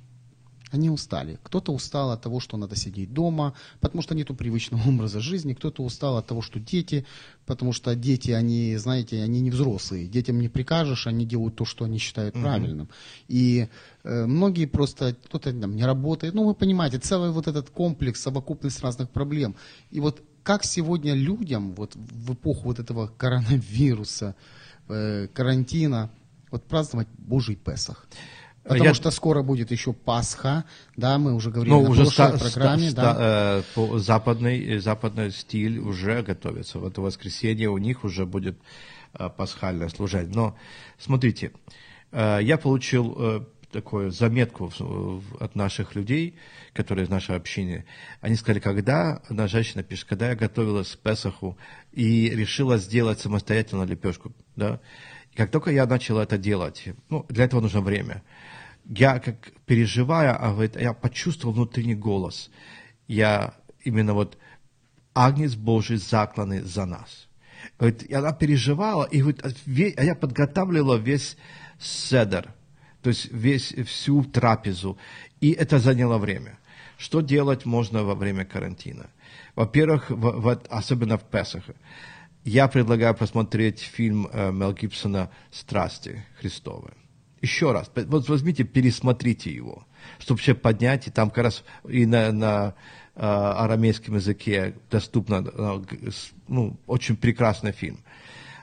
Они 0.71 0.89
устали. 0.89 1.39
Кто-то 1.43 1.71
устал 1.71 2.11
от 2.11 2.21
того, 2.21 2.39
что 2.39 2.57
надо 2.57 2.75
сидеть 2.75 3.13
дома, 3.13 3.53
потому 3.79 4.01
что 4.01 4.15
нету 4.15 4.35
привычного 4.35 4.81
образа 4.89 5.19
жизни. 5.19 5.53
Кто-то 5.53 5.83
устал 5.83 6.17
от 6.17 6.27
того, 6.27 6.41
что 6.41 6.59
дети, 6.59 7.05
потому 7.45 7.71
что 7.73 7.95
дети, 7.95 8.31
они, 8.31 8.75
знаете, 8.77 9.23
они 9.23 9.39
не 9.41 9.49
взрослые. 9.49 10.07
Детям 10.07 10.39
не 10.39 10.49
прикажешь, 10.49 11.07
они 11.07 11.25
делают 11.25 11.55
то, 11.55 11.65
что 11.65 11.85
они 11.85 11.97
считают 11.97 12.35
mm-hmm. 12.35 12.41
правильным. 12.41 12.89
И 13.27 13.67
э, 14.03 14.25
многие 14.25 14.65
просто, 14.65 15.15
кто-то 15.25 15.53
там 15.53 15.75
не 15.75 15.85
работает. 15.85 16.33
Ну, 16.33 16.43
вы 16.45 16.53
понимаете, 16.53 16.99
целый 16.99 17.31
вот 17.31 17.47
этот 17.47 17.69
комплекс, 17.69 18.21
совокупность 18.21 18.81
разных 18.81 19.09
проблем. 19.09 19.55
И 19.91 19.99
вот 19.99 20.21
как 20.43 20.63
сегодня 20.63 21.13
людям 21.13 21.73
вот 21.75 21.95
в 21.95 22.33
эпоху 22.33 22.65
вот 22.65 22.79
этого 22.79 23.07
коронавируса, 23.07 24.35
э, 24.89 25.27
карантина, 25.33 26.09
вот 26.51 26.63
праздновать 26.63 27.07
Божий 27.17 27.55
Песах? 27.55 28.07
Потому 28.67 28.85
я... 28.85 28.93
что 28.93 29.11
скоро 29.11 29.43
будет 29.43 29.71
еще 29.71 29.93
Пасха, 29.93 30.65
да, 30.97 31.17
мы 31.17 31.33
уже 31.33 31.51
говорили 31.51 31.73
ну, 31.73 31.83
на 31.83 31.89
уже 31.89 32.03
прошлой 32.03 32.37
ста- 32.37 32.37
программе, 32.37 32.89
ста- 32.89 33.01
да. 33.01 33.13
Ста- 33.13 33.19
э, 33.19 33.63
по 33.75 33.99
западный, 33.99 34.75
э, 34.75 34.79
западный 34.79 35.31
стиль 35.31 35.79
уже 35.79 36.21
готовится. 36.21 36.79
В 36.79 36.85
это 36.85 37.01
воскресенье 37.01 37.69
у 37.69 37.77
них 37.77 38.03
уже 38.03 38.25
будет 38.25 38.57
э, 39.13 39.29
пасхальное 39.29 39.87
служение. 39.87 40.33
Но 40.33 40.57
смотрите, 40.97 41.53
э, 42.11 42.39
я 42.41 42.57
получил 42.57 43.15
э, 43.17 43.41
такую 43.71 44.11
заметку 44.11 44.69
в, 44.69 44.79
в, 44.79 45.37
от 45.41 45.55
наших 45.55 45.95
людей, 45.95 46.35
которые 46.73 47.05
из 47.05 47.09
нашей 47.09 47.37
общины. 47.37 47.85
Они 48.19 48.35
сказали, 48.35 48.59
когда, 48.59 49.21
одна 49.29 49.47
женщина 49.47 49.81
пишет, 49.81 50.09
когда 50.09 50.29
я 50.29 50.35
готовилась 50.35 50.93
к 50.93 50.99
Песаху 50.99 51.57
и 51.93 52.29
решила 52.29 52.77
сделать 52.77 53.19
самостоятельно 53.19 53.83
лепешку, 53.83 54.33
да, 54.57 54.81
как 55.35 55.51
только 55.51 55.71
я 55.71 55.85
начал 55.85 56.17
это 56.17 56.37
делать, 56.37 56.85
ну, 57.09 57.25
для 57.29 57.45
этого 57.45 57.61
нужно 57.61 57.79
время– 57.79 58.23
я 58.89 59.19
как 59.19 59.51
переживая, 59.65 60.33
а 60.33 60.51
говорит, 60.51 60.79
я 60.79 60.93
почувствовал 60.93 61.53
внутренний 61.53 61.95
голос. 61.95 62.49
Я 63.07 63.53
именно 63.83 64.13
вот 64.13 64.37
Агнец 65.13 65.55
Божий 65.55 65.97
закланный 65.97 66.61
за 66.61 66.85
нас. 66.85 67.27
Говорит, 67.79 68.03
и 68.03 68.13
она 68.13 68.31
переживала, 68.31 69.03
и 69.05 69.21
говорит, 69.21 69.43
а 69.97 70.03
я 70.03 70.15
подготавливала 70.15 70.95
весь 70.95 71.37
седер, 71.79 72.53
то 73.01 73.09
есть 73.09 73.31
весь, 73.31 73.73
всю 73.85 74.23
трапезу, 74.23 74.97
и 75.41 75.51
это 75.51 75.79
заняло 75.79 76.17
время. 76.17 76.59
Что 76.97 77.21
делать 77.21 77.65
можно 77.65 78.03
во 78.03 78.15
время 78.15 78.45
карантина? 78.45 79.09
Во-первых, 79.55 80.09
в, 80.09 80.15
в, 80.15 80.61
особенно 80.69 81.17
в 81.17 81.23
Песах. 81.23 81.63
Я 82.43 82.67
предлагаю 82.67 83.13
посмотреть 83.13 83.79
фильм 83.79 84.27
э, 84.31 84.51
Мел 84.51 84.73
Гибсона 84.73 85.29
«Страсти 85.51 86.25
Христовы» 86.39 86.93
еще 87.41 87.71
раз, 87.71 87.91
вот 87.95 88.29
возьмите, 88.29 88.63
пересмотрите 88.63 89.51
его, 89.51 89.85
чтобы 90.19 90.37
вообще 90.37 90.53
поднять, 90.53 91.07
и 91.07 91.11
там 91.11 91.29
как 91.29 91.45
раз 91.45 91.63
и 91.87 92.05
на, 92.05 92.31
на 92.31 92.73
э, 93.15 93.21
арамейском 93.21 94.15
языке 94.15 94.75
доступно, 94.89 95.45
э, 95.45 95.81
ну, 96.47 96.77
очень 96.87 97.15
прекрасный 97.15 97.71
фильм. 97.71 97.99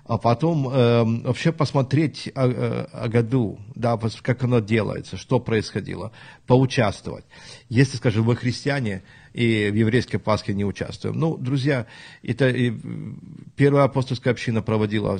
А 0.06 0.18
потом 0.18 0.68
э, 0.68 1.02
вообще 1.02 1.50
посмотреть 1.50 2.30
о, 2.34 2.88
о, 2.92 3.08
году, 3.08 3.58
да, 3.74 3.98
как 4.22 4.44
оно 4.44 4.60
делается, 4.60 5.16
что 5.16 5.40
происходило, 5.40 6.12
поучаствовать. 6.46 7.24
Если, 7.70 7.96
скажем, 7.96 8.24
вы 8.24 8.36
христиане 8.36 9.02
и 9.32 9.70
в 9.70 9.74
еврейской 9.74 10.18
Пасхе 10.18 10.52
не 10.52 10.64
участвуем. 10.64 11.18
Ну, 11.18 11.38
друзья, 11.38 11.86
это 12.22 12.52
первая 13.56 13.84
апостольская 13.84 14.32
община 14.32 14.60
проводила 14.60 15.18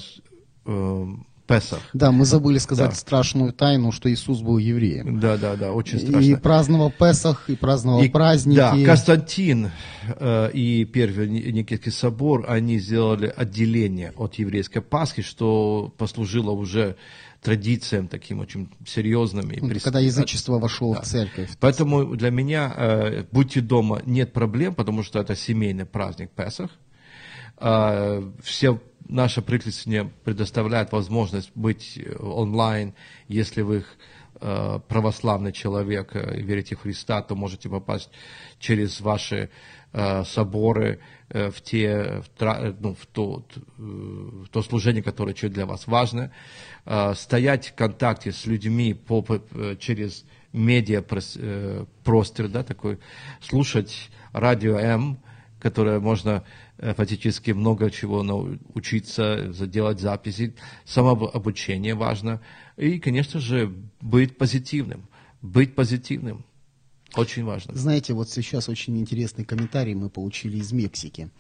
э, 0.66 1.06
Песах. 1.46 1.80
Да, 1.92 2.10
мы 2.10 2.24
забыли 2.24 2.58
сказать 2.58 2.90
да. 2.90 2.96
страшную 2.96 3.52
тайну, 3.52 3.92
что 3.92 4.10
Иисус 4.10 4.40
был 4.40 4.56
евреем. 4.56 5.20
Да, 5.20 5.36
да, 5.36 5.56
да, 5.56 5.72
очень 5.72 5.98
страшно. 5.98 6.20
И 6.20 6.34
праздновал 6.36 6.90
Песах, 6.90 7.50
и 7.50 7.56
праздновал 7.56 8.02
и, 8.02 8.08
праздники. 8.08 8.56
Да, 8.56 8.74
Константин 8.84 9.70
э, 10.06 10.50
и 10.52 10.84
Первый 10.86 11.28
Никитский 11.28 11.92
собор, 11.92 12.46
они 12.48 12.78
сделали 12.78 13.32
отделение 13.34 14.12
от 14.16 14.36
еврейской 14.36 14.80
Пасхи, 14.80 15.20
что 15.20 15.92
послужило 15.98 16.52
уже 16.52 16.96
традициям 17.42 18.08
таким 18.08 18.40
очень 18.40 18.70
серьезным. 18.86 19.50
И 19.50 19.60
прис... 19.60 19.82
Когда 19.82 20.00
язычество 20.00 20.58
вошло 20.58 20.94
да. 20.94 21.02
в 21.02 21.04
церковь. 21.04 21.50
Поэтому 21.60 22.16
для 22.16 22.30
меня 22.30 22.72
э, 22.74 23.24
будьте 23.30 23.60
дома 23.60 24.00
нет 24.06 24.32
проблем, 24.32 24.74
потому 24.74 25.02
что 25.02 25.20
это 25.20 25.36
семейный 25.36 25.84
праздник 25.84 26.30
Песах. 26.30 26.70
Э, 27.58 28.22
все 28.42 28.80
наше 29.08 29.42
правительство 29.42 30.10
предоставляет 30.24 30.92
возможность 30.92 31.50
быть 31.54 31.98
э, 31.98 32.16
онлайн, 32.18 32.94
если 33.28 33.62
вы 33.62 33.84
э, 34.40 34.80
православный 34.88 35.52
человек 35.52 36.10
э, 36.14 36.40
верите 36.40 36.76
в 36.76 36.80
Христа, 36.80 37.22
то 37.22 37.34
можете 37.34 37.68
попасть 37.68 38.10
через 38.58 39.00
ваши 39.00 39.50
соборы 40.24 40.98
в, 41.28 41.54
те, 41.62 42.20
в, 42.36 42.74
ну, 42.80 42.96
в, 42.96 43.06
то, 43.06 43.46
в 43.76 44.48
то 44.48 44.62
служение, 44.62 45.04
которое 45.04 45.34
для 45.34 45.66
вас 45.66 45.86
важно, 45.86 46.32
стоять 47.14 47.68
в 47.68 47.74
контакте 47.76 48.32
с 48.32 48.44
людьми 48.44 48.92
по, 48.92 49.24
через 49.78 50.24
медиа 50.52 51.00
простор, 52.02 52.48
да, 52.48 52.64
такой, 52.64 52.98
слушать 53.40 54.10
радио 54.32 54.80
М, 54.80 55.20
которое 55.60 56.00
можно 56.00 56.42
фактически 56.78 57.52
много 57.52 57.90
чего 57.90 58.22
научиться, 58.22 59.52
делать 59.66 60.00
записи, 60.00 60.54
самообучение 60.84 61.94
важно. 61.94 62.40
И, 62.76 62.98
конечно 62.98 63.40
же, 63.40 63.72
быть 64.00 64.36
позитивным. 64.36 65.08
Быть 65.40 65.74
позитивным. 65.74 66.44
Очень 67.16 67.44
важно. 67.44 67.74
Знаете, 67.74 68.12
вот 68.12 68.28
сейчас 68.28 68.68
очень 68.68 68.98
интересный 68.98 69.44
комментарий 69.44 69.94
мы 69.94 70.10
получили 70.10 70.56
из 70.56 70.72
Мексики. 70.72 71.30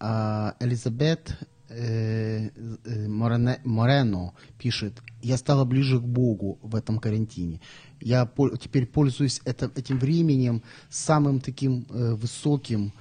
А, 0.00 0.56
Элизабет 0.58 1.38
э, 1.68 2.48
э, 2.84 3.08
Морено 3.08 4.32
пишет, 4.58 5.00
я 5.22 5.36
стала 5.36 5.64
ближе 5.64 6.00
к 6.00 6.02
Богу 6.02 6.58
в 6.62 6.74
этом 6.74 6.98
карантине. 6.98 7.60
Я 8.00 8.28
теперь 8.60 8.86
пользуюсь 8.86 9.40
этим 9.44 9.98
временем 9.98 10.64
самым 10.90 11.40
таким 11.40 11.86
высоким 11.88 12.92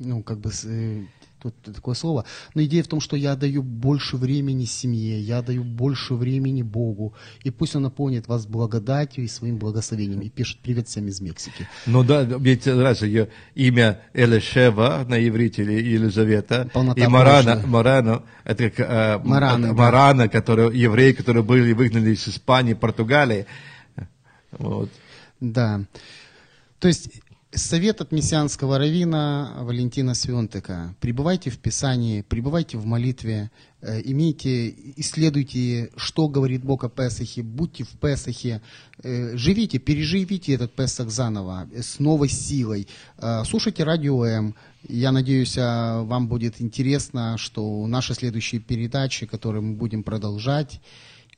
ну, 0.00 0.22
как 0.22 0.38
бы, 0.38 0.50
э, 0.64 1.02
тут 1.42 1.54
такое 1.62 1.94
слово. 1.94 2.24
Но 2.54 2.62
идея 2.62 2.82
в 2.82 2.88
том, 2.88 3.00
что 3.00 3.16
я 3.16 3.36
даю 3.36 3.62
больше 3.62 4.16
времени 4.16 4.64
семье, 4.64 5.20
я 5.20 5.42
даю 5.42 5.62
больше 5.62 6.14
времени 6.14 6.62
Богу. 6.62 7.14
И 7.44 7.50
пусть 7.50 7.76
Он 7.76 7.82
наполнит 7.82 8.26
вас 8.26 8.46
благодатью 8.46 9.24
и 9.24 9.28
своим 9.28 9.58
благословением. 9.58 10.20
И 10.22 10.30
пишет 10.30 10.58
привет 10.62 10.88
всем 10.88 11.06
из 11.08 11.20
Мексики. 11.20 11.68
Ну 11.86 12.02
да, 12.02 12.22
ведь 12.22 12.66
раз 12.66 13.02
ее 13.02 13.28
имя 13.54 14.00
Элешева 14.14 15.04
на 15.06 15.26
иврите 15.26 15.62
или 15.62 15.72
Елизавета, 15.72 16.70
Полнота 16.72 17.00
и 17.00 17.06
Марана, 17.06 17.62
Марана, 17.66 18.22
это 18.44 18.70
как 18.70 18.80
э, 18.80 19.18
Марана, 19.22 19.72
Марана 19.74 20.24
да. 20.24 20.28
который, 20.28 20.76
евреи, 20.76 21.12
которые 21.12 21.42
были 21.42 21.72
выгнаны 21.72 22.08
из 22.08 22.26
Испании, 22.26 22.74
Португалии. 22.74 23.46
Вот. 24.52 24.90
Да. 25.40 25.82
То 26.78 26.88
есть 26.88 27.20
Совет 27.52 28.00
от 28.00 28.12
мессианского 28.12 28.78
равина 28.78 29.56
Валентина 29.62 30.14
Свентека. 30.14 30.94
Пребывайте 31.00 31.50
в 31.50 31.58
Писании, 31.58 32.22
пребывайте 32.22 32.78
в 32.78 32.86
молитве, 32.86 33.50
э, 33.80 34.00
имейте, 34.04 34.72
исследуйте, 34.94 35.90
что 35.96 36.28
говорит 36.28 36.62
Бог 36.62 36.84
о 36.84 36.88
Песахе, 36.88 37.42
будьте 37.42 37.82
в 37.82 37.90
Песахе, 37.98 38.62
э, 39.02 39.36
живите, 39.36 39.80
переживите 39.80 40.54
этот 40.54 40.76
Песах 40.76 41.10
заново, 41.10 41.68
с 41.76 41.98
новой 41.98 42.28
силой. 42.28 42.86
Э, 43.18 43.42
слушайте 43.44 43.82
Радио 43.82 44.24
М. 44.24 44.54
Я 44.88 45.10
надеюсь, 45.10 45.56
вам 45.56 46.28
будет 46.28 46.60
интересно, 46.60 47.36
что 47.36 47.84
наши 47.88 48.14
следующие 48.14 48.60
передачи, 48.60 49.26
которые 49.26 49.60
мы 49.60 49.74
будем 49.74 50.04
продолжать, 50.04 50.80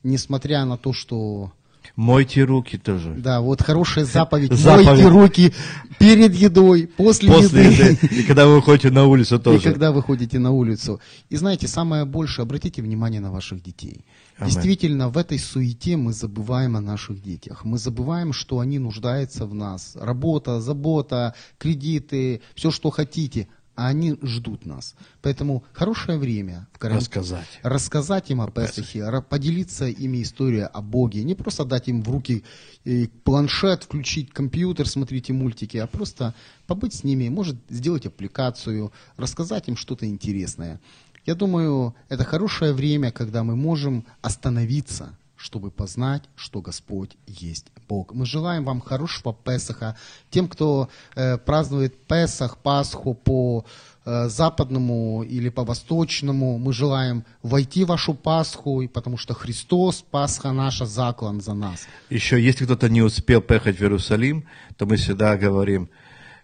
несмотря 0.03 0.63
на 0.65 0.77
то, 0.77 0.93
что 0.93 1.51
Мойте 1.95 2.43
руки 2.43 2.77
тоже. 2.79 3.13
Да, 3.17 3.41
вот 3.41 3.61
хорошая 3.61 4.05
заповедь. 4.05 4.51
Заповедь. 4.53 4.87
Мойте 4.87 5.07
руки 5.09 5.53
перед 5.99 6.33
едой, 6.33 6.87
после, 6.87 7.29
После 7.31 7.65
еды. 7.65 7.83
еды. 7.83 8.15
И 8.15 8.23
когда 8.23 8.47
вы 8.47 8.55
выходите 8.55 8.89
на 8.89 9.05
улицу 9.05 9.35
И 9.35 9.39
тоже. 9.39 9.61
когда 9.71 9.91
вы 9.91 10.01
ходите 10.01 10.39
на 10.39 10.51
улицу. 10.51 10.99
И 11.29 11.35
знаете, 11.35 11.67
самое 11.67 12.05
большее, 12.05 12.43
обратите 12.43 12.81
внимание 12.81 13.21
на 13.21 13.31
ваших 13.31 13.61
детей. 13.61 14.05
Амен. 14.37 14.51
Действительно, 14.51 15.09
в 15.09 15.17
этой 15.19 15.37
суете 15.37 15.95
мы 15.95 16.13
забываем 16.13 16.75
о 16.75 16.81
наших 16.81 17.21
детях. 17.21 17.63
Мы 17.63 17.77
забываем, 17.77 18.33
что 18.33 18.57
они 18.59 18.79
нуждаются 18.79 19.45
в 19.45 19.53
нас. 19.53 19.95
Работа, 19.99 20.59
забота, 20.61 21.35
кредиты, 21.59 22.41
все, 22.55 22.71
что 22.71 22.89
хотите. 22.89 23.47
А 23.75 23.87
они 23.87 24.17
ждут 24.21 24.65
нас. 24.65 24.95
Поэтому 25.21 25.63
хорошее 25.73 26.19
время 26.19 26.67
в 26.73 26.77
карантине. 26.77 27.07
Рассказать. 27.07 27.59
Рассказать 27.63 28.29
им 28.29 28.41
о 28.41 28.51
Песахе, 28.51 29.23
поделиться 29.27 29.87
ими 29.87 30.21
историей 30.21 30.67
о 30.71 30.81
Боге. 30.81 31.23
Не 31.23 31.33
просто 31.33 31.65
дать 31.65 31.87
им 31.87 32.03
в 32.03 32.09
руки 32.09 32.43
э, 32.85 33.07
планшет, 33.23 33.83
включить 33.83 34.31
компьютер, 34.31 34.87
смотрите 34.87 35.33
мультики, 35.33 35.77
а 35.77 35.87
просто 35.87 36.35
побыть 36.67 36.93
с 36.93 37.03
ними, 37.03 37.29
может 37.29 37.55
сделать 37.69 38.05
аппликацию, 38.05 38.91
рассказать 39.17 39.67
им 39.67 39.75
что-то 39.75 40.05
интересное. 40.05 40.79
Я 41.25 41.35
думаю, 41.35 41.95
это 42.09 42.25
хорошее 42.25 42.73
время, 42.73 43.11
когда 43.11 43.43
мы 43.43 43.55
можем 43.55 44.05
остановиться, 44.21 45.17
чтобы 45.43 45.71
познать, 45.71 46.23
что 46.35 46.61
Господь 46.61 47.17
есть 47.27 47.65
Бог. 47.89 48.13
Мы 48.13 48.25
желаем 48.25 48.63
вам 48.63 48.79
хорошего 48.79 49.33
Песаха. 49.33 49.97
Тем, 50.29 50.47
кто 50.47 50.87
э, 51.15 51.37
празднует 51.37 52.07
Песах, 52.07 52.57
Пасху 52.59 53.13
по 53.13 53.65
э, 54.05 54.29
западному 54.29 55.21
или 55.21 55.49
по 55.49 55.65
восточному, 55.65 56.57
мы 56.57 56.71
желаем 56.71 57.25
войти 57.41 57.83
в 57.83 57.89
вашу 57.89 58.13
Пасху, 58.13 58.87
потому 58.87 59.17
что 59.17 59.33
Христос, 59.33 60.05
Пасха 60.09 60.53
наша, 60.53 60.85
заклан 60.85 61.41
за 61.41 61.53
нас. 61.53 61.87
Еще, 62.09 62.41
если 62.41 62.63
кто-то 62.63 62.87
не 62.87 63.01
успел 63.01 63.41
поехать 63.41 63.77
в 63.77 63.81
Иерусалим, 63.81 64.45
то 64.77 64.85
мы 64.85 64.95
всегда 64.95 65.35
говорим, 65.35 65.89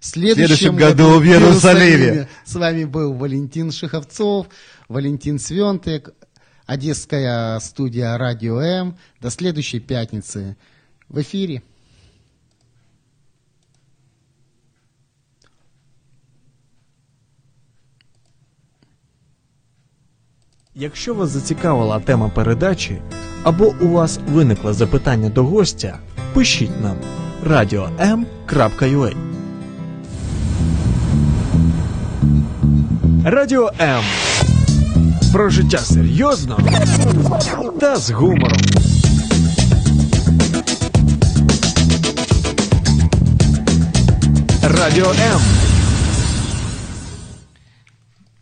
В 0.01 0.05
следующем, 0.05 0.47
следующем 0.47 0.75
году 0.75 1.19
в 1.19 1.23
Иерусалиме. 1.23 2.27
С 2.43 2.55
вами 2.55 2.83
был 2.83 3.13
Валентин 3.13 3.71
Шиховцов, 3.71 4.47
Валентин 4.89 5.39
Свентек, 5.39 6.13
Одесская 6.68 7.60
студия 7.60 8.16
Радио 8.16 8.60
М. 8.60 8.94
До 9.20 9.30
следующей 9.30 9.80
пятницы 9.80 10.56
в 11.08 11.18
эфире. 11.18 11.62
Якщо 20.74 21.14
вас 21.14 21.30
зацікавила 21.30 22.00
тема 22.00 22.28
передачі, 22.28 23.02
або 23.42 23.74
у 23.80 23.88
вас 23.88 24.20
виникло 24.28 24.72
запитання 24.72 25.28
до 25.28 25.44
гостя, 25.44 25.98
пишіть 26.32 26.80
нам 26.82 26.96
radio.m.ua 27.44 29.16
Радіо 33.24 33.70
М. 33.80 34.04
про 35.31 35.49
життя 35.49 35.77
серйозно 35.77 36.59
та 37.79 37.95
з 37.95 38.11
гумором. 38.11 38.57
Радіо 44.63 45.09
М. 45.11 45.41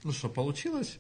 ну 0.04 0.12
что, 0.12 0.30
получилось? 0.30 0.98